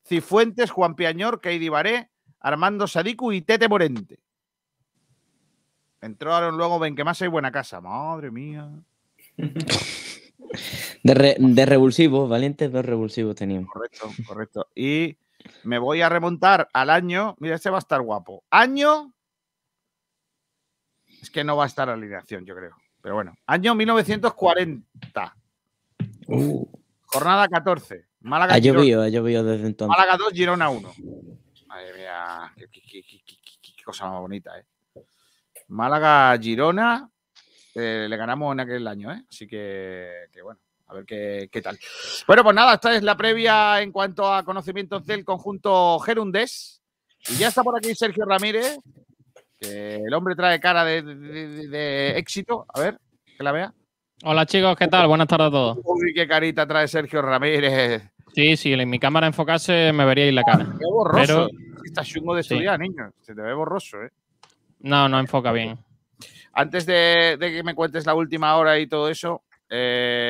[0.05, 2.09] Cifuentes, Juan Piañor, Keidi Baré,
[2.41, 4.19] Armando Sadiku y Tete Morente.
[6.01, 7.79] Entraron luego Benquemasa y Buena Casa.
[7.79, 8.69] Madre mía.
[9.37, 13.69] De, re- de revulsivos, valientes dos revulsivos teníamos.
[13.71, 14.67] Correcto, correcto.
[14.75, 15.17] Y
[15.63, 17.35] me voy a remontar al año.
[17.39, 18.43] Mira, este va a estar guapo.
[18.49, 19.13] Año.
[21.21, 22.75] Es que no va a estar alineación, yo creo.
[23.01, 25.35] Pero bueno, año 1940.
[26.27, 26.65] Uh,
[27.03, 28.05] Jornada 14.
[28.21, 29.95] Málaga, ha llovido, ha llovido desde entonces.
[29.95, 30.93] Málaga 2, Girona 1.
[31.67, 32.81] Madre mía, qué-
[33.61, 34.65] qué cosa más bonita, ¿eh?
[35.67, 37.09] Málaga, Girona,
[37.75, 39.23] eh, le ganamos en aquel año, ¿eh?
[39.29, 41.77] Así que, que bueno, a ver qué, qué tal.
[42.27, 46.81] Bueno, pues nada, esta es la previa en cuanto a conocimientos del conjunto Gerundés.
[47.29, 48.77] Y ya está por aquí Sergio Ramírez,
[49.59, 52.65] que el hombre trae cara de, de- de- de éxito.
[52.73, 52.99] A ver,
[53.37, 53.73] que la vea.
[54.23, 55.07] Hola chicos, ¿qué tal?
[55.07, 55.77] Buenas tardes a todos.
[55.83, 58.01] Uy, qué carita trae Sergio Ramírez.
[58.33, 60.65] Sí, sí, en mi cámara enfocase me veríais la cara.
[60.65, 61.19] Qué borroso.
[61.25, 61.47] Pero-
[61.83, 62.55] Está chungo de Sí.
[62.55, 63.11] estudiar, niño.
[63.21, 64.09] Se te ve borroso, ¿eh?
[64.79, 65.77] No, no enfoca bien.
[66.55, 70.23] Antes de, de que me cuentes la última hora y todo eso, eh,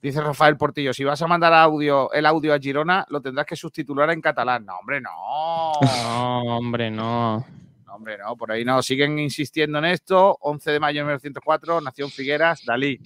[0.00, 3.56] dice Rafael Portillo, si vas a mandar audio, el audio a Girona, lo tendrás que
[3.56, 4.64] subtitular en catalán.
[4.64, 5.72] No, hombre, no.
[5.82, 7.44] No, hombre, no.
[7.86, 8.80] No, hombre, no, por ahí no.
[8.82, 10.38] Siguen insistiendo en esto.
[10.40, 13.00] 11 de mayo de 1904, nació en Figueras, Dalí.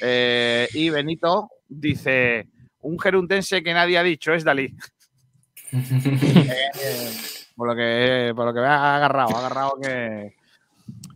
[0.00, 2.48] Eh, y Benito dice,
[2.80, 4.72] un gerundense que nadie ha dicho, es Dalí.
[5.76, 10.34] Eh, por lo que por lo que ha agarrado, ha agarrado que,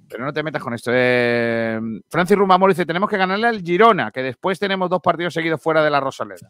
[0.09, 0.91] Pero no te metas con esto.
[0.95, 5.61] Eh, Francis Rumamor dice: Tenemos que ganarle al Girona, que después tenemos dos partidos seguidos
[5.61, 6.49] fuera de la Rosaleda.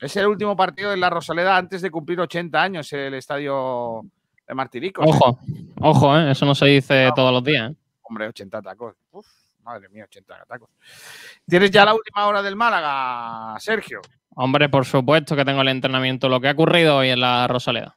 [0.00, 4.02] Es el último partido de la Rosaleda antes de cumplir 80 años el estadio
[4.46, 5.06] de Martiricos.
[5.08, 5.38] Ojo,
[5.80, 6.30] ojo, ¿eh?
[6.30, 7.70] eso no se dice todos los días.
[7.70, 7.76] ¿eh?
[8.02, 8.94] Hombre, 80 tacos.
[9.12, 9.26] Uf,
[9.62, 10.68] madre mía, 80 tacos.
[11.46, 14.02] ¿Tienes ya la última hora del Málaga, Sergio?
[14.36, 17.96] Hombre, por supuesto que tengo el entrenamiento, lo que ha ocurrido hoy en la Rosaleda.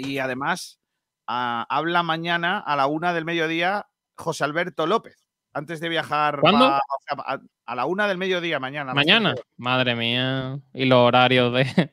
[0.00, 0.78] Y además,
[1.26, 6.66] ah, habla mañana a la una del mediodía José Alberto López, antes de viajar ¿Cuándo?
[6.68, 8.94] pa- o sea, a, a la una del mediodía mañana.
[8.94, 10.58] Mañana, madre mía.
[10.72, 11.92] Y los horarios de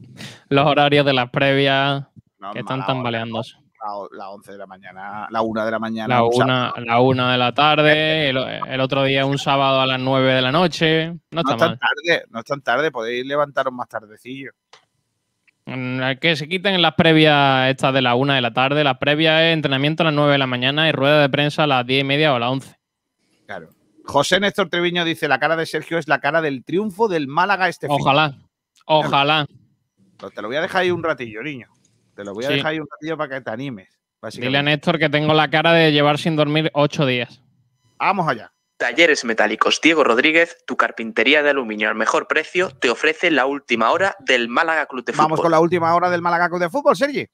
[0.48, 2.06] los horarios de las previas
[2.38, 3.56] No, que están tambaleándose.
[3.84, 6.14] La, la 11 de la mañana, la una de la mañana.
[6.14, 9.86] La un una, la una de la tarde, el, el otro día un sábado a
[9.86, 11.08] las nueve de la noche.
[11.08, 11.78] No No está mal.
[11.78, 14.52] tarde, no es tan tarde, podéis levantaros más tardecillo.
[15.66, 18.82] Mm, Que se quiten las previas estas de la una de la tarde.
[18.84, 21.66] Las previas es entrenamiento a las nueve de la mañana y rueda de prensa a
[21.66, 22.76] las diez y media o a las once.
[23.46, 23.68] Claro.
[24.04, 27.68] José Néstor Treviño dice: La cara de Sergio es la cara del triunfo del Málaga
[27.68, 27.96] este fin.
[28.00, 28.34] Ojalá,
[28.86, 29.46] ojalá.
[30.34, 31.68] Te lo voy a dejar ahí un ratillo, niño.
[32.14, 32.54] Te lo voy a Sí.
[32.54, 33.88] dejar ahí un ratillo para que te animes.
[34.34, 34.62] Dile a.
[34.62, 37.40] Néstor que tengo la cara de llevar sin dormir ocho días.
[37.98, 38.52] Vamos allá.
[38.82, 43.92] Talleres Metálicos Diego Rodríguez, tu carpintería de aluminio al mejor precio, te ofrece la última
[43.92, 45.24] hora del Málaga Club de Fútbol.
[45.26, 47.24] Vamos con la última hora del Málaga Club de Fútbol, Sergi.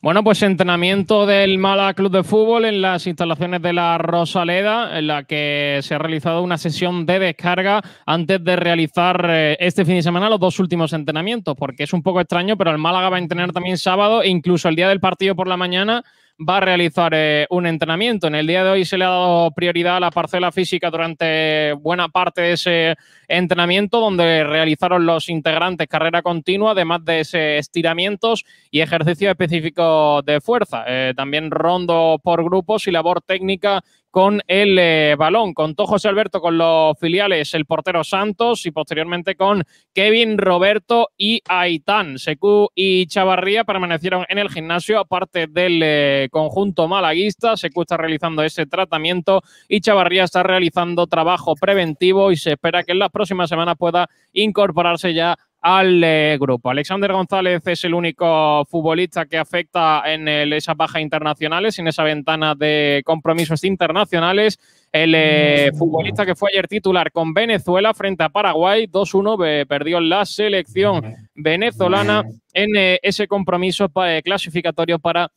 [0.00, 5.08] Bueno, pues entrenamiento del Málaga Club de Fútbol en las instalaciones de la Rosaleda, en
[5.08, 9.96] la que se ha realizado una sesión de descarga antes de realizar eh, este fin
[9.96, 13.16] de semana los dos últimos entrenamientos, porque es un poco extraño, pero el Málaga va
[13.16, 16.02] a entrenar también sábado e incluso el día del partido por la mañana
[16.38, 18.26] va a realizar eh, un entrenamiento.
[18.26, 21.72] En el día de hoy se le ha dado prioridad a la parcela física durante
[21.72, 22.96] buena parte de ese
[23.26, 30.40] entrenamiento, donde realizaron los integrantes carrera continua, además de ese estiramientos y ejercicios específicos de
[30.40, 30.84] fuerza.
[30.86, 35.54] Eh, también rondo por grupos y labor técnica con el eh, balón.
[35.54, 39.64] Contó José Alberto con los filiales, el portero Santos y posteriormente con
[39.94, 42.18] Kevin, Roberto y Aitán.
[42.18, 47.56] Secu y Chavarría permanecieron en el gimnasio, aparte del eh, conjunto malaguista.
[47.56, 52.92] Secu está realizando ese tratamiento y Chavarría está realizando trabajo preventivo y se espera que
[52.92, 55.36] en las próximas semanas pueda incorporarse ya
[55.70, 56.70] al eh, grupo.
[56.70, 62.04] Alexander González es el único futbolista que afecta en el- esas bajas internacionales, en esa
[62.04, 64.58] ventana de compromisos internacionales.
[64.90, 70.00] El eh, futbolista que fue ayer titular con Venezuela frente a Paraguay, 2-1, be- perdió
[70.00, 72.22] la selección venezolana
[72.54, 75.28] en eh, ese compromiso pa- eh, clasificatorio para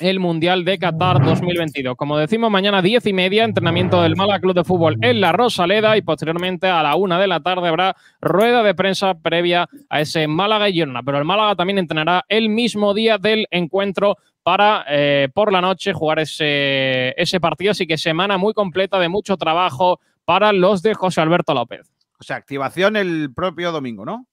[0.00, 1.96] el Mundial de Qatar 2022.
[1.96, 5.96] Como decimos, mañana 10 y media, entrenamiento del Málaga Club de Fútbol en la Rosaleda
[5.96, 10.26] y posteriormente a la una de la tarde habrá rueda de prensa previa a ese
[10.28, 11.02] Málaga y Girona.
[11.02, 15.92] Pero el Málaga también entrenará el mismo día del encuentro para eh, por la noche
[15.92, 17.72] jugar ese, ese partido.
[17.72, 21.92] Así que semana muy completa de mucho trabajo para los de José Alberto López.
[22.20, 24.26] O sea, activación el propio domingo, ¿no?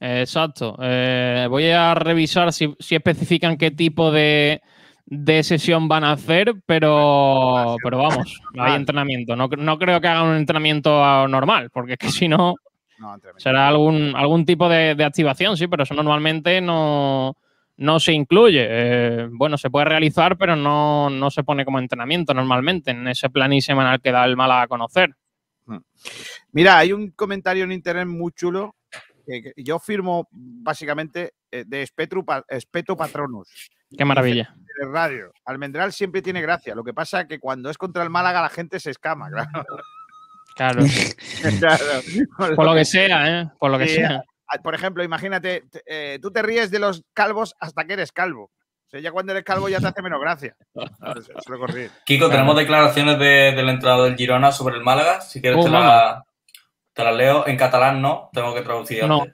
[0.00, 0.76] Exacto.
[0.82, 4.60] Eh, voy a revisar si, si especifican qué tipo de,
[5.06, 8.76] de sesión van a hacer, pero, pero vamos, hay normal.
[8.80, 9.36] entrenamiento.
[9.36, 12.54] No, no creo que hagan un entrenamiento normal, porque es que si no,
[12.98, 17.36] No, será algún, algún tipo de, de activación, sí, pero eso normalmente no,
[17.76, 18.66] no se incluye.
[18.68, 23.30] Eh, bueno, se puede realizar, pero no, no se pone como entrenamiento normalmente en ese
[23.30, 25.14] plan y semanal que da el mal a conocer.
[26.52, 28.76] Mira, hay un comentario en internet muy chulo
[29.26, 31.86] que, que yo firmo básicamente eh, de
[32.24, 33.70] Pa- Espeto Patronus.
[33.96, 34.54] Qué maravilla.
[34.80, 35.32] de radio.
[35.44, 36.74] Almendral siempre tiene gracia.
[36.74, 39.64] Lo que pasa es que cuando es contra el Málaga la gente se escama, claro.
[40.56, 40.82] Claro.
[41.58, 41.84] Claro.
[42.56, 43.50] Por lo que sea, ¿eh?
[43.58, 44.22] Por lo que Sí, sea.
[44.62, 48.44] Por ejemplo, imagínate, te- eh, tú te ríes de los calvos hasta que eres calvo.
[48.86, 50.54] O sea, ya cuando eres calvo ya te hace menos gracia.
[52.04, 55.20] Kiko, tenemos declaraciones de- del entrenador del Girona sobre el Málaga.
[55.20, 56.24] Si quieres, Oh, te, la,
[56.94, 57.46] te las leo.
[57.46, 59.06] En catalán no, tengo que traducir.
[59.06, 59.24] No.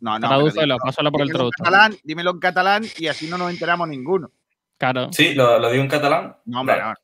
[0.00, 1.64] No, no, Tradúcelo, pásalo por el traductor.
[1.64, 4.30] catalán, dímelo en catalán y así no nos enteramos ninguno.
[4.78, 5.08] Claro.
[5.10, 6.36] Sí, lo, lo digo en catalán.
[6.44, 6.94] No, hombre, no.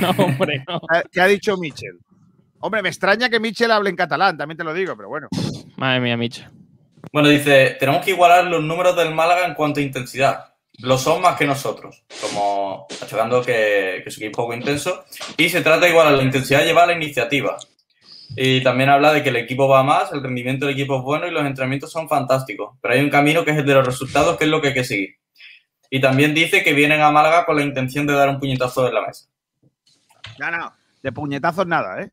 [0.00, 0.80] No, hombre, no.
[1.12, 1.98] ¿Qué ha dicho Michel?
[2.60, 5.28] Hombre, me extraña que Michel hable en catalán, también te lo digo, pero bueno.
[5.76, 6.44] Madre mía, Micho.
[7.12, 10.54] Bueno, dice, tenemos que igualar los números del Málaga en cuanto a intensidad.
[10.78, 15.04] Lo son más que nosotros, como achacando que, que su equipo es poco intenso.
[15.36, 17.56] Y se trata de igualar la intensidad lleva la iniciativa.
[18.36, 21.26] Y también habla de que el equipo va más, el rendimiento del equipo es bueno
[21.26, 22.76] y los entrenamientos son fantásticos.
[22.80, 24.74] Pero hay un camino que es el de los resultados, que es lo que hay
[24.74, 25.16] que seguir.
[25.90, 28.94] Y también dice que vienen a Málaga con la intención de dar un puñetazo en
[28.94, 29.28] la mesa.
[30.38, 32.10] No, no, de puñetazos nada, ¿eh?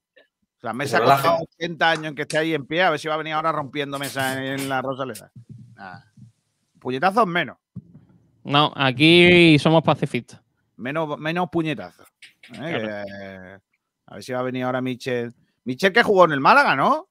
[0.57, 1.31] O sea, mesa ha relajen.
[1.31, 3.33] costado 80 años en que esté ahí en pie, a ver si va a venir
[3.33, 5.31] ahora rompiendo mesa en, la Rosaleda.
[5.73, 6.13] Nada.
[6.79, 7.57] Puñetazos menos.
[8.43, 10.39] No, aquí somos pacifistas.
[10.75, 12.07] menos, menos puñetazos.
[12.53, 12.59] ¿eh?
[12.59, 13.59] Que,
[14.05, 15.33] a ver si va a venir ahora Michel.
[15.65, 17.09] Michel que jugó en el Málaga, ¿no?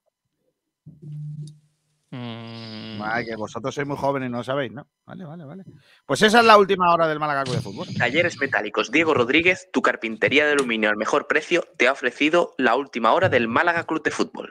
[2.10, 4.88] Mm, Ay, que vosotros sois muy jóvenes y no lo sabéis, ¿no?
[5.06, 5.64] Vale, vale, vale.
[6.04, 7.86] Pues esa es la última hora del Málaga Club de Fútbol.
[7.96, 12.74] Talleres Metálicos Diego Rodríguez, tu carpintería de aluminio al mejor precio, te ha ofrecido la
[12.74, 14.50] última hora del Málaga Club de Fútbol.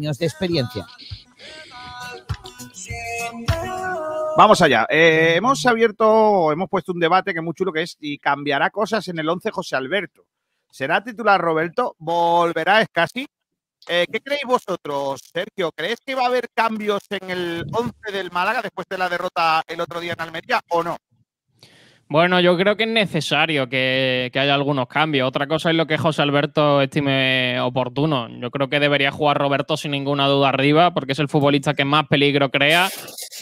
[0.00, 0.86] de experiencia.
[4.36, 4.86] Vamos allá.
[4.88, 8.70] Eh, hemos abierto, hemos puesto un debate que es muy chulo, que es y cambiará
[8.70, 10.26] cosas en el 11 José Alberto.
[10.70, 11.96] ¿Será titular Roberto?
[11.98, 13.26] ¿Volverá Escasi?
[13.88, 15.72] Eh, ¿Qué creéis vosotros, Sergio?
[15.72, 19.62] ¿Creéis que va a haber cambios en el 11 del Málaga después de la derrota
[19.66, 20.96] el otro día en Almería o no?
[22.10, 25.28] Bueno, yo creo que es necesario que, que haya algunos cambios.
[25.28, 28.28] Otra cosa es lo que José Alberto estime oportuno.
[28.40, 31.84] Yo creo que debería jugar Roberto sin ninguna duda arriba, porque es el futbolista que
[31.84, 32.88] más peligro crea.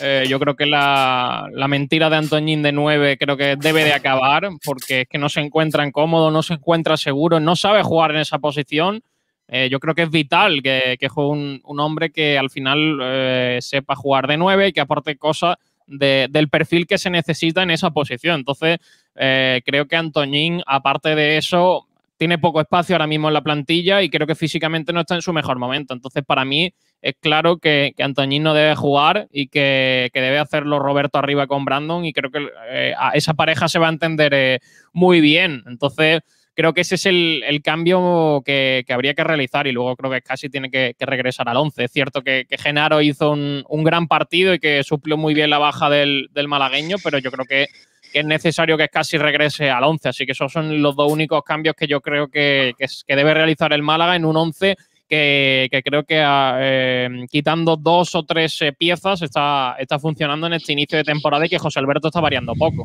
[0.02, 3.92] Eh, yo creo que la, la mentira de Antoñín de 9 creo que debe de
[3.92, 8.10] acabar, porque es que no se encuentra cómodo, no se encuentra seguro, no sabe jugar
[8.10, 9.00] en esa posición.
[9.46, 12.98] Eh, yo creo que es vital que, que juegue un, un hombre que al final
[13.00, 15.56] eh, sepa jugar de 9 y que aporte cosas
[15.86, 18.40] de, del perfil que se necesita en esa posición.
[18.40, 18.78] Entonces,
[19.14, 21.86] eh, creo que Antoñín, aparte de eso,
[22.16, 25.22] tiene poco espacio ahora mismo en la plantilla y creo que físicamente no está en
[25.22, 25.94] su mejor momento.
[25.94, 26.72] Entonces, para mí
[27.02, 31.46] es claro que, que Antoñín no debe jugar y que, que, debe hacerlo Roberto arriba
[31.46, 34.60] con Brandon y creo que eh, esa pareja se va a entender eh,
[34.92, 35.62] muy bien.
[35.66, 36.22] Entonces,
[36.56, 40.10] creo que ese es el, el cambio que, que, habría que realizar y luego creo
[40.10, 41.84] que casi tiene que, regresar al 11.
[41.84, 45.58] Es cierto que, Genaro hizo un, un, gran partido y que suplió muy bien la
[45.58, 47.66] baja del, del malagueño, pero yo creo que,
[48.12, 50.08] es necesario que casi regrese al 11.
[50.08, 52.74] Así que esos son los dos únicos cambios que yo creo que,
[53.06, 54.76] debe realizar el Málaga en un 11
[55.08, 60.54] que, que, creo que eh, quitando dos o tres eh, piezas está, está funcionando en
[60.54, 62.84] este inicio de temporada y que José Alberto está variando poco.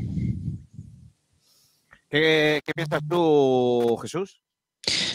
[2.12, 4.42] ¿Qué, piensas tú, Jesús?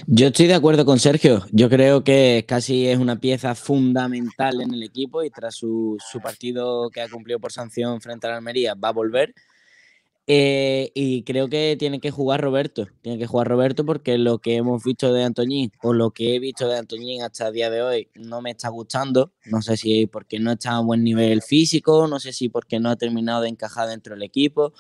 [0.06, 1.44] Yo estoy de acuerdo con Sergio.
[1.52, 6.20] Yo creo que casi es una pieza fundamental en el equipo y tras su, su
[6.20, 9.35] partido que ha cumplido por sanción frente a la Almería va a volver.
[10.27, 12.86] Eh, y creo que tiene que jugar Roberto.
[13.02, 16.39] Tiene que jugar Roberto porque lo que hemos visto de Antoñín o lo que he
[16.39, 19.32] visto de Antoñín hasta el día de hoy no me está gustando.
[19.44, 22.89] No sé si porque no está a buen nivel físico, no sé si porque no
[22.89, 24.73] ha terminado de encajar dentro del equipo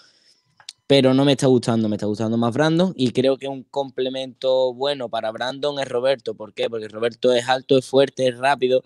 [0.86, 4.72] pero no me está gustando, me está gustando más Brandon y creo que un complemento
[4.72, 6.34] bueno para Brandon es Roberto.
[6.34, 6.70] ¿Por qué?
[6.70, 8.84] Porque Roberto es alto, es fuerte, es rápido,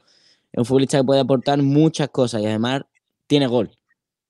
[0.52, 2.82] es un futbolista que puede aportar muchas cosas y además
[3.27, 3.70] tiene gol.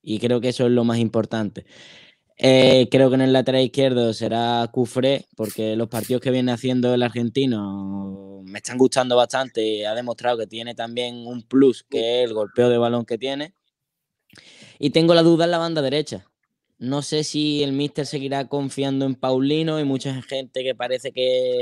[0.03, 1.65] Y creo que eso es lo más importante.
[2.43, 6.95] Eh, creo que en el lateral izquierdo será Cufré, porque los partidos que viene haciendo
[6.95, 9.87] el argentino me están gustando bastante.
[9.87, 13.55] Ha demostrado que tiene también un plus, que es el golpeo de balón que tiene.
[14.79, 16.30] Y tengo la duda en la banda derecha
[16.81, 19.77] no sé si el Mister seguirá confiando en Paulino.
[19.77, 21.61] Hay mucha gente que parece que,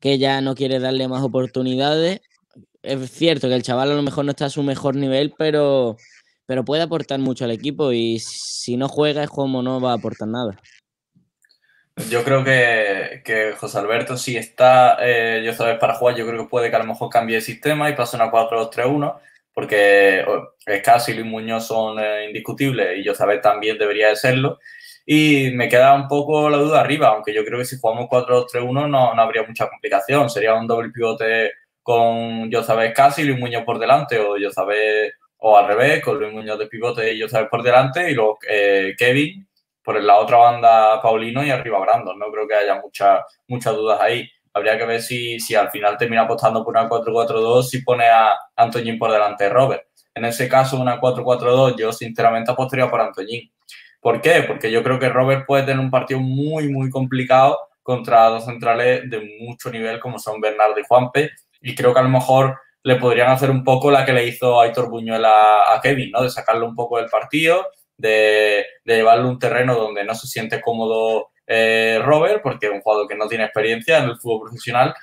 [0.00, 2.20] que ya no quiere darle más oportunidades.
[2.82, 5.96] Es cierto que el chaval a lo mejor no está a su mejor nivel, pero,
[6.44, 9.94] pero puede aportar mucho al equipo y si no juega es como no va a
[9.94, 10.60] aportar nada.
[12.10, 16.42] Yo creo que, que José Alberto, si está, eh, yo sabes, para jugar, yo creo
[16.42, 19.18] que puede que a lo mejor cambie el sistema y pase una 4-2-3-1
[19.58, 20.24] porque
[20.66, 24.60] Escasi y Luis Muñoz son eh, indiscutibles y yo sabes también debería de serlo.
[25.04, 28.88] Y me queda un poco la duda arriba, aunque yo creo que si jugamos 4-2-3-1
[28.88, 30.30] no, no habría mucha complicación.
[30.30, 35.14] Sería un doble pivote con yo sabes casi Luis Muñoz por delante, o yo sabes,
[35.38, 38.38] o al revés, con Luis Muñoz de pivote y yo sabes por delante, y luego
[38.48, 39.44] eh, Kevin
[39.82, 42.16] por la otra banda Paulino y arriba Brandon.
[42.16, 45.96] No creo que haya muchas muchas dudas ahí habría que ver si, si al final
[45.96, 49.82] termina apostando por una 4-4-2 si pone a Antoñín por delante de Robert.
[50.14, 53.50] En ese caso, una 4-4-2, yo sinceramente apostaría por Antoñín.
[54.00, 54.42] ¿Por qué?
[54.46, 59.08] Porque yo creo que Robert puede tener un partido muy, muy complicado contra dos centrales
[59.08, 61.30] de mucho nivel como son Bernardo y Juanpe.
[61.60, 64.60] Y creo que a lo mejor le podrían hacer un poco la que le hizo
[64.60, 66.22] Aitor Buñuel a, Kevin, ¿no?
[66.22, 67.66] De sacarlo un poco del partido,
[67.96, 72.80] de, de llevarlo un terreno donde no se siente cómodo eh, Robert, porque es un
[72.82, 74.94] jugador que no tiene experiencia en el fútbol profesional.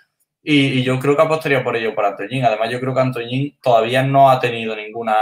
[0.44, 2.46] Y, y yo creo que apostaría por ello para Antoñín.
[2.46, 5.16] Además, yo creo que Antoñín todavía no ha tenido ninguna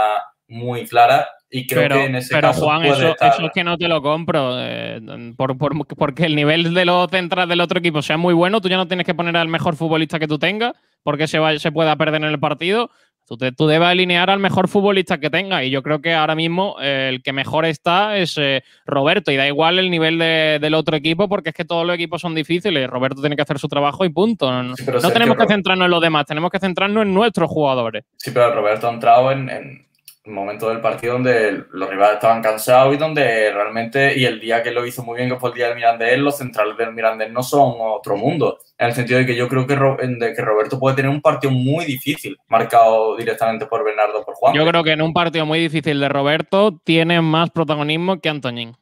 [0.49, 3.33] muy clara y creo pero, que en ese pero caso Juan, puede eso, estar.
[3.33, 4.55] eso es que no te lo compro.
[4.59, 4.99] eh,
[5.37, 8.67] por- por- porque el nivel de los centrales del otro equipo sea muy bueno, tú
[8.67, 10.73] ya no tienes que poner al mejor futbolista que tú tengas,
[11.03, 12.89] porque se, va- se pueda perder en el partido.
[13.25, 15.63] Tú, te- tú debes alinear al mejor futbolista que tenga.
[15.63, 19.31] Y yo creo que ahora mismo eh, el que mejor está es eh, Roberto.
[19.31, 22.21] Y da igual el nivel de- del otro equipo, porque es que todos los equipos
[22.21, 22.89] son difíciles.
[22.89, 24.51] Roberto tiene que hacer su trabajo y punto.
[24.63, 28.03] No, Sí, no tenemos que centrarnos en los demás, tenemos que centrarnos en nuestros jugadores.
[28.17, 29.85] Sí, pero Roberto ha entrado en,
[30.25, 34.71] momento del partido donde los rivales estaban cansados y donde realmente, y el día que
[34.71, 37.43] lo hizo muy bien, que fue el día del Mirandés, los centrales del Mirandés no
[37.43, 38.57] son otro mundo.
[38.77, 41.51] En el sentido de que yo creo que, de que Roberto puede tener un partido
[41.51, 44.53] muy difícil, marcado directamente por Bernardo, por Juan.
[44.53, 48.77] Yo creo que en un partido muy difícil de Roberto tiene más protagonismo que Antoñín.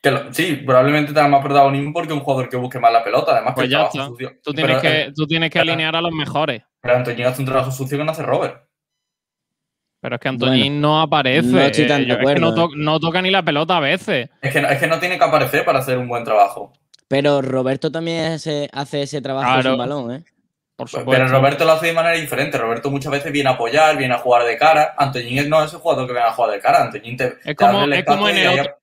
[0.00, 3.02] Que lo- sí, probablemente tenga más protagonismo porque es un jugador que busque más la
[3.02, 4.06] pelota, además Pues que ya trabajo está.
[4.08, 4.32] sucio.
[4.42, 6.62] Tú tienes, Pero, que, eh, tú tienes que alinear a los mejores.
[6.80, 8.62] pero Antoñín hace un trabajo sucio que no hace Robert.
[10.04, 11.48] Pero es que Antoñín no aparece.
[11.48, 12.68] no estoy tan de Yo- es que no, acuerdo.
[12.68, 14.28] to- no toca ni la pelota a veces.
[14.42, 16.74] Es que, no- es que no tiene que aparecer para hacer un buen trabajo.
[17.08, 19.70] Pero Roberto también hace, hace ese trabajo Claro.
[19.70, 20.22] sin balón, ¿eh?
[20.76, 21.26] Por Pero.
[21.28, 22.58] Roberto lo hace de manera diferente.
[22.58, 24.92] Roberto muchas veces viene a apoyar, viene a jugar de cara.
[24.98, 26.82] Antoñín no es el jugador que viene a jugar de cara.
[26.82, 28.74] Antoñín te, te como- el es como en el otro-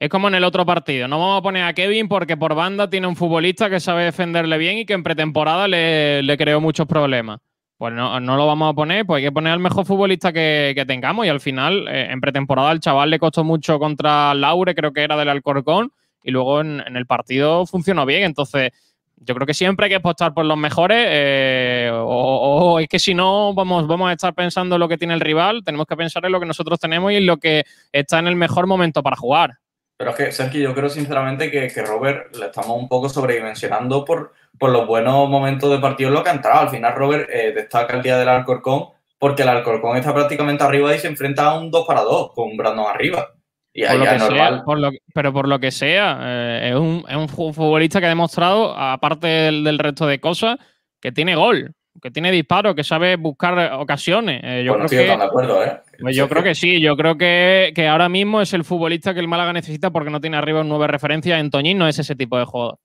[0.00, 1.06] Es como en el otro partido.
[1.06, 4.58] No vamos a poner a Kevin porque por banda tiene un futbolista que sabe defenderle
[4.58, 7.38] bien y que en pretemporada le, le creó muchos problemas.
[7.78, 11.26] Pues no, lo vamos a poner, pues hay que poner al mejor futbolista que, tengamos.
[11.26, 15.02] Y al final, eh, en pretemporada, al chaval le costó mucho contra Laure, creo que
[15.02, 15.92] era del Alcorcón,
[16.22, 18.24] y luego en, en el partido funcionó bien.
[18.24, 18.72] Entonces,
[19.16, 21.06] yo creo que siempre hay que apostar por los mejores.
[21.08, 24.98] eh, o, o es que si no, vamos, vamos a estar pensando en lo que
[24.98, 25.62] tiene el rival.
[25.62, 28.36] Tenemos que pensar en lo que nosotros tenemos y en lo que está en el
[28.36, 29.58] mejor momento para jugar.
[29.98, 34.04] Pero es que, Sergio, yo creo sinceramente que, que Robert le estamos un poco sobredimensionando
[34.04, 36.60] por, por los buenos momentos de partido en lo que ha entrado.
[36.60, 40.94] Al final, Robert eh, destaca el día del Alcorcón porque el Alcorcón está prácticamente arriba
[40.94, 43.32] y se enfrenta a un 2 para 2 con Brandon arriba.
[43.72, 44.62] Y Por lo que sea, normal.
[44.64, 48.06] por lo- pero por lo que sea, eh, es, un, es un fu- futbolista que
[48.06, 50.56] ha demostrado, aparte del, del resto de cosas,
[51.00, 51.72] que tiene gol,
[52.06, 54.40] que tiene disparo, que sabe buscar ocasiones.
[54.44, 55.80] Eh, yo Pues no creo que de acuerdo, ¿eh?
[56.00, 59.18] Pues yo creo que sí, yo creo que, que ahora mismo es el futbolista que
[59.18, 61.40] el Málaga necesita porque no tiene arriba un nueve referencias.
[61.40, 62.78] Antoñín no es ese tipo de jugador.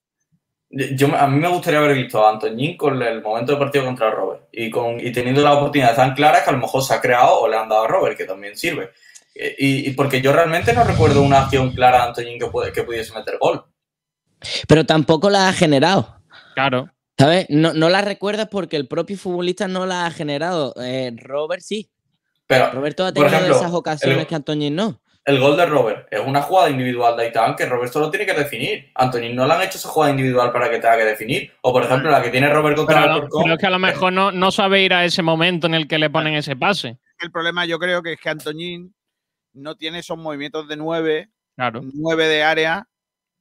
[0.71, 4.09] Yo, a mí me gustaría haber visto a Antoñín con el momento de partido contra
[4.09, 7.01] Robert y, con, y teniendo las oportunidades tan claras que a lo mejor se ha
[7.01, 8.89] creado o le han dado a Robert, que también sirve.
[9.35, 12.71] Eh, Y, y porque yo realmente no recuerdo una acción clara de Antoñín que, puede-
[12.71, 13.65] que pudiese meter gol.
[14.67, 16.17] Pero tampoco la ha generado.
[16.55, 16.89] Claro.
[17.21, 17.45] ¿Sabes?
[17.49, 20.73] No, no la recuerdas porque el propio futbolista no la ha generado.
[20.81, 21.89] Eh, Robert sí.
[22.47, 24.99] Pero Roberto ha tenido ejemplo, esas ocasiones el- que Antoñín no.
[25.25, 28.33] el gol de Robert es una jugada individual de Aitán que Robert solo tiene que
[28.33, 28.89] definir.
[28.95, 31.51] Antoñín no le han hecho esa jugada individual para que tenga que definir.
[31.61, 33.79] O por ejemplo la que tiene Robert contra Pero, el pero es que a lo
[33.79, 36.97] mejor no, no sabe ir a ese momento en el que le ponen ese pase.
[37.19, 38.95] El problema yo creo que es que Antoñín
[39.53, 41.81] no tiene esos movimientos de nueve, Claro.
[41.93, 42.87] nueve de área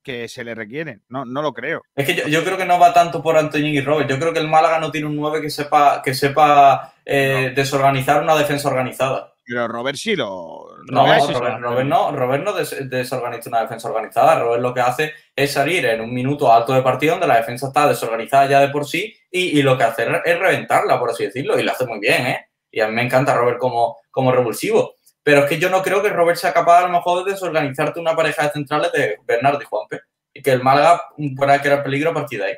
[0.02, 1.02] que se le requieren.
[1.08, 1.82] No, no lo creo.
[1.94, 4.08] Es que yo, yo creo que no va tanto por Antoñín y Robert.
[4.08, 8.22] Yo creo que el Málaga no tiene un 9 que sepa, que sepa eh, desorganizar
[8.22, 9.34] una defensa organizada.
[9.46, 10.68] Pero Robert sí lo.
[10.90, 11.62] No, Robert sí Robert, sabe.
[11.62, 14.38] Robert no, Robert no des- desorganiza una defensa organizada.
[14.38, 17.66] Robert lo que hace es salir en un minuto alto de partido donde la defensa
[17.66, 21.24] está desorganizada ya de por sí y, y lo que hace es reventarla, por así
[21.24, 22.46] decirlo, y lo hace muy bien, ¿eh?
[22.70, 24.94] Y a mí me encanta Robert como, como revulsivo.
[25.30, 28.00] Pero es que yo no creo que Robert sea capaz a lo mejor de desorganizarte
[28.00, 30.00] una pareja de centrales de Bernardo y Juanpe.
[30.34, 31.02] Y que el Málaga
[31.36, 32.54] pueda crear peligro a partir de ahí.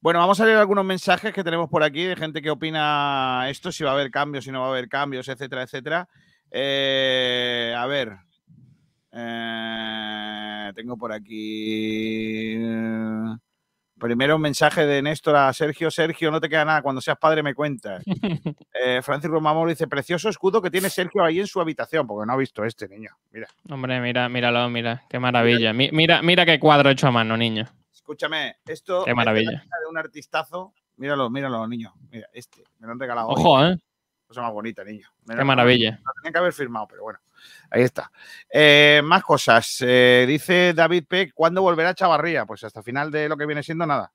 [0.00, 3.70] Bueno, vamos a leer algunos mensajes que tenemos por aquí de gente que opina esto,
[3.70, 6.08] si va a haber cambios, si no va a haber cambios, etcétera, etcétera.
[6.50, 8.16] Eh, a ver.
[9.12, 12.56] Eh, tengo por aquí.
[13.98, 15.90] Primero un mensaje de Néstor a Sergio.
[15.90, 16.82] Sergio, no te queda nada.
[16.82, 18.02] Cuando seas padre me cuentas.
[18.86, 22.32] Eh, Francis Romamoro dice, precioso escudo que tiene Sergio ahí en su habitación, porque no
[22.34, 23.10] ha visto este niño.
[23.32, 25.04] Mira, Hombre, mira, míralo, mira.
[25.08, 25.72] Qué maravilla.
[25.72, 27.64] Mi- Mira, mira qué cuadro hecho a mano, niño.
[27.94, 29.52] escúchame, esto Qué es maravilla.
[29.52, 30.74] la hija de un artistazo.
[30.96, 31.94] Míralo, míralo, niño.
[32.10, 33.28] Mira, este, me lo han regalado.
[33.28, 33.34] hoy.
[33.38, 33.78] Ojo, ¿eh?
[34.26, 35.08] Cosa más bonita, niño.
[35.24, 35.92] Me Qué maravilla.
[36.04, 37.20] Lo tenían que haber firmado, pero bueno.
[37.70, 38.10] Ahí está.
[38.52, 39.78] Eh, más cosas.
[39.84, 41.32] Eh, dice David P.
[41.34, 42.46] ¿Cuándo volverá Chavarría?
[42.46, 44.12] Pues hasta final de lo que viene siendo nada.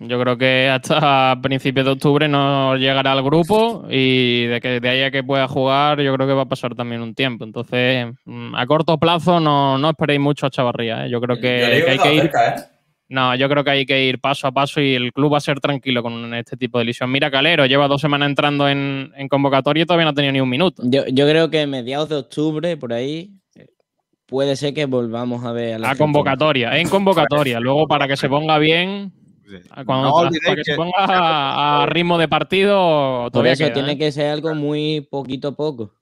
[0.00, 4.88] Yo creo que hasta principios de octubre no llegará al grupo y de que de
[4.88, 7.44] ahí a que pueda jugar, yo creo que va a pasar también un tiempo.
[7.44, 11.06] Entonces, mm, a corto plazo no, no esperéis mucho a Chavarría.
[11.06, 11.10] ¿eh?
[11.10, 12.20] Yo creo que, Yo digo que hay que ir.
[12.22, 12.75] cerca, ¿eh?
[13.08, 15.40] No, yo creo que hay que ir paso a paso y el club va a
[15.40, 17.10] ser tranquilo con este tipo de lesión.
[17.10, 20.40] Mira, Calero lleva dos semanas entrando en, en convocatoria y todavía no ha tenido ni
[20.40, 20.82] un minuto.
[20.84, 23.30] Yo, yo creo que mediados de octubre, por ahí,
[24.26, 27.60] puede ser que volvamos a ver a la A convocatoria, en convocatoria.
[27.60, 29.12] Luego, para que se ponga bien,
[29.86, 33.74] cuando, No para que se ponga a, a ritmo de partido, Por todavía eso queda,
[33.74, 33.98] tiene ¿eh?
[33.98, 35.92] que ser algo muy poquito a poco.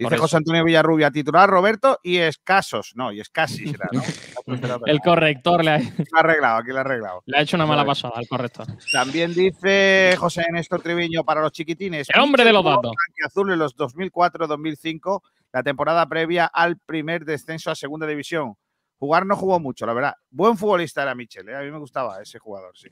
[0.00, 0.16] Dice.
[0.16, 2.92] José Antonio Villarrubia, titular Roberto y escasos.
[2.94, 4.02] No, y escasi será, ¿no?
[4.86, 7.22] El corrector le ha, ha arreglado, aquí lo ha arreglado.
[7.26, 8.66] le ha hecho una mala pasada al corrector.
[8.90, 12.08] También dice José Néstor Triviño para los chiquitines.
[12.14, 12.92] El hombre de los datos.
[13.26, 15.20] Azul en los 2004-2005,
[15.52, 18.54] la temporada previa al primer descenso a segunda división.
[18.98, 20.14] Jugar no jugó mucho, la verdad.
[20.30, 21.56] Buen futbolista era Michel, ¿eh?
[21.56, 22.88] a mí me gustaba ese jugador, sí.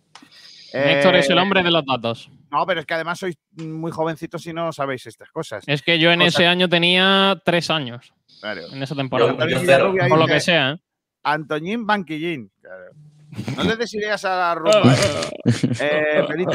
[0.73, 2.31] Héctor es el Eh, hombre de los datos.
[2.51, 5.65] No, pero es que además sois muy jovencitos y no sabéis estas cosas.
[5.66, 8.62] Es que yo en ese año tenía tres años, Claro.
[8.73, 9.32] en esa temporada.
[9.47, 10.09] Yo-.
[10.09, 10.73] Por lo que sea.
[10.73, 10.77] ¿eh?
[11.24, 12.51] Antoñín Banquillín.
[12.61, 12.85] Claro.
[13.56, 14.94] No le des ideas a la rumba.
[15.81, 16.52] eh, Benito,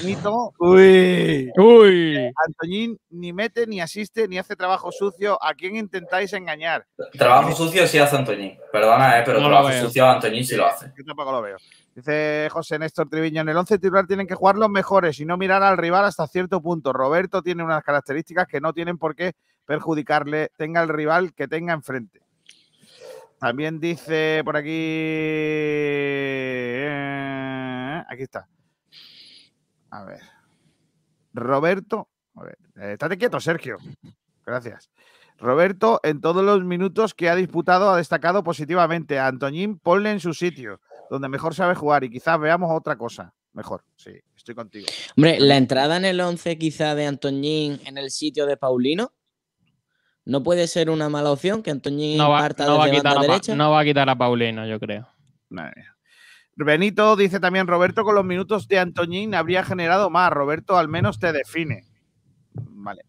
[0.00, 1.50] Benito, uy.
[1.56, 2.30] Uy.
[2.46, 5.38] Antoñín ni mete, ni asiste, ni hace trabajo sucio.
[5.42, 6.86] ¿A quién intentáis engañar?
[7.12, 8.58] Trabajo sucio sí hace Antoñín.
[8.72, 9.84] Perdona, eh, pero No lo trabajo veo.
[9.84, 10.92] sucio Antoñín sí lo hace.
[10.96, 11.56] Yo tampoco lo veo.
[11.94, 15.36] Dice José Néstor Triviño, en el 11 titular tienen que jugar los mejores y no
[15.36, 16.92] mirar al rival hasta cierto punto.
[16.92, 19.32] Roberto tiene unas características que no tienen por qué
[19.64, 22.20] perjudicarle, tenga el rival que tenga enfrente.
[23.44, 24.70] También dice por aquí...
[26.80, 28.48] eh, aquí está.
[29.90, 30.22] A ver.
[31.34, 32.08] Roberto...
[32.36, 33.76] A ver, eh, estate quieto, Sergio.
[34.46, 34.88] Gracias.
[35.36, 39.18] Roberto, en todos los minutos que ha disputado, ha destacado positivamente.
[39.18, 40.80] A Antoñín, ponle en su sitio,
[41.10, 43.34] donde mejor sabe jugar y quizás veamos otra cosa.
[43.52, 44.86] Mejor, sí, estoy contigo.
[45.18, 49.12] Hombre, la entrada en el 11 quizá de Antoñín en el sitio de Paulino
[50.26, 53.06] no puede ser una mala opción que Antoñín No va, parta no va a quitar
[53.12, 53.54] a, banda Pa- derecha.
[53.54, 55.06] no va a quitar a Paulino, yo creo.
[56.56, 60.30] Benito dice también, Roberto, con los minutos de Antoñín habría generado más.
[60.30, 61.84] Roberto al menos te define.
[62.54, 63.02] Vale.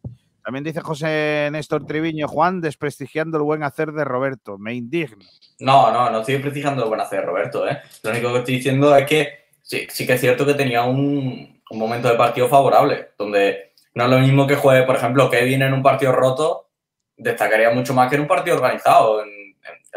[0.44, 4.58] También dice José Néstor Triviño, Juan, desprestigiando el buen hacer de Roberto.
[4.58, 5.26] Me indigno.
[5.60, 7.80] No, no, no estoy prestigiando el buen hacer Roberto, ¿eh?
[8.04, 9.30] Lo único que estoy diciendo es que
[9.62, 14.04] sí, sí que es cierto que tenía un, un momento de partido favorable, donde no
[14.06, 16.65] es lo mismo que juegue, por ejemplo, Kevin en un partido roto,
[17.18, 19.30] destacaría mucho más que en un partido organizado en,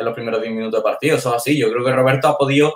[0.00, 1.16] los primeros 10 minutos de partido.
[1.16, 1.58] Eso es así.
[1.58, 2.74] Yo creo que Roberto ha podido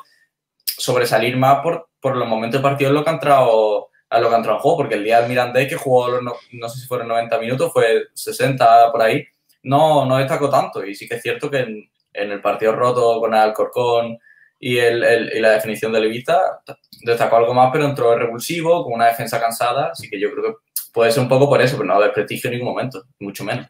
[0.64, 4.28] sobresalir más por, por los momentos de partido en lo que ha entrado a lo
[4.28, 6.68] que ha entrado en juego, porque el día del Mirandés que jugó, los no, no
[6.68, 9.24] sé si fueron 90 minutos, fue 60 por ahí,
[9.62, 10.84] no, no destacó tanto.
[10.84, 14.18] Y sí que es cierto que en, en el partido roto con el Alcorcón
[14.58, 16.60] y, el, el- y la definición de Levita
[17.04, 20.58] destacó algo más, pero entró revulsivo, con una defensa cansada, así que yo creo que
[20.92, 23.66] puede ser un poco por eso, pero no desprestigio en ningún momento, mucho menos.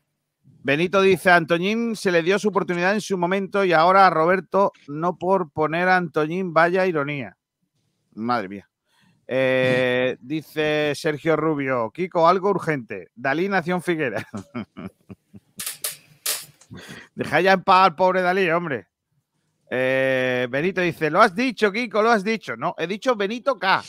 [0.65, 4.11] Benito dice, a Antoñín se le dio su oportunidad en su momento y ahora a
[4.11, 7.37] Roberto no por poner a Antoñín, vaya ironía.
[8.15, 8.71] Madre mía.
[9.27, 13.09] Eh, dice Sergio Rubio, Kiko, algo urgente.
[13.17, 14.25] Dalí Nación Figuera.
[17.17, 18.87] Deja ya en paz al pobre Dalí, hombre.
[19.69, 22.57] Eh, Benito dice, lo has dicho, Kiko, lo has dicho.
[22.57, 23.83] No, he dicho Benito K.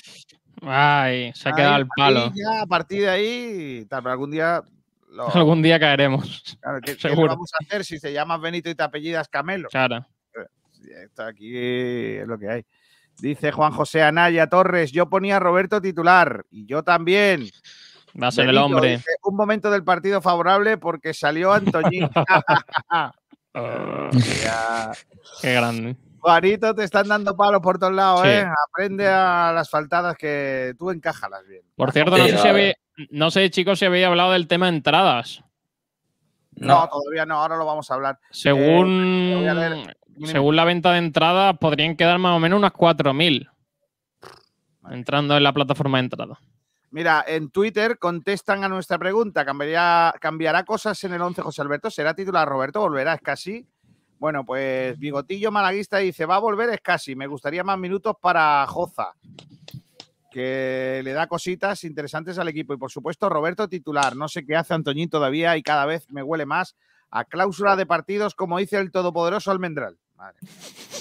[0.63, 2.31] Ay, se ha quedado al palo.
[2.33, 4.63] ya, a partir de ahí, tal, pero algún día...
[5.13, 6.57] lo- Algún día caeremos.
[6.61, 7.33] claro, ¿qué- ¿qué seguro.
[7.33, 9.69] vamos a hacer si te llamas Benito y te apellidas Camelo?
[9.69, 10.05] Claro.
[11.05, 12.65] Está aquí es lo que hay.
[13.21, 17.47] Dice Juan José Anaya Torres, yo ponía a Roberto titular y yo también.
[18.21, 18.97] Va a ser el hombre.
[18.97, 22.09] dice, un momento del partido favorable porque salió Antoñín.
[25.41, 25.95] Qué grande.
[26.19, 28.29] Juanito, te están dando palos por todos lados, Sí.
[28.29, 28.45] ¿eh?
[28.69, 31.61] Aprende a las faltadas que tú encajalas bien.
[31.75, 32.75] Por cierto, no Sí, sé, si habéis-
[33.09, 35.43] no sé, chicos, si habéis hablado del tema entradas.
[36.55, 38.19] No, No, todavía no, ahora lo vamos a hablar.
[38.31, 39.97] Según, leer.
[40.25, 43.49] según la venta de entradas, podrían quedar más o menos unas 4.000
[44.91, 46.39] entrando en la plataforma de entrada.
[46.91, 49.43] Mira, en Twitter contestan a nuestra pregunta.
[49.43, 51.89] ¿Cambiaría, ¿Cambiará cosas en el 11 José Alberto?
[51.89, 52.81] ¿Será titular Roberto?
[52.81, 53.15] ¿Volverá?
[53.15, 53.65] Es casi.
[54.19, 57.15] Bueno, pues Bigotillo Malaguista dice, va a volver es casi.
[57.15, 59.13] Me gustaría más minutos para Joza,
[60.33, 62.73] que le da cositas interesantes al equipo.
[62.73, 64.15] Y por supuesto, Roberto titular.
[64.15, 66.75] No sé qué hace Antoñín todavía y cada vez me huele más
[67.11, 69.99] a cláusula de partidos como dice el todopoderoso Almendral.
[70.15, 70.51] Madre mía.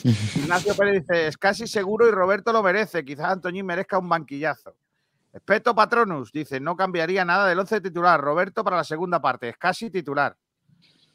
[0.36, 3.04] Ignacio Pérez dice, es casi seguro y Roberto lo merece.
[3.04, 4.76] Quizás Antoñín merezca un banquillazo.
[5.32, 8.20] Espeto Patronus dice, no cambiaría nada del 11 titular.
[8.20, 10.36] Roberto para la segunda parte, es casi titular.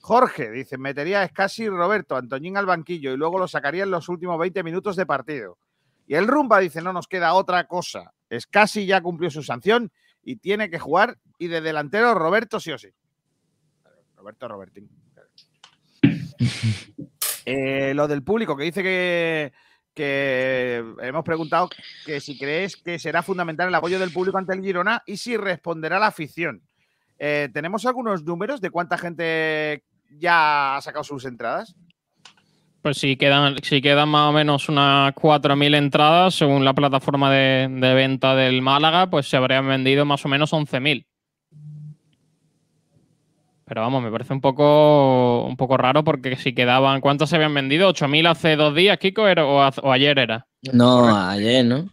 [0.02, 3.92] Jorge dice, metería a Escasi y Roberto, Antoñín al banquillo y luego lo sacaría en
[3.92, 5.60] los últimos 20 minutos de partido.
[6.08, 8.14] Y el Rumba dice, no nos queda otra cosa.
[8.30, 9.92] Escasi ya cumplió su sanción
[10.24, 12.90] y tiene que jugar y de delantero Roberto sí o sí.
[14.16, 14.90] Roberto Robertín.
[17.50, 19.54] Eh, lo del público, que dice que,
[19.94, 21.70] que hemos preguntado
[22.06, 25.38] que si crees que será fundamental el apoyo del público ante el Girona y si
[25.38, 26.62] responderá la afición.
[27.18, 31.74] Eh, ¿Tenemos algunos números de cuánta gente ya ha sacado sus entradas?
[32.88, 37.68] Pues si quedan, si quedan más o menos unas 4.000 entradas, según la plataforma de,
[37.70, 41.06] de venta del Málaga, pues se habrían vendido más o menos 11.000.
[43.66, 47.54] Pero vamos, me parece un poco, un poco raro porque si quedaban, ¿cuántos se habían
[47.54, 47.90] vendido?
[47.90, 49.28] ¿8.000 hace dos días, Kiko?
[49.28, 50.48] era- o ayer era?
[50.72, 51.90] No, ayer, ¿no?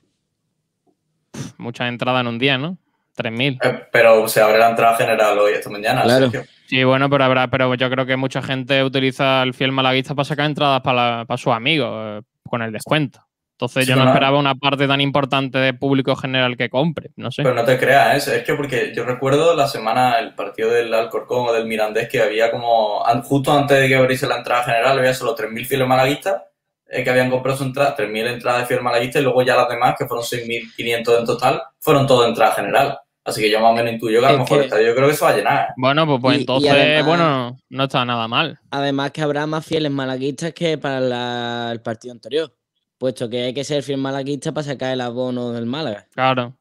[1.59, 2.79] Muchas entradas en un día, ¿no?
[3.17, 3.59] 3.000.
[3.65, 6.03] Eh, Pero se abre la entrada general hoy, esta mañana.
[6.05, 6.31] Claro.
[6.31, 6.49] Sergio.
[6.67, 10.25] Sí, bueno, pero habrá, pero yo creo que mucha gente utiliza el fiel malaguista para
[10.25, 11.91] sacar entradas para, la- para sus amigos
[12.23, 13.21] eh, con el descuento.
[13.53, 14.11] Entonces Sí, yo no no.
[14.11, 17.43] esperaba una parte tan importante de público general que compre, no sé.
[17.43, 18.39] Pero no te creas, ¿eh?
[18.39, 22.21] es que porque yo recuerdo la semana, el partido del Alcorcón o del Mirandés, que
[22.21, 26.43] había como, justo antes de que abriese la entrada general, había solo 3.000 fieles malaguistas
[26.89, 29.69] eh, que habían comprado su entrada, 3.000 entradas de fiel malaguista y luego ya las
[29.69, 32.99] demás, que fueron 6.500 en total, fueron todo entrada general.
[33.25, 34.95] Así que yo más o menos intuyo que a lo mejor que- el estadio yo
[34.95, 35.69] creo que se va a llenar.
[35.77, 38.61] Bueno, pues, pues Y- y entonces, además- bueno, no está nada mal.
[38.71, 42.55] Además que habrá más fieles malaguistas que para la- el partido anterior.
[42.99, 46.07] Puesto que hay que ser fiel malaguista para sacar el abono del Málaga.
[46.15, 46.55] Claro.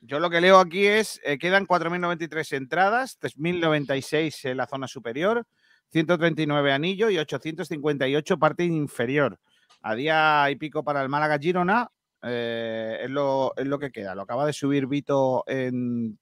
[0.00, 5.46] Yo lo que leo aquí es, eh, quedan 4.093 entradas, 3.096 en la zona superior,
[5.92, 9.38] 139 anillo y 858 parte inferior.
[9.82, 11.88] A día y pico para el Málaga Girona
[12.22, 14.14] eh, es, lo, es lo que queda.
[14.14, 16.18] Lo acaba de subir Vito en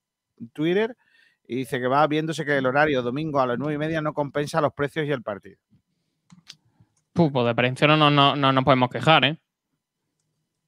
[0.53, 0.95] Twitter
[1.47, 4.13] y dice que va viéndose que el horario domingo a las 9 y media no
[4.13, 5.57] compensa los precios y el partido.
[7.13, 9.37] Puh, pues de precio no, no, no, no nos podemos quejar, ¿eh?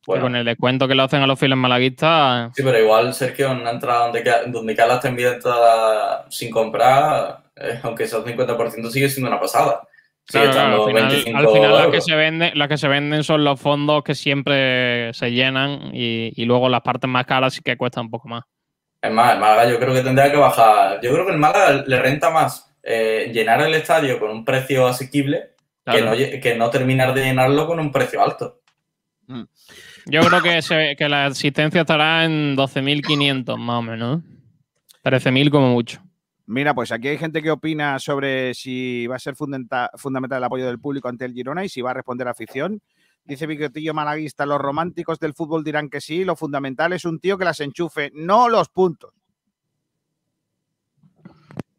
[0.06, 3.52] Bueno, Con el descuento que le hacen a los fieles malaguistas, sí, pero igual, Sergio,
[3.52, 8.90] una entrada donde, donde Calas te envía entrada sin comprar, eh, aunque sea un 50%,
[8.90, 9.88] sigue siendo una pasada.
[10.26, 13.24] Claro, claro, al final, 25 al final las, que se venden, las que se venden
[13.24, 17.62] son los fondos que siempre se llenan y, y luego las partes más caras sí
[17.64, 18.44] que cuestan un poco más.
[19.02, 21.00] Es más, el Málaga yo creo que tendría que bajar.
[21.02, 24.88] Yo creo que el Málaga le renta más eh, llenar el estadio con un precio
[24.88, 25.56] asequible
[25.86, 28.62] que, no, que no terminar de llenarlo con un precio alto.
[30.06, 34.20] Yo creo que, se- que la asistencia estará en 12.500 más o menos.
[34.20, 34.24] ¿eh?
[35.04, 36.02] 13.000 como mucho.
[36.46, 40.66] Mira, pues aquí hay gente que opina sobre si va a ser fundamental el apoyo
[40.66, 42.82] del público ante el Girona y si va a responder a afición.
[43.24, 47.38] Dice Bigotillo Malaguista, los románticos del fútbol dirán que sí, lo fundamental es un tío
[47.38, 49.14] que las enchufe, no los puntos.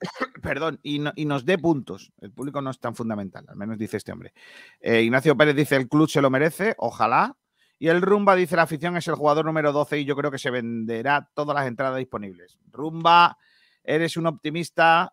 [0.43, 2.12] Perdón, y nos dé puntos.
[2.23, 4.32] El público no es tan fundamental, al menos dice este hombre.
[4.81, 7.36] Eh, Ignacio Pérez dice, el club se lo merece, ojalá.
[7.78, 10.39] Y el Rumba dice, la afición es el jugador número 12 y yo creo que
[10.39, 12.57] se venderá todas las entradas disponibles.
[12.70, 13.36] Rumba,
[13.85, 15.12] eres un optimista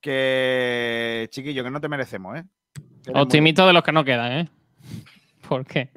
[0.00, 2.44] que, chiquillo, que no te merecemos, ¿eh?
[3.08, 4.48] Muy- Optimista de los que no quedan, ¿eh?
[5.48, 5.90] ¿Por qué?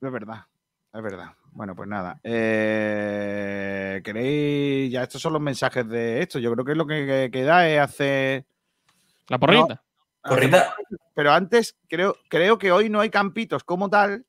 [0.00, 0.44] Es verdad,
[0.92, 1.32] es verdad.
[1.52, 2.20] Bueno, pues nada.
[2.22, 4.92] Eh, ¿Queréis?
[4.92, 6.38] Ya estos son los mensajes de esto.
[6.38, 8.46] Yo creo que lo que que queda es hacer.
[9.28, 9.82] La porrita.
[10.22, 10.74] Corrita,
[11.14, 14.24] Pero antes, creo, creo que hoy no hay campitos como tal.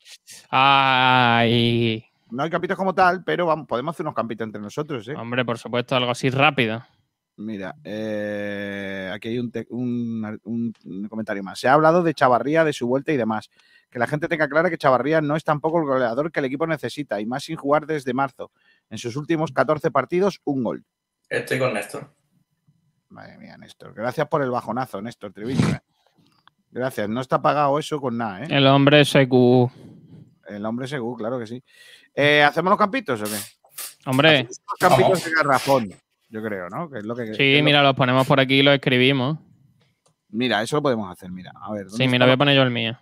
[0.50, 5.16] Ay, No hay campitos como tal, pero vamos, podemos hacer unos campitos entre nosotros, ¿eh?
[5.16, 6.84] hombre, por supuesto, algo así rápido.
[7.38, 11.58] Mira, eh, aquí hay un, te- un- un- un comentario más.
[11.60, 13.50] Se ha hablado de Chavarría, de su vuelta y demás.
[13.90, 16.68] Que la gente tenga clara que Chavarría no es tampoco el goleador que el equipo
[16.68, 18.52] necesita, y más sin jugar desde marzo.
[18.90, 20.84] En sus últimos 14 partidos, un gol.
[21.30, 22.14] estoy con Néstor.
[23.10, 23.94] Madre mía, Néstor.
[23.96, 25.66] Gracias por el bajonazo, Néstor Treviño.
[25.70, 25.80] ¿eh?
[26.72, 27.10] Gracias.
[27.10, 28.48] No está pagado eso con nada, ¿eh?
[28.52, 29.32] El hombre SQ.
[30.50, 31.64] El hombre seguro, claro que sí.
[32.16, 33.38] Eh, ¿Hacemos los campitos o qué?
[34.06, 35.90] Hombre, Los campitos de garrafón,
[36.30, 36.90] yo creo, ¿no?
[36.90, 39.38] Que es lo que, sí, es lo- mira, los ponemos por aquí y los escribimos.
[40.30, 41.52] Mira, eso lo podemos hacer, mira.
[41.56, 43.00] A ver, ¿dónde Sí, mira, voy a poner yo el mío.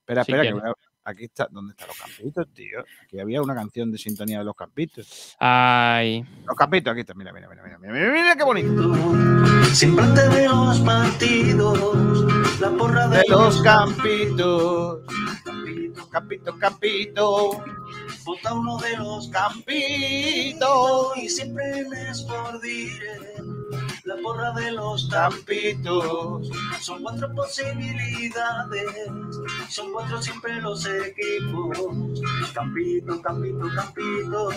[0.00, 0.74] Espera, si espera, que voy a-
[1.08, 1.48] aquí está.
[1.50, 2.80] ¿Dónde están los campitos, tío?
[3.04, 5.36] Aquí había una canción de sintonía de los campitos.
[5.38, 7.14] Ay, Los campitos, aquí está.
[7.14, 8.94] Mira, mira, mira, mira, mira, mira, mira qué bonito.
[9.72, 15.00] Siempre antes de los partidos, la porra de, De los campitos.
[16.10, 17.64] Campito, campito.
[18.24, 21.12] Vota uno de los Campito.
[21.16, 23.18] y siempre les por dire,
[24.04, 26.48] la porra de los Campitos.
[26.80, 29.10] Son cuatro posibilidades,
[29.68, 32.20] son cuatro siempre los equipos.
[32.54, 34.50] Campito, campito, campito,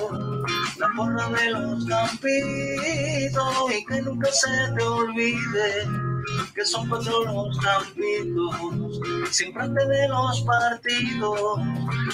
[0.78, 3.72] la porra de los campitos.
[3.76, 6.12] Y que nunca se te olvide
[6.54, 9.00] que son cuatro los campitos.
[9.30, 11.60] Siempre antes de los partidos,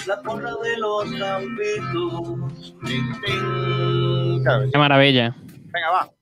[0.06, 2.74] la porra de los campitos.
[4.72, 5.36] Qué maravilla.
[5.72, 6.17] Venga, va.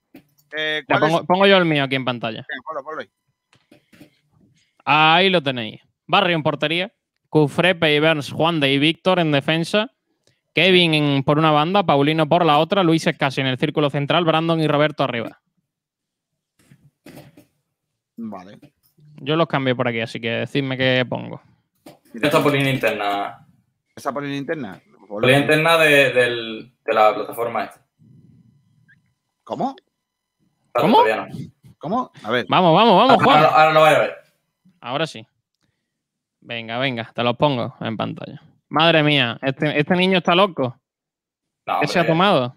[0.57, 0.83] Eh,
[1.27, 2.45] pongo, yo el mío aquí en pantalla.
[2.49, 3.09] Venga, ponlo, ponlo ahí.
[4.85, 5.81] Ahí lo tenéis.
[6.07, 6.93] Barrio en portería.
[7.29, 9.91] Cufrepe, Ivers, Juan de y Víctor en defensa.
[10.55, 14.25] Kevin en- por una banda, Paulino por la otra, Luis Escasi en el círculo central,
[14.25, 15.41] Brandon y Roberto arriba.
[18.17, 18.59] Vale.
[19.21, 21.41] Yo los cambié por aquí, así que decidme qué pongo.
[22.15, 23.47] Esta por línea interna.
[23.95, 24.81] ¿Está por la linterna?
[25.09, 27.87] Por línea interna de, de la plataforma esta.
[29.45, 29.77] ¿Cómo?
[30.81, 31.05] ¿Cómo?
[31.05, 31.27] No.
[31.79, 32.11] ¿Cómo?
[32.23, 32.47] A ver.
[32.49, 33.37] Vamos, vamos, vamos, Juan.
[33.39, 34.17] Ahora, ahora lo voy a ver.
[34.81, 35.27] Ahora sí.
[36.41, 38.41] Venga, venga, te los pongo en pantalla.
[38.69, 40.79] Madre mía, este, este niño está loco.
[41.67, 42.55] No, ¿Qué se ha tomado?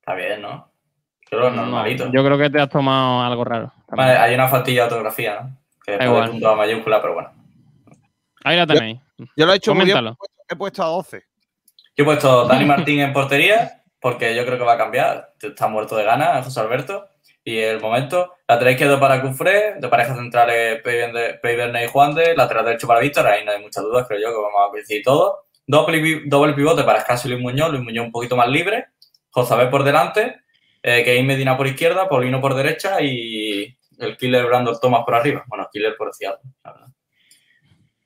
[0.00, 0.70] Está bien, ¿no?
[1.30, 2.10] Yo creo que es No, normalito.
[2.12, 3.72] yo creo que te has tomado algo raro.
[3.88, 5.58] Vale, hay una faltilla de ortografía, ¿no?
[5.84, 7.32] Que de punto a mayúscula, pero bueno.
[8.44, 9.00] Ahí la tenéis.
[9.36, 9.96] Yo lo he hecho muy bien.
[9.96, 10.16] Coméntalo.
[10.16, 11.22] He puesto, he puesto a 12.
[11.96, 15.34] Yo he puesto Dani Martín en portería, porque yo creo que va a cambiar.
[15.40, 17.06] Está muerto de ganas, José Alberto.
[17.48, 22.66] Y el momento, lateral izquierdo para Cufré, de parejas centrales Peyverne y Juan de, lateral
[22.66, 25.46] derecho para Víctor, ahí no hay muchas dudas, creo yo que vamos a coincidir todos.
[25.66, 28.88] Doble, doble pivote para Escasio y Luis Muñoz, Luis Muñoz un poquito más libre,
[29.30, 30.42] Josabé por delante,
[30.82, 35.42] eh, Kevin Medina por izquierda, Paulino por derecha y el killer Brandon Thomas por arriba.
[35.46, 36.88] Bueno, killer por izquierda, la verdad.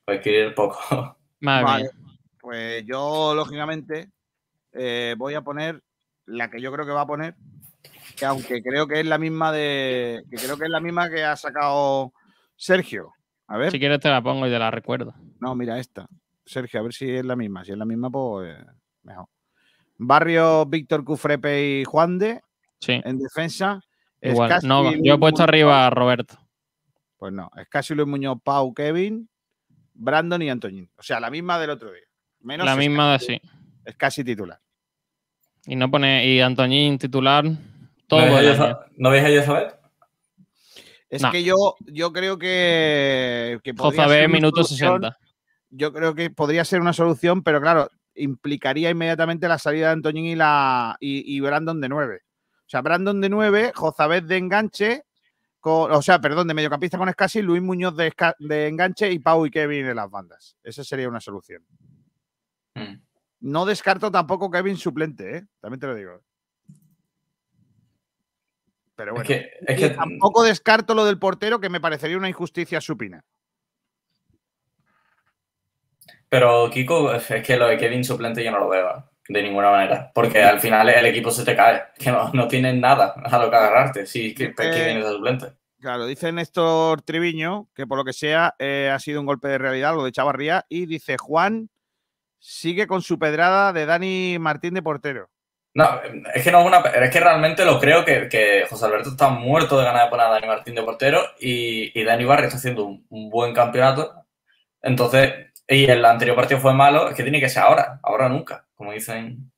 [0.05, 0.79] Pues killer poco.
[1.41, 1.83] Madre Vale.
[1.83, 1.91] mía.
[2.41, 4.09] Pues yo, lógicamente,
[4.73, 5.83] eh, voy a poner
[6.27, 7.35] la que yo creo que va a poner,
[8.23, 10.23] que aunque creo que es la misma de.
[10.31, 12.13] que creo que es la misma que ha sacado
[12.55, 13.13] Sergio.
[13.49, 13.73] A ver.
[13.73, 15.13] Si quieres te la pongo y te la recuerdo.
[15.41, 16.07] No, mira esta.
[16.47, 17.65] Sergio, a ver si es la misma.
[17.65, 18.65] Si es la misma, pues eh,
[19.03, 19.27] mejor.
[19.99, 22.41] Barrio, Víctor Cufrepe y Juan de
[22.79, 23.81] Sí, en defensa.
[24.21, 24.61] igual.
[24.63, 26.39] No, Luis yo he puesto Muñoz- arriba a Roberto.
[27.17, 29.29] Pues no, es casi Luis Muñoz, Pau, Kevin,
[29.95, 30.89] Brandon y Antoñín.
[30.97, 32.03] O sea, la misma del otro día.
[32.41, 33.41] Menos La misma de sí.
[33.85, 34.61] Es casi titular.
[35.67, 36.25] Y no pone.
[36.25, 37.45] Y Antoñín titular.
[38.07, 38.41] Todo ¿No veis a.
[38.41, 38.77] Elizabeth?
[38.97, 39.75] ¿No veis a Elizabeth?
[41.09, 41.31] Es No.
[41.31, 43.59] que yo, yo creo que.
[43.63, 45.03] que podría Jozabé, minuto solución.
[45.03, 45.19] 60.
[45.71, 50.27] Yo creo que podría ser una solución, pero claro, implicaría inmediatamente la salida de Antoñín
[50.27, 52.21] y, la, y, y Brandon de 9.
[52.25, 55.05] O sea, Brandon de 9, Jozabet de enganche,
[55.61, 59.19] con- o sea, perdón, de mediocampista con Escasi, Luis Muñoz de, esca- de enganche y
[59.19, 60.57] Pau y Kevin en las bandas.
[60.63, 61.63] Esa sería una solución.
[62.75, 62.95] Mm.
[63.41, 65.47] No descarto tampoco Kevin suplente, ¿eh?
[65.61, 66.21] También te lo digo.
[69.03, 69.29] Pero bueno.
[69.29, 72.81] Es que, es Y que tampoco descarto lo del portero, que me parecería una injusticia
[72.81, 73.25] supina.
[76.29, 80.13] Pero Kiko, es que lo de Kevin suplente yo no lo veo de ninguna manera.
[80.15, 81.83] Porque al final el equipo se te cae.
[81.99, 84.07] Que no, no tienes nada a lo que agarrarte.
[84.07, 85.47] Sí, que, Eh, Kevin es de suplente.
[85.81, 89.59] Claro, dice Néstor Triviño que por lo que sea eh, ha sido un golpe de
[89.59, 91.71] realidad lo de Chavarría y dice Juan
[92.39, 95.29] sigue con su pedrada de Dani Martín de portero.
[95.75, 96.01] No,
[96.35, 96.79] es que no es una.
[96.81, 100.27] Es que realmente lo creo que, que José Alberto está muerto de ganas de poner
[100.27, 104.27] a Dani Martín de portero y, y Dani Barrio está haciendo un, un buen campeonato.
[104.83, 105.33] Entonces,
[105.67, 108.93] y el anterior partido fue malo, es que tiene que ser ahora, ahora nunca, como
[108.93, 109.51] dicen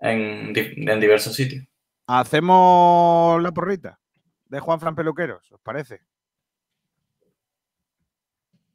[0.00, 1.64] en, di- en diversos sitios.
[2.06, 3.98] Hacemos la porrita
[4.46, 6.00] de Juan Fran Peluqueros, ¿os parece?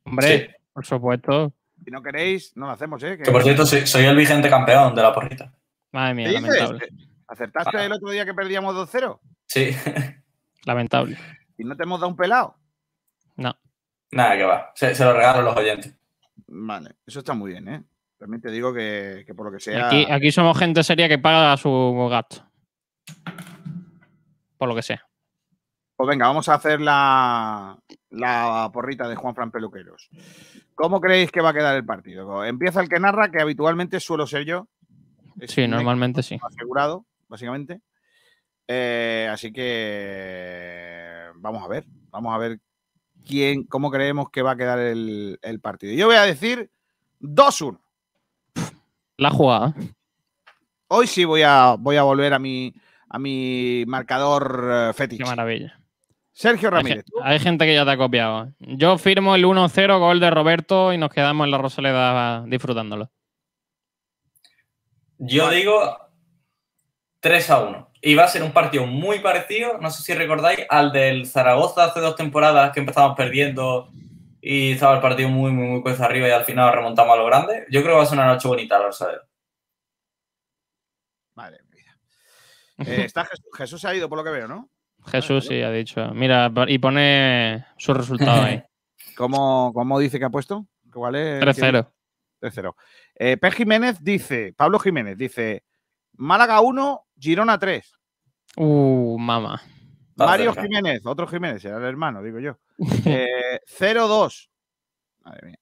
[0.06, 0.56] Hombre, Sí.
[0.74, 1.54] por supuesto.
[1.84, 3.18] Si no queréis, no lo hacemos, ¿eh?
[3.18, 5.52] Que- Que por cierto, soy, soy el vigente campeón de la porrita.
[5.94, 6.60] Madre mía, ¿Qué dices?
[6.60, 6.88] lamentable.
[7.28, 7.86] ¿Acertaste Ah.
[7.86, 9.20] el otro día que perdíamos 2-0?
[9.48, 9.70] Sí,
[10.66, 11.18] Lamentable.
[11.58, 12.56] ¿Y no te hemos dado un pelado?
[13.38, 13.56] No.
[14.12, 14.72] nada que va.
[14.76, 15.96] Se, se lo regalo a los oyentes.
[16.48, 17.84] Vale, eso está muy bien, ¿eh?
[18.18, 19.88] También te digo que, que por lo que sea...
[19.88, 22.46] Aquí, aquí somos gente seria que paga su gasto.
[24.58, 25.06] Por lo que sea.
[25.96, 27.78] Pues venga, vamos a hacer la,
[28.12, 30.10] la porrita de Juan Fran Peluqueros.
[30.76, 32.44] ¿Cómo creéis que va a quedar el partido?
[32.46, 34.68] Empieza el que narra, que habitualmente suelo ser yo.
[35.40, 36.40] Es Sí, normalmente sí.
[36.42, 37.82] asegurado, básicamente.
[38.68, 42.60] Eh, así que vamos a ver, vamos a ver
[43.26, 45.94] quién, cómo creemos que va a quedar el, el partido.
[45.94, 46.70] Yo voy a decir
[47.20, 47.80] 2-1.
[49.18, 49.74] La jugada.
[50.88, 52.74] Hoy sí voy a, voy a volver a mi,
[53.10, 55.26] a mi marcador eh, Qué fetiche.
[55.26, 55.80] maravilla.
[56.36, 57.06] Sergio Ramírez.
[57.22, 58.52] hay gente que ya te ha copiado.
[58.60, 63.12] Yo firmo el 1-0 gol de Roberto y nos quedamos en la Rosaleda disfrutándolo.
[65.26, 65.98] Yo digo
[67.22, 67.90] 3 a 1.
[68.02, 71.86] Y va a ser un partido muy parecido, no sé si recordáis, al del Zaragoza
[71.86, 73.90] hace dos temporadas que empezamos perdiendo
[74.42, 77.26] y estaba el partido muy, muy, muy cuesta arriba y al final remontamos a lo
[77.26, 77.66] grande.
[77.70, 79.22] Yo creo que va a ser una noche bonita la Rosaleda.
[81.36, 81.98] Madre mía.
[82.86, 84.70] Eh, está Jesús, Jesús se ha ido por lo que veo, ¿no?
[85.06, 86.10] Jesús sí ha dicho.
[86.14, 88.62] Mira, y pone su resultado ahí.
[89.16, 90.68] ¿Cómo, cómo dice que ha puesto?
[90.92, 91.42] ¿Cuál es?
[91.42, 91.90] 3-0.
[92.42, 92.76] 3-0.
[93.16, 93.52] Eh, P.
[93.52, 95.64] Jiménez dice, Pablo Jiménez dice,
[96.14, 97.94] Málaga 1, Girona 3.
[98.58, 99.62] Uh, mamá.
[100.16, 100.54] Mario.
[100.54, 102.58] Jiménez, otro Jiménez, era el hermano, digo yo.
[103.06, 104.50] Eh, 0-2.
[105.24, 105.60] Madre mía.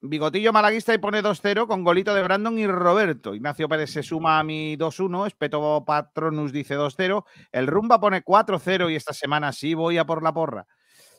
[0.00, 3.34] Bigotillo malaguista y pone 2-0 con golito de Brandon y Roberto.
[3.34, 5.26] Ignacio Pérez se suma a mi 2-1.
[5.26, 7.24] Espeto Patronus dice 2-0.
[7.50, 10.66] El Rumba pone 4-0 y esta semana sí voy a por la porra.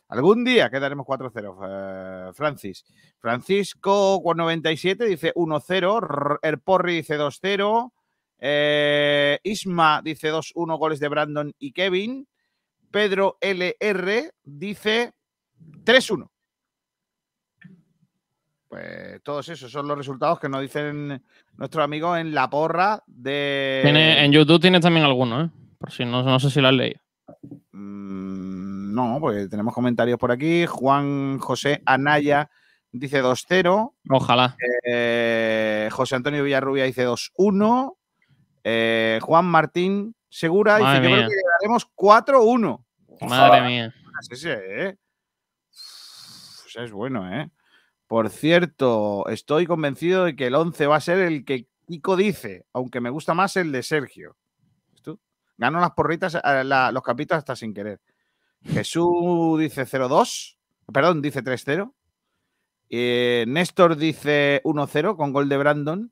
[0.10, 1.60] Algún día quedaremos 4-0.
[2.30, 2.86] eh, Francis.
[3.20, 5.98] Francisco con 97 dice 1-0.
[6.02, 7.92] R- El Porri dice 2-0.
[8.40, 12.28] Eh, Isma dice 2-1 goles de Brandon y Kevin.
[12.92, 15.14] Pedro LR dice
[15.84, 16.30] 3-1.
[18.70, 21.24] Pues todos esos son los resultados que nos dicen
[21.56, 23.80] nuestros amigos en la porra de.
[23.84, 25.52] Tiene- en YouTube tienes también algunos, ¿eh?
[25.78, 27.00] Por si no, no sé si lo has leído.
[27.72, 28.67] Mm,
[28.98, 30.66] No, porque tenemos comentarios por aquí.
[30.66, 32.50] Juan José Anaya
[32.92, 33.94] dice 2-0.
[34.10, 34.56] Ojalá.
[34.84, 37.96] Eh, José Antonio Villarrubia dice 2-1.
[38.64, 41.28] Eh, Juan Martín Segura dice: Madre Yo creo mía.
[41.28, 42.84] que llegaremos 4-1.
[43.22, 43.94] Madre mía.
[44.22, 44.54] Es ese,
[44.88, 44.98] ¿eh?
[45.72, 47.50] Uf, ese es bueno, ¿eh?
[48.08, 52.66] Por cierto, estoy convencido de que el 11 va a ser el que Kiko dice,
[52.74, 54.38] aunque me gusta más el de Sergio.
[54.94, 55.20] ¿Ves tú?
[55.58, 58.00] Gano las porritas, la- los capítulos hasta sin querer.
[58.64, 60.58] Jesús dice 0-2,
[60.92, 61.94] perdón, dice 3-0.
[62.90, 66.12] Eh, Néstor dice 1-0 con gol de Brandon.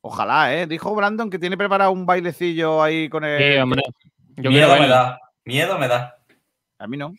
[0.00, 0.66] Ojalá, ¿eh?
[0.66, 3.38] Dijo Brandon que tiene preparado un bailecillo ahí con el.
[3.38, 3.82] Sí, hombre.
[4.36, 5.18] Yo Miedo me da.
[5.44, 6.16] Miedo me da.
[6.78, 7.12] A mí no.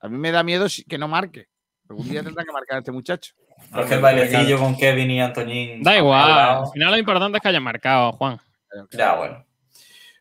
[0.00, 1.46] A mí me da miedo que no marque.
[1.88, 3.34] Algún día tendrá que marcar este muchacho.
[3.70, 5.82] Pero es que el bailecillo con Kevin y Antoñín.
[5.82, 6.30] Da igual.
[6.30, 8.38] al final lo importante es que haya marcado, Juan.
[8.92, 9.44] Ya, bueno.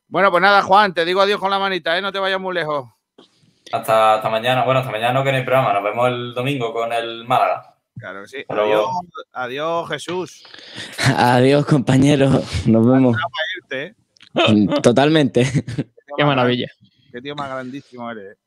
[0.09, 2.01] Bueno, pues nada, Juan, te digo adiós con la manita, ¿eh?
[2.01, 2.89] No te vayas muy lejos.
[3.71, 4.65] Hasta, hasta mañana.
[4.65, 5.73] Bueno, hasta mañana no que no hay programa.
[5.73, 7.75] Nos vemos el domingo con el Málaga.
[7.97, 8.37] Claro que sí.
[8.47, 8.87] Pero- Adiós,
[9.33, 10.43] adiós, Jesús.
[11.15, 12.31] Adiós, compañeros.
[12.67, 13.17] Nos vemos.
[13.61, 13.95] Irte, ¿eh?
[14.81, 15.45] Totalmente.
[16.17, 16.67] Qué maravilla.
[17.11, 18.37] Qué tío más grandísimo eres.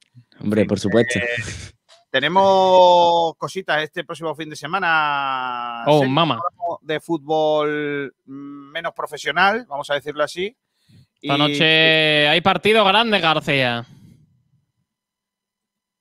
[0.40, 1.18] Hombre, por supuesto.
[1.20, 1.72] Eh,
[2.10, 5.84] tenemos cositas este próximo fin de semana.
[5.86, 6.40] Oh, mama.
[6.80, 10.56] De fútbol menos profesional, vamos a decirlo así.
[11.22, 13.86] Esta Y noche hay partido grande, García.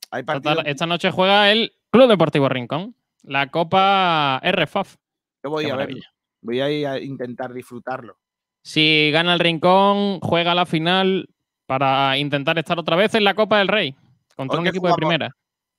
[0.09, 0.61] hay Esta, partido.
[0.65, 2.95] esta noche juega el Club Deportivo Rincón.
[3.23, 4.95] La Copa RFAF.
[5.43, 5.85] Yo voy Qué a ver.
[5.87, 6.11] maravilla.
[6.41, 8.17] Voy a ir a intentar disfrutarlo.
[8.63, 11.29] Si gana el Rincón, juega la final
[11.67, 13.95] para intentar estar otra vez en la Copa del Rey.
[14.35, 15.35] Contra Hoy un equipo de primera.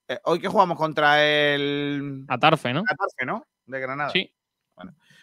[0.08, 2.84] Eh, hoy que jugamos contra el Atarfe, ¿no?
[2.84, 3.44] Catarfe, ¿no?
[3.66, 4.10] De Granada.
[4.10, 4.32] Sí.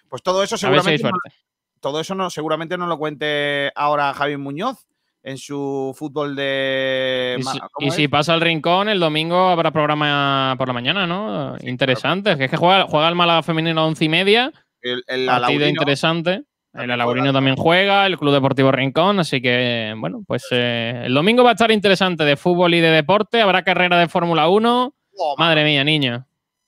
[0.10, 1.49] Pues todo eso A ver si hay seguramente no- suerte.
[1.80, 4.88] Todo eso no, seguramente no lo cuente ahora Javi Muñoz
[5.24, 7.38] en su fútbol de.
[7.40, 11.06] Y si, ¿cómo y si pasa el rincón, el domingo habrá programa por la mañana,
[11.06, 11.58] ¿no?
[11.62, 12.38] interesante.
[12.38, 14.52] Que es que juega, juega el Málaga femenino a once y media.
[14.82, 16.44] el, el partido interesante.
[16.74, 21.44] El Alaurino también juega, el Club Deportivo Rincón, así que, bueno, pues eh, el domingo
[21.44, 23.42] va a estar interesante de fútbol y de deporte.
[23.42, 24.94] Habrá carrera de Fórmula 1.
[25.18, 26.28] Oh, Madre mía, niño.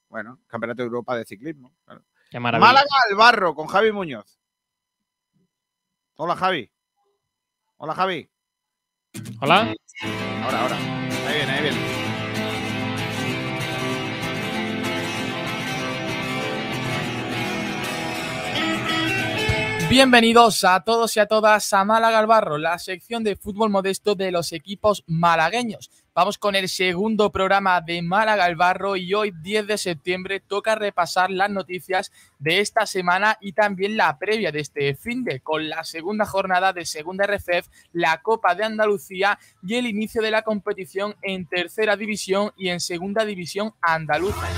[0.09, 1.71] Bueno, Campeonato de Europa de Ciclismo.
[1.85, 2.01] claro.
[2.31, 2.67] Qué maravilla.
[2.67, 4.40] Málaga al barro con Javi Muñoz.
[6.23, 6.69] Hola, Javi.
[7.77, 8.29] Hola, Javi.
[9.41, 9.73] Hola.
[10.43, 10.77] Ahora, ahora.
[11.25, 12.01] Ahí viene, ahí viene.
[19.89, 24.13] Bienvenidos a todos y a todas a Málaga al Barro, la sección de fútbol modesto
[24.13, 25.89] de los equipos malagueños.
[26.13, 30.75] Vamos con el segundo programa de Málaga al Barro y hoy 10 de septiembre toca
[30.75, 35.69] repasar las noticias de esta semana y también la previa de este fin de con
[35.69, 40.41] la segunda jornada de Segunda RFF, la Copa de Andalucía y el inicio de la
[40.41, 44.49] competición en Tercera División y en Segunda División Andaluza.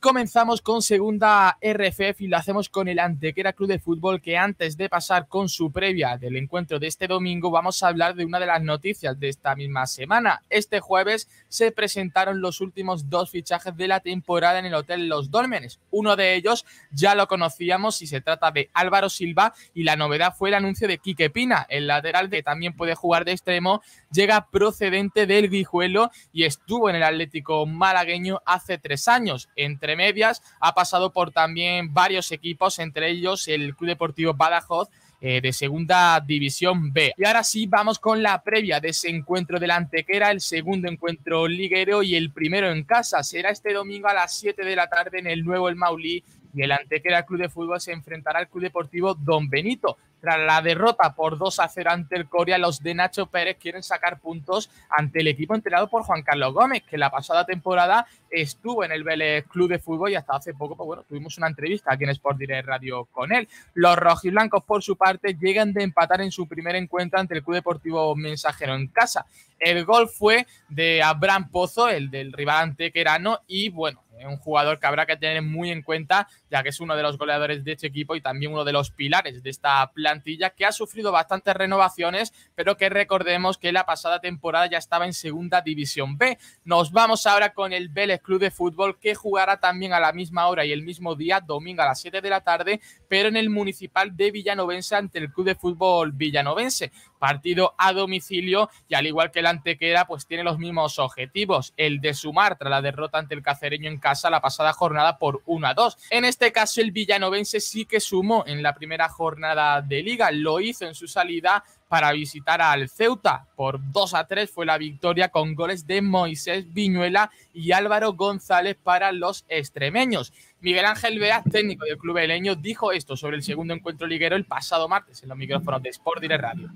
[0.00, 4.76] Comenzamos con segunda RFF y lo hacemos con el Antequera Club de Fútbol que antes
[4.76, 8.38] de pasar con su previa del encuentro de este domingo vamos a hablar de una
[8.38, 10.44] de las noticias de esta misma semana.
[10.50, 15.32] Este jueves se presentaron los últimos dos fichajes de la temporada en el Hotel Los
[15.32, 15.80] Dólmenes.
[15.90, 20.32] Uno de ellos ya lo conocíamos y se trata de Álvaro Silva y la novedad
[20.32, 24.48] fue el anuncio de Quique Pina, el lateral que también puede jugar de extremo, llega
[24.48, 29.48] procedente del Guijuelo y estuvo en el Atlético malagueño hace tres años.
[29.56, 34.88] Entre medias ha pasado por también varios equipos, entre ellos el Club Deportivo Badajoz
[35.20, 37.12] eh, de Segunda División B.
[37.16, 41.48] Y ahora sí, vamos con la previa de ese encuentro del Antequera, el segundo encuentro
[41.48, 43.24] liguero y el primero en casa.
[43.24, 46.22] Será este domingo a las 7 de la tarde en el nuevo El Maulí
[46.54, 49.98] y el Antequera Club de Fútbol se enfrentará al Club Deportivo Don Benito.
[50.20, 53.82] Tras la derrota por 2 a 0 ante el Coria, los de Nacho Pérez quieren
[53.82, 58.84] sacar puntos ante el equipo entrenado por Juan Carlos Gómez, que la pasada temporada estuvo
[58.84, 61.92] en el Vélez Club de Fútbol y hasta hace poco, pues bueno, tuvimos una entrevista
[61.92, 63.48] aquí en Sport Direct Radio con él.
[63.74, 67.56] Los rojiblancos, por su parte, llegan de empatar en su primer encuentro ante el Club
[67.56, 69.26] Deportivo Mensajero en casa.
[69.58, 74.86] El gol fue de Abraham Pozo, el del rival antequerano, y bueno, un jugador que
[74.86, 77.86] habrá que tener muy en cuenta, ya que es uno de los goleadores de este
[77.86, 82.32] equipo y también uno de los pilares de esta plantilla que ha sufrido bastantes renovaciones,
[82.54, 86.38] pero que recordemos que la pasada temporada ya estaba en segunda división B.
[86.64, 90.46] Nos vamos ahora con el Vélez Club de Fútbol que jugará también a la misma
[90.46, 93.50] hora y el mismo día, domingo a las 7 de la tarde, pero en el
[93.50, 96.90] municipal de Villanovense ante el Club de Fútbol Villanovense.
[97.18, 102.00] Partido a domicilio y al igual que el Antequera, pues tiene los mismos objetivos, el
[102.00, 105.66] de sumar tras la derrota ante el Cacereño en casa la pasada jornada por 1
[105.66, 105.96] a 2.
[106.10, 110.60] En este caso, el Villanovense sí que sumó en la primera jornada de liga, lo
[110.60, 113.46] hizo en su salida para visitar al Ceuta.
[113.56, 118.76] Por 2 a 3 fue la victoria con goles de Moisés Viñuela y Álvaro González
[118.82, 120.32] para los extremeños.
[120.60, 124.44] Miguel Ángel Bea, técnico del club eleño, dijo esto sobre el segundo encuentro liguero el
[124.44, 126.70] pasado martes en los micrófonos de Sport Direct Radio.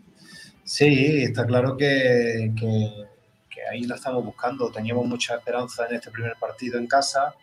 [0.64, 2.50] Sí, está claro que
[3.70, 4.70] ahí lo estamos buscando.
[4.70, 7.34] Teníamos mucha esperanza en este primer partido en casa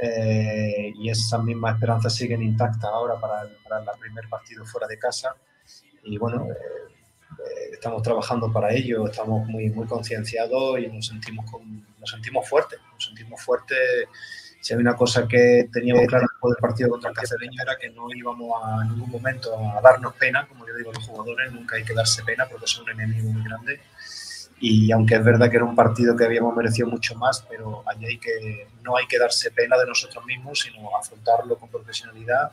[0.00, 4.86] eh, y esas mismas esperanzas siguen intactas ahora para el, para el primer partido fuera
[4.86, 5.34] de casa.
[6.04, 11.86] Y bueno, eh, estamos trabajando para ello, estamos muy, muy concienciados y nos sentimos, con,
[11.98, 12.78] nos sentimos fuertes.
[12.92, 13.78] Nos sentimos fuertes.
[14.60, 17.90] Si hay una cosa que teníamos clara después del partido contra el Cacereño era que
[17.90, 21.76] no íbamos a ningún momento a darnos pena, como yo digo a los jugadores, nunca
[21.76, 23.80] hay que darse pena porque es un enemigo muy grande
[24.60, 28.06] y aunque es verdad que era un partido que habíamos merecido mucho más, pero allí
[28.06, 32.50] hay que, no hay que darse pena de nosotros mismos, sino afrontarlo con profesionalidad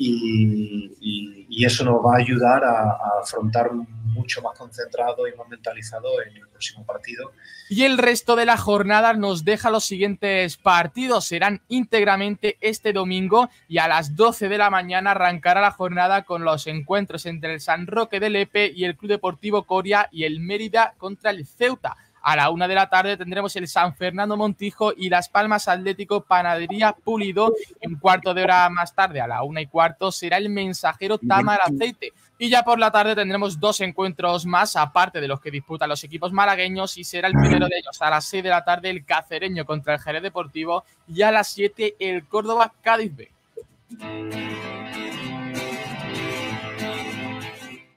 [0.00, 6.22] y, eso nos va a ayudar a, a, afrontar mucho más concentrado y más mentalizado
[6.22, 7.32] en el próximo partido.
[7.68, 11.26] Y el resto de la jornada nos deja los siguientes partidos.
[11.26, 16.44] Serán íntegramente este domingo y a las 12 de la mañana arrancará la jornada con
[16.44, 20.40] los encuentros entre el San Roque del Epe y el Club Deportivo Coria y el
[20.40, 21.96] Mérida contra el Ceuta.
[22.22, 26.22] A la una de la tarde tendremos el San Fernando Montijo y Las Palmas Atlético
[26.22, 27.54] Panadería Pulido.
[27.82, 31.60] Un cuarto de hora más tarde, a la una y cuarto, será el mensajero Tamar
[31.62, 32.12] Aceite.
[32.38, 36.02] Y ya por la tarde tendremos dos encuentros más, aparte de los que disputan los
[36.04, 39.04] equipos malagueños, y será el primero de ellos a las 6 de la tarde el
[39.04, 43.30] Cacereño contra el Jerez Deportivo y a las 7 el Córdoba Cádiz B.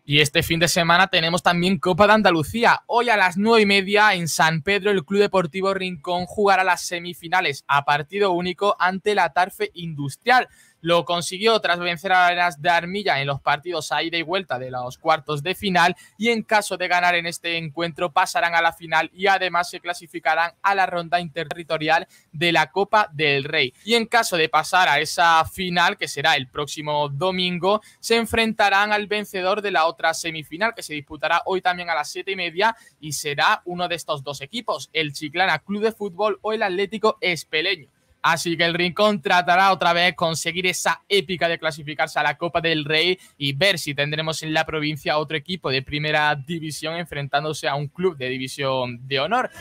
[0.06, 2.84] Y este fin de semana tenemos también Copa de Andalucía.
[2.88, 6.82] Hoy a las nueve y media en San Pedro el Club Deportivo Rincón jugará las
[6.82, 10.50] semifinales a partido único ante la Tarfe Industrial.
[10.84, 14.60] Lo consiguió tras vencer a las de Armilla en los partidos a ida y vuelta
[14.60, 18.62] de los cuartos de final y en caso de ganar en este encuentro pasarán a
[18.62, 23.74] la final y además se clasificarán a la ronda interterritorial de la Copa del Rey.
[23.86, 28.92] Y en caso de pasar a esa final, que será el próximo domingo, se enfrentarán
[28.92, 32.36] al vencedor de la otra semifinal que se disputará hoy también a las siete y
[32.36, 36.62] media y será uno de estos dos equipos, el Chiclana Club de Fútbol o el
[36.62, 37.88] Atlético Espeleño.
[38.24, 42.62] Así que el Rincón tratará otra vez conseguir esa épica de clasificarse a la Copa
[42.62, 47.68] del Rey y ver si tendremos en la provincia otro equipo de primera división enfrentándose
[47.68, 49.52] a un club de división de honor.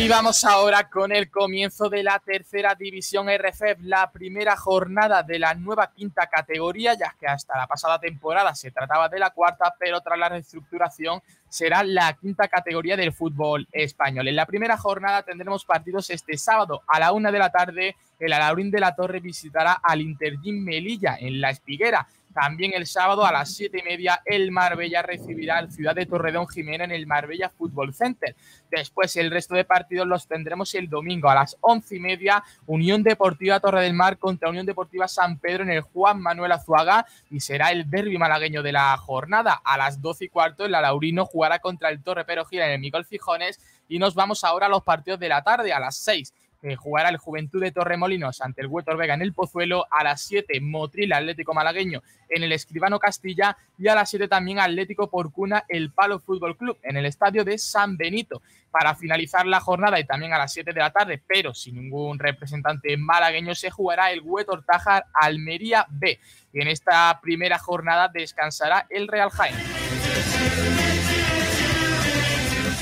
[0.00, 5.38] Y vamos ahora con el comienzo de la tercera división RFF, la primera jornada de
[5.38, 9.74] la nueva quinta categoría, ya que hasta la pasada temporada se trataba de la cuarta,
[9.78, 11.20] pero tras la reestructuración
[11.50, 14.28] será la quinta categoría del fútbol español.
[14.28, 17.96] En la primera jornada tendremos partidos este sábado a la una de la tarde.
[18.18, 22.06] El Alaurín de la Torre visitará al Intergym Melilla en La Espiguera.
[22.34, 26.46] También el sábado a las 7 y media, el Marbella recibirá al Ciudad de Torredón
[26.48, 28.36] Jimena en el Marbella Fútbol Center.
[28.70, 33.02] Después, el resto de partidos los tendremos el domingo a las 11 y media, Unión
[33.02, 37.40] Deportiva Torre del Mar contra Unión Deportiva San Pedro en el Juan Manuel Azuaga y
[37.40, 39.60] será el derbi malagueño de la jornada.
[39.64, 42.80] A las 12 y cuarto, el Alaurino jugará contra el Torre Pero Gira en el
[42.80, 46.32] Miguel Fijones y nos vamos ahora a los partidos de la tarde a las 6
[46.62, 50.04] eh, que jugará el Juventud de Torremolinos ante el Huetor Vega en el Pozuelo, a
[50.04, 55.08] las 7 Motril Atlético Malagueño en el Escribano Castilla y a las 7 también Atlético
[55.08, 58.42] Porcuna el Palo Fútbol Club en el estadio de San Benito.
[58.70, 62.18] Para finalizar la jornada y también a las 7 de la tarde, pero sin ningún
[62.18, 66.20] representante malagueño, se jugará el Huetor Tajar Almería B.
[66.52, 69.56] Y en esta primera jornada descansará el Real Jaén.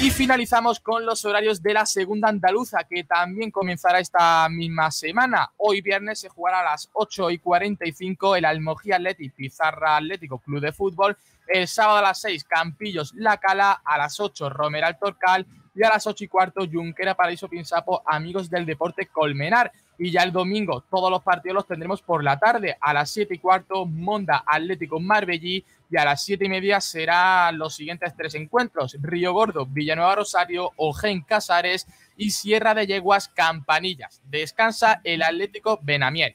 [0.00, 5.50] Y finalizamos con los horarios de la segunda andaluza, que también comenzará esta misma semana.
[5.56, 10.60] Hoy viernes se jugará a las 8 y 45 el Almogía Athletic Pizarra Atlético Club
[10.60, 11.16] de Fútbol.
[11.48, 15.44] El sábado a las 6 Campillos La Cala, a las 8 Romeral Torcal
[15.74, 19.72] y a las 8 y cuarto Junquera Paraíso Pinsapo Amigos del Deporte Colmenar.
[19.98, 22.76] Y ya el domingo todos los partidos los tendremos por la tarde.
[22.80, 27.58] A las 7 y cuarto Monda Atlético Marbellí Y a las siete y media serán
[27.58, 31.86] los siguientes tres encuentros: Río Gordo, Villanueva Rosario, Ojén Casares
[32.16, 34.20] y Sierra de Yeguas Campanillas.
[34.24, 36.34] Descansa el Atlético Benamiel.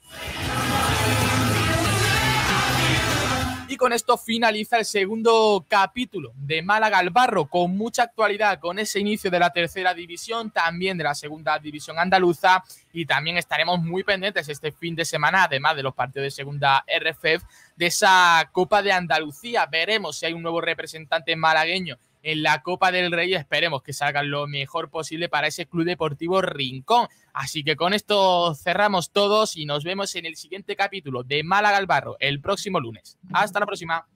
[3.74, 8.78] Y con esto finaliza el segundo capítulo de Málaga al Barro, con mucha actualidad, con
[8.78, 13.82] ese inicio de la tercera división, también de la segunda división andaluza, y también estaremos
[13.82, 17.44] muy pendientes este fin de semana, además de los partidos de segunda RFF,
[17.76, 19.66] de esa Copa de Andalucía.
[19.66, 23.36] Veremos si hay un nuevo representante malagueño en la Copa del Rey.
[23.36, 27.08] Esperemos que salgan lo mejor posible para ese Club Deportivo Rincón.
[27.34, 31.78] Así que con esto cerramos todos y nos vemos en el siguiente capítulo de Málaga
[31.78, 33.20] al Barro el próximo lunes.
[33.32, 34.08] Hasta la próxima.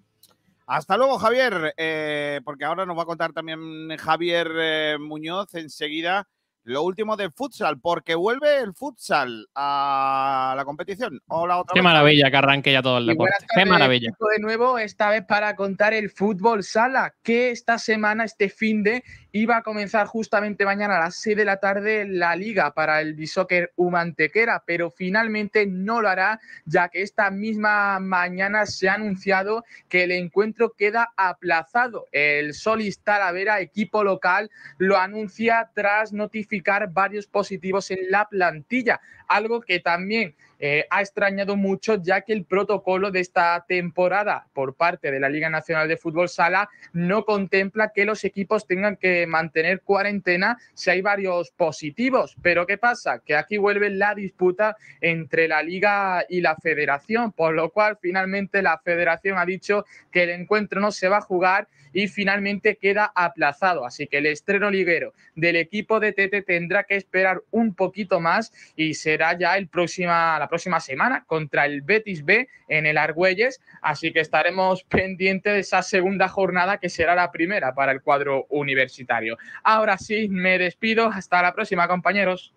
[0.66, 6.28] Hasta luego, Javier, eh, porque ahora nos va a contar también Javier eh, Muñoz enseguida
[6.68, 11.22] lo último de futsal, porque vuelve el futsal a la competición.
[11.28, 11.84] Hola, otra Qué vez.
[11.86, 13.46] maravilla que arranque ya todo el Y deporte.
[13.56, 14.12] Qué maravilla.
[14.36, 19.06] de nuevo, esta vez para contar el fútbol sala, que esta semana, este fin de,
[19.32, 23.14] iba a comenzar justamente mañana a las 6 de la tarde la liga para el
[23.14, 29.66] Bishoker Humantequera, pero finalmente no lo hará, ya que esta misma mañana se ha anunciado
[29.90, 32.08] que el encuentro queda aplazado.
[32.12, 39.62] El Solis Talavera, equipo local, lo anuncia tras notificar varios positivos en la plantilla, algo
[39.62, 45.12] que también eh, ha extrañado mucho ya que el protocolo de esta temporada por parte
[45.12, 49.82] de la Liga Nacional de Fútbol Sala no contempla que los equipos tengan que mantener
[49.82, 52.36] cuarentena si hay varios positivos.
[52.42, 53.20] Pero ¿qué pasa?
[53.20, 58.62] Que aquí vuelve la disputa entre la Liga y la Federación, por lo cual finalmente
[58.62, 63.12] la Federación ha dicho que el encuentro no se va a jugar y finalmente queda
[63.16, 63.86] aplazado.
[63.86, 68.52] Así que el estreno liguero del equipo de Tete tendrá que esperar un poquito más
[68.76, 73.62] y será ya el próxima, próxima semana contra el Betis B en el Argüelles.
[73.82, 78.46] Así que estaremos pendientes de esa segunda jornada que será la primera para el cuadro
[78.50, 79.38] universitario.
[79.64, 81.08] Ahora sí, me despido.
[81.08, 82.54] Hasta la próxima, compañeros.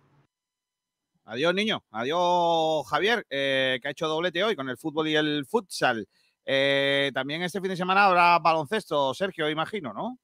[1.25, 1.83] Adiós, niño.
[1.91, 6.07] Adiós, Javier, eh, que ha hecho doblete hoy con el fútbol y el futsal.
[6.45, 10.17] Eh, también este fin de semana habrá baloncesto, Sergio, imagino, ¿no?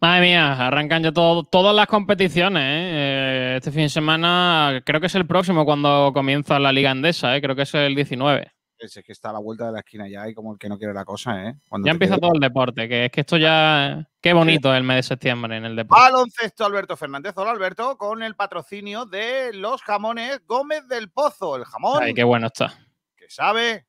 [0.00, 2.62] Madre mía, arrancan ya todo- todas las competiciones.
[2.62, 2.90] ¿eh?
[2.92, 7.34] Eh, Este fin de semana creo que es el próximo cuando comienza la Liga Andesa,
[7.36, 7.40] ¿eh?
[7.40, 8.52] creo que es el 19.
[8.78, 10.76] Ese que está a la vuelta de la esquina ya y como el que no
[10.76, 11.54] quiere la cosa, ¿eh?
[11.66, 14.06] Cuando Ya empieza quede- todo el deporte, que es que esto ya...
[14.20, 16.02] Qué bonito el mes de septiembre en el deporte.
[16.02, 17.32] Baloncesto Alberto Fernández.
[17.36, 21.56] Hola, Alberto, con el patrocinio de los jamones Gómez del Pozo.
[21.56, 22.74] El jamón Ay, qué bueno está.
[23.16, 23.86] que sabe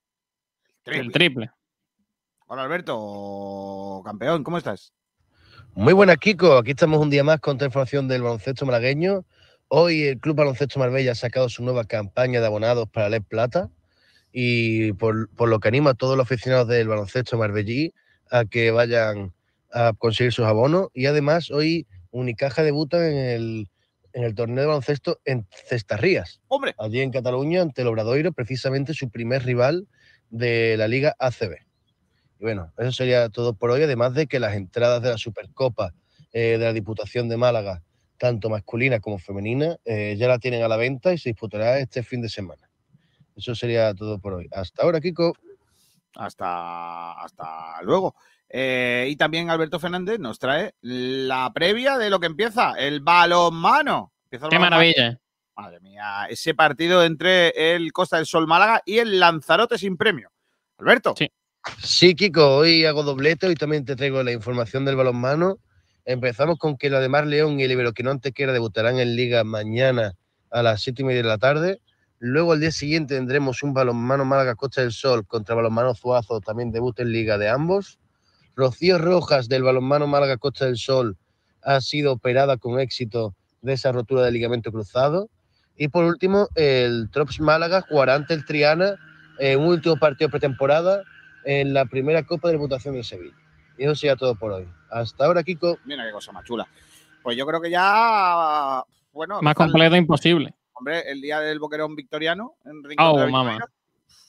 [0.86, 1.52] El triple.
[2.46, 4.94] Hola, Alberto, campeón, ¿cómo estás?
[5.78, 6.58] Muy buenas, Kiko.
[6.58, 9.24] Aquí estamos un día más con toda información del baloncesto malagueño.
[9.68, 13.70] Hoy el Club Baloncesto Marbella ha sacado su nueva campaña de abonados para LED Plata
[14.32, 17.94] y por, por lo que animo a todos los aficionados del baloncesto marbellí
[18.32, 19.34] a que vayan
[19.72, 20.88] a conseguir sus abonos.
[20.96, 23.70] Y además hoy Unicaja debuta en el,
[24.14, 26.74] en el torneo de baloncesto en Cestarrías, ¡Hombre!
[26.80, 29.88] allí en Cataluña, ante el Obradoiro, precisamente su primer rival
[30.32, 31.67] de la Liga ACB.
[32.40, 35.94] Y bueno, eso sería todo por hoy, además de que las entradas de la Supercopa
[36.34, 37.82] eh, de la Diputación de Málaga,
[38.18, 42.04] tanto masculina como femenina, eh, ya la tienen a la venta y se disputará este
[42.04, 42.70] fin de semana.
[43.36, 44.48] Eso sería todo por hoy.
[44.52, 45.34] Hasta ahora, Kiko.
[46.16, 48.16] Hasta, hasta luego.
[48.50, 54.14] Eh, y también Alberto Fernández nos trae la previa de lo que empieza, el balonmano.
[54.26, 54.76] Empieza el Qué balonmano.
[54.78, 55.20] maravilla.
[55.56, 60.32] Madre mía, ese partido entre el Costa del Sol Málaga y el Lanzarote sin premio.
[60.78, 61.16] Alberto.
[61.18, 61.32] Sí.
[61.76, 65.58] Sí, Kiko, hoy hago doblete, hoy también te traigo la información del balonmano.
[66.06, 70.14] Empezamos con que la de Mar León y el Iberoquinón Tequera debutarán en Liga mañana
[70.50, 71.82] a las siete y media de la tarde.
[72.20, 76.72] Luego al día siguiente tendremos un balonmano Málaga Costa del Sol contra balonmano Zuazo, también
[76.72, 78.00] debut en Liga de ambos.
[78.56, 81.18] Rocío Rojas del balonmano Málaga Costa del Sol
[81.64, 85.30] ha sido operada con éxito de esa rotura de ligamento cruzado.
[85.78, 88.96] Y por último, el Trops Málaga jugará ante el Triana
[89.40, 91.04] en un último partido pretemporada
[91.50, 93.36] en la primera Copa de Diputación de Sevilla.
[93.78, 94.68] Y eso sería todo por hoy.
[94.92, 95.78] Hasta ahora, Kiko.
[95.86, 96.68] Mira qué cosa más chula.
[97.24, 98.84] Pues yo creo que ya,
[99.14, 100.54] bueno, Más el- completo imposible.
[100.74, 103.60] hombre, el día del Boquerón Victoriano en Rincón Oh, de mamá.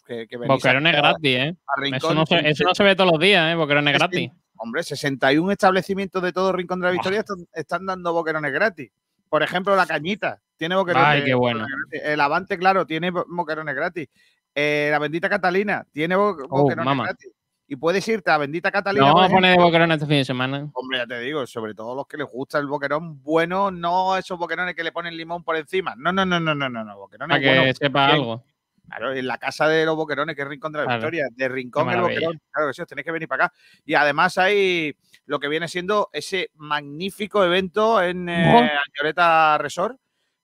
[0.06, 1.56] Que, que Boquerón es gratis, ¿eh?
[1.94, 3.54] Eso no, se, eso no se ve todos los días, ¿eh?
[3.54, 4.30] Boquerón es gratis.
[4.56, 8.90] Hombre, 61 establecimientos de todo Rincón de la Victoria están, están dando boquerones gratis.
[9.28, 11.60] Por ejemplo, la Cañita tiene boquerones, Ay, qué bueno.
[11.60, 12.00] gratis.
[12.08, 14.08] El Avante, claro, tiene bo- boquerones gratis.
[14.54, 17.30] Eh, la Bendita Catalina tiene bo- Oh, boquerones gratis.
[17.70, 19.06] Y puedes irte a la Bendita Catalina.
[19.08, 19.58] No vamos a poner.
[19.58, 20.70] Boquerón este fin de semana.
[20.72, 24.38] Hombre, ya te digo, sobre todo los que les gusta el boquerón bueno, no esos
[24.38, 25.94] boquerones que le ponen limón por encima.
[25.98, 26.96] No, no, no, no, no, no, no.
[26.96, 28.44] Boquerones Para que buenos, sepa bien, algo.
[28.88, 30.98] Claro, en la casa de los boquerones, que es Rincón de la Claro.
[31.00, 32.20] Victoria, de Rincón Qué el maravilla.
[32.20, 32.40] boquerón.
[32.50, 33.54] Claro que sí, os tenéis que venir para acá.
[33.84, 34.96] Y además hay
[35.26, 38.70] lo que viene siendo ese magnífico evento en eh.
[38.96, 39.98] Añoreta Resort,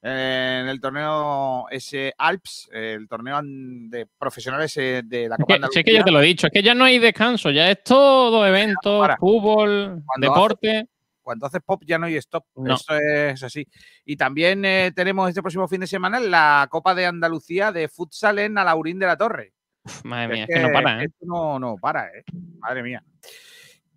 [0.07, 5.67] en el torneo ese Alps, el torneo de profesionales eh, de la Es Copa que,
[5.73, 7.71] si es que ya te lo he dicho, es que ya no hay descanso, ya
[7.71, 9.17] es todo evento, para.
[9.17, 10.89] fútbol, Cuando deporte.
[11.23, 12.45] cuando haces pop ya no hay stop.
[12.55, 12.75] No.
[12.75, 13.67] Eso es así.
[14.05, 18.39] Y también eh, tenemos este próximo fin de semana la Copa de Andalucía de futsal
[18.41, 19.55] en Alaurín de la Torre.
[19.85, 21.07] Uf, madre mía, es que no para, ¿eh?
[21.07, 22.25] Esto no, no para, ¿eh?
[22.59, 23.03] Madre mía.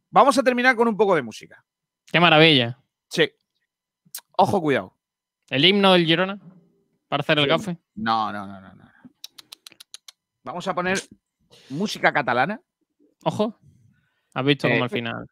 [0.10, 1.62] Vamos a terminar con un poco de música.
[2.10, 2.80] Qué maravilla.
[3.10, 3.30] Sí.
[4.38, 4.97] Ojo, cuidado.
[5.50, 6.40] El himno del Girona
[7.08, 7.50] para hacer el Sí.
[7.50, 7.78] gafe.
[7.96, 8.84] No, no, no, no, no.
[10.44, 11.00] Vamos a poner
[11.70, 12.60] música catalana.
[13.24, 13.60] Ojo.
[14.34, 15.28] Has visto Eh, como al final.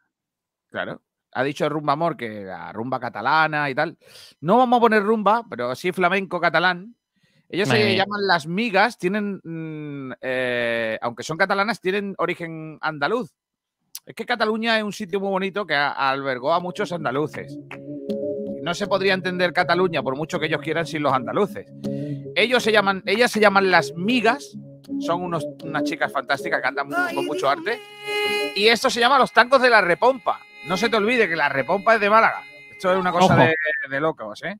[0.69, 1.01] Claro.
[1.33, 3.97] Ha dicho Rumba Amor que la rumba catalana y tal.
[4.39, 6.95] No vamos a poner rumba, pero sí flamenco catalán.
[7.49, 7.97] Ellos Madre se mía.
[8.03, 13.35] llaman las migas, tienen, mm, eh, aunque son catalanas, tienen origen andaluz.
[14.05, 17.57] Es que Cataluña es un sitio muy bonito que albergó a muchos andaluces.
[18.65, 21.67] No se podría entender Cataluña por mucho que ellos quieran sin los andaluces.
[22.35, 24.57] Ellos se llaman, ellas se llaman las migas,
[25.01, 27.79] son unos, unas chicas fantásticas que andan con mucho arte.
[28.55, 30.39] Y esto se llama los tangos de la repompa.
[30.65, 32.41] No se te olvide que la repompa es de Málaga.
[32.71, 33.53] Esto es una cosa de,
[33.87, 34.57] de locos, ¿eh?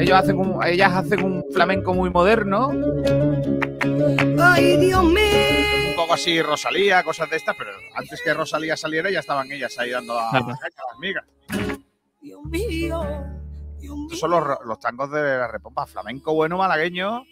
[0.00, 5.96] Ellos hacen un- ellas hacen un flamenco muy moderno, un Ay, Dios mío.
[5.96, 9.90] poco así Rosalía, cosas de estas, pero antes que Rosalía saliera ya estaban ellas ahí
[9.90, 11.24] dando a las migas.
[12.22, 13.02] Dios mío.
[13.78, 14.04] Dios mío.
[14.04, 15.86] Estos son los, los tangos de la repompa.
[15.86, 17.24] Flamenco bueno malagueño,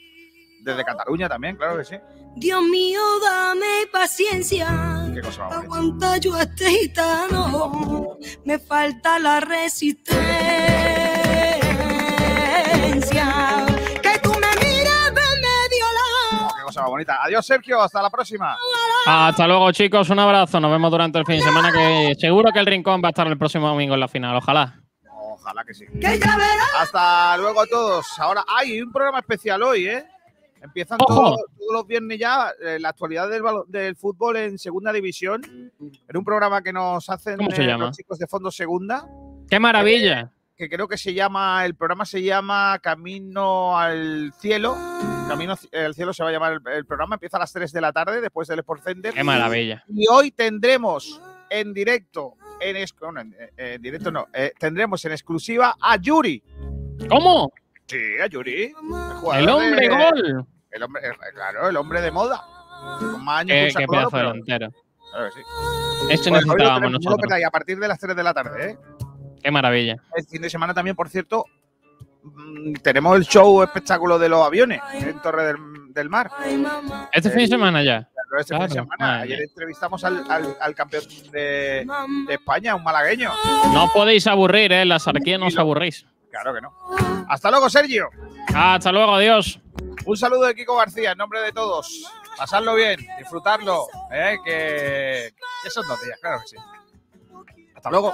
[0.63, 1.97] desde Cataluña también, claro que sí.
[2.37, 5.11] Dios mío, dame paciencia.
[5.15, 5.47] Qué cosa.
[5.47, 8.19] Aguanta yo a este gitano.
[8.45, 10.11] Me falta la resistencia.
[16.81, 17.23] Cosa bonita.
[17.23, 17.81] Adiós, Sergio.
[17.81, 18.57] Hasta la próxima.
[19.07, 20.11] Hasta luego, chicos.
[20.11, 20.61] Un abrazo.
[20.61, 21.73] Nos vemos durante el fin de semana.
[21.73, 24.37] Que seguro que el rincón va a estar el próximo domingo en la final.
[24.37, 24.81] Ojalá.
[25.11, 25.87] Ojalá que sí.
[25.87, 26.69] Que ya verás.
[26.81, 28.07] Hasta luego a todos.
[28.19, 30.05] Ahora hay un programa especial hoy, ¿eh?
[30.63, 33.31] Empiezan todos, todos los viernes ya eh, la actualidad
[33.67, 35.41] del, fútbol en segunda división.
[35.79, 37.87] En un programa que nos hacen ¿Cómo se eh, llama?
[37.87, 39.09] los chicos de Fondo Segunda,
[39.49, 40.31] ¡Qué maravilla!
[40.61, 44.77] que creo que se llama, el programa se llama Camino al Cielo.
[45.31, 47.15] Camino al Cielo se va a llamar el, el programa.
[47.17, 49.15] Empieza a las 3 de la tarde después del Sport Center.
[49.15, 49.85] ¡Qué maravilla!
[49.89, 55.13] Y hoy tendremos en directo, en, bueno, en- eh, en directo no, eh, tendremos en
[55.13, 56.43] exclusiva a Yuri.
[57.09, 57.53] ¿Cómo?
[57.87, 58.65] Sí, a Yuri.
[58.65, 60.47] El, jugador ¡El hombre de- gol!
[60.71, 62.45] El hombre, eh, claro, el hombre de moda.
[62.99, 64.71] Con más años ¡Qué, pedazo de pero- delantero!
[65.11, 65.41] claro que sí.
[66.11, 67.33] Eso Pues necesitábamos nosotros.
[67.47, 68.79] a partir de las 3 de la tarde, ¿eh?
[69.43, 69.97] ¡Qué maravilla!
[70.17, 71.45] El fin de semana también, por cierto,
[72.83, 75.57] tenemos el show espectáculo de los aviones en Torre del,
[75.93, 76.31] del Mar.
[77.13, 78.09] Este fin de semana ya.
[78.13, 78.97] Claro, este fin de semana.
[78.99, 81.87] madre Ayer entrevistamos al, al- al campeón de,
[82.27, 83.33] de España, un malagueño.
[83.73, 84.83] No podéis aburrir, ¿eh?
[84.83, 86.07] En la sarquía no os aburrís.
[86.31, 86.73] Claro que no.
[87.29, 88.09] Hasta luego, Sergio.
[88.55, 89.59] Hasta luego, adiós.
[90.07, 92.05] Un saludo de Kiko García en nombre de todos.
[92.37, 94.39] Pasadlo bien, disfrutarlo, ¿eh?
[94.45, 95.31] que,
[95.63, 96.57] que son dos días, claro que sí.
[97.75, 98.13] Hasta luego.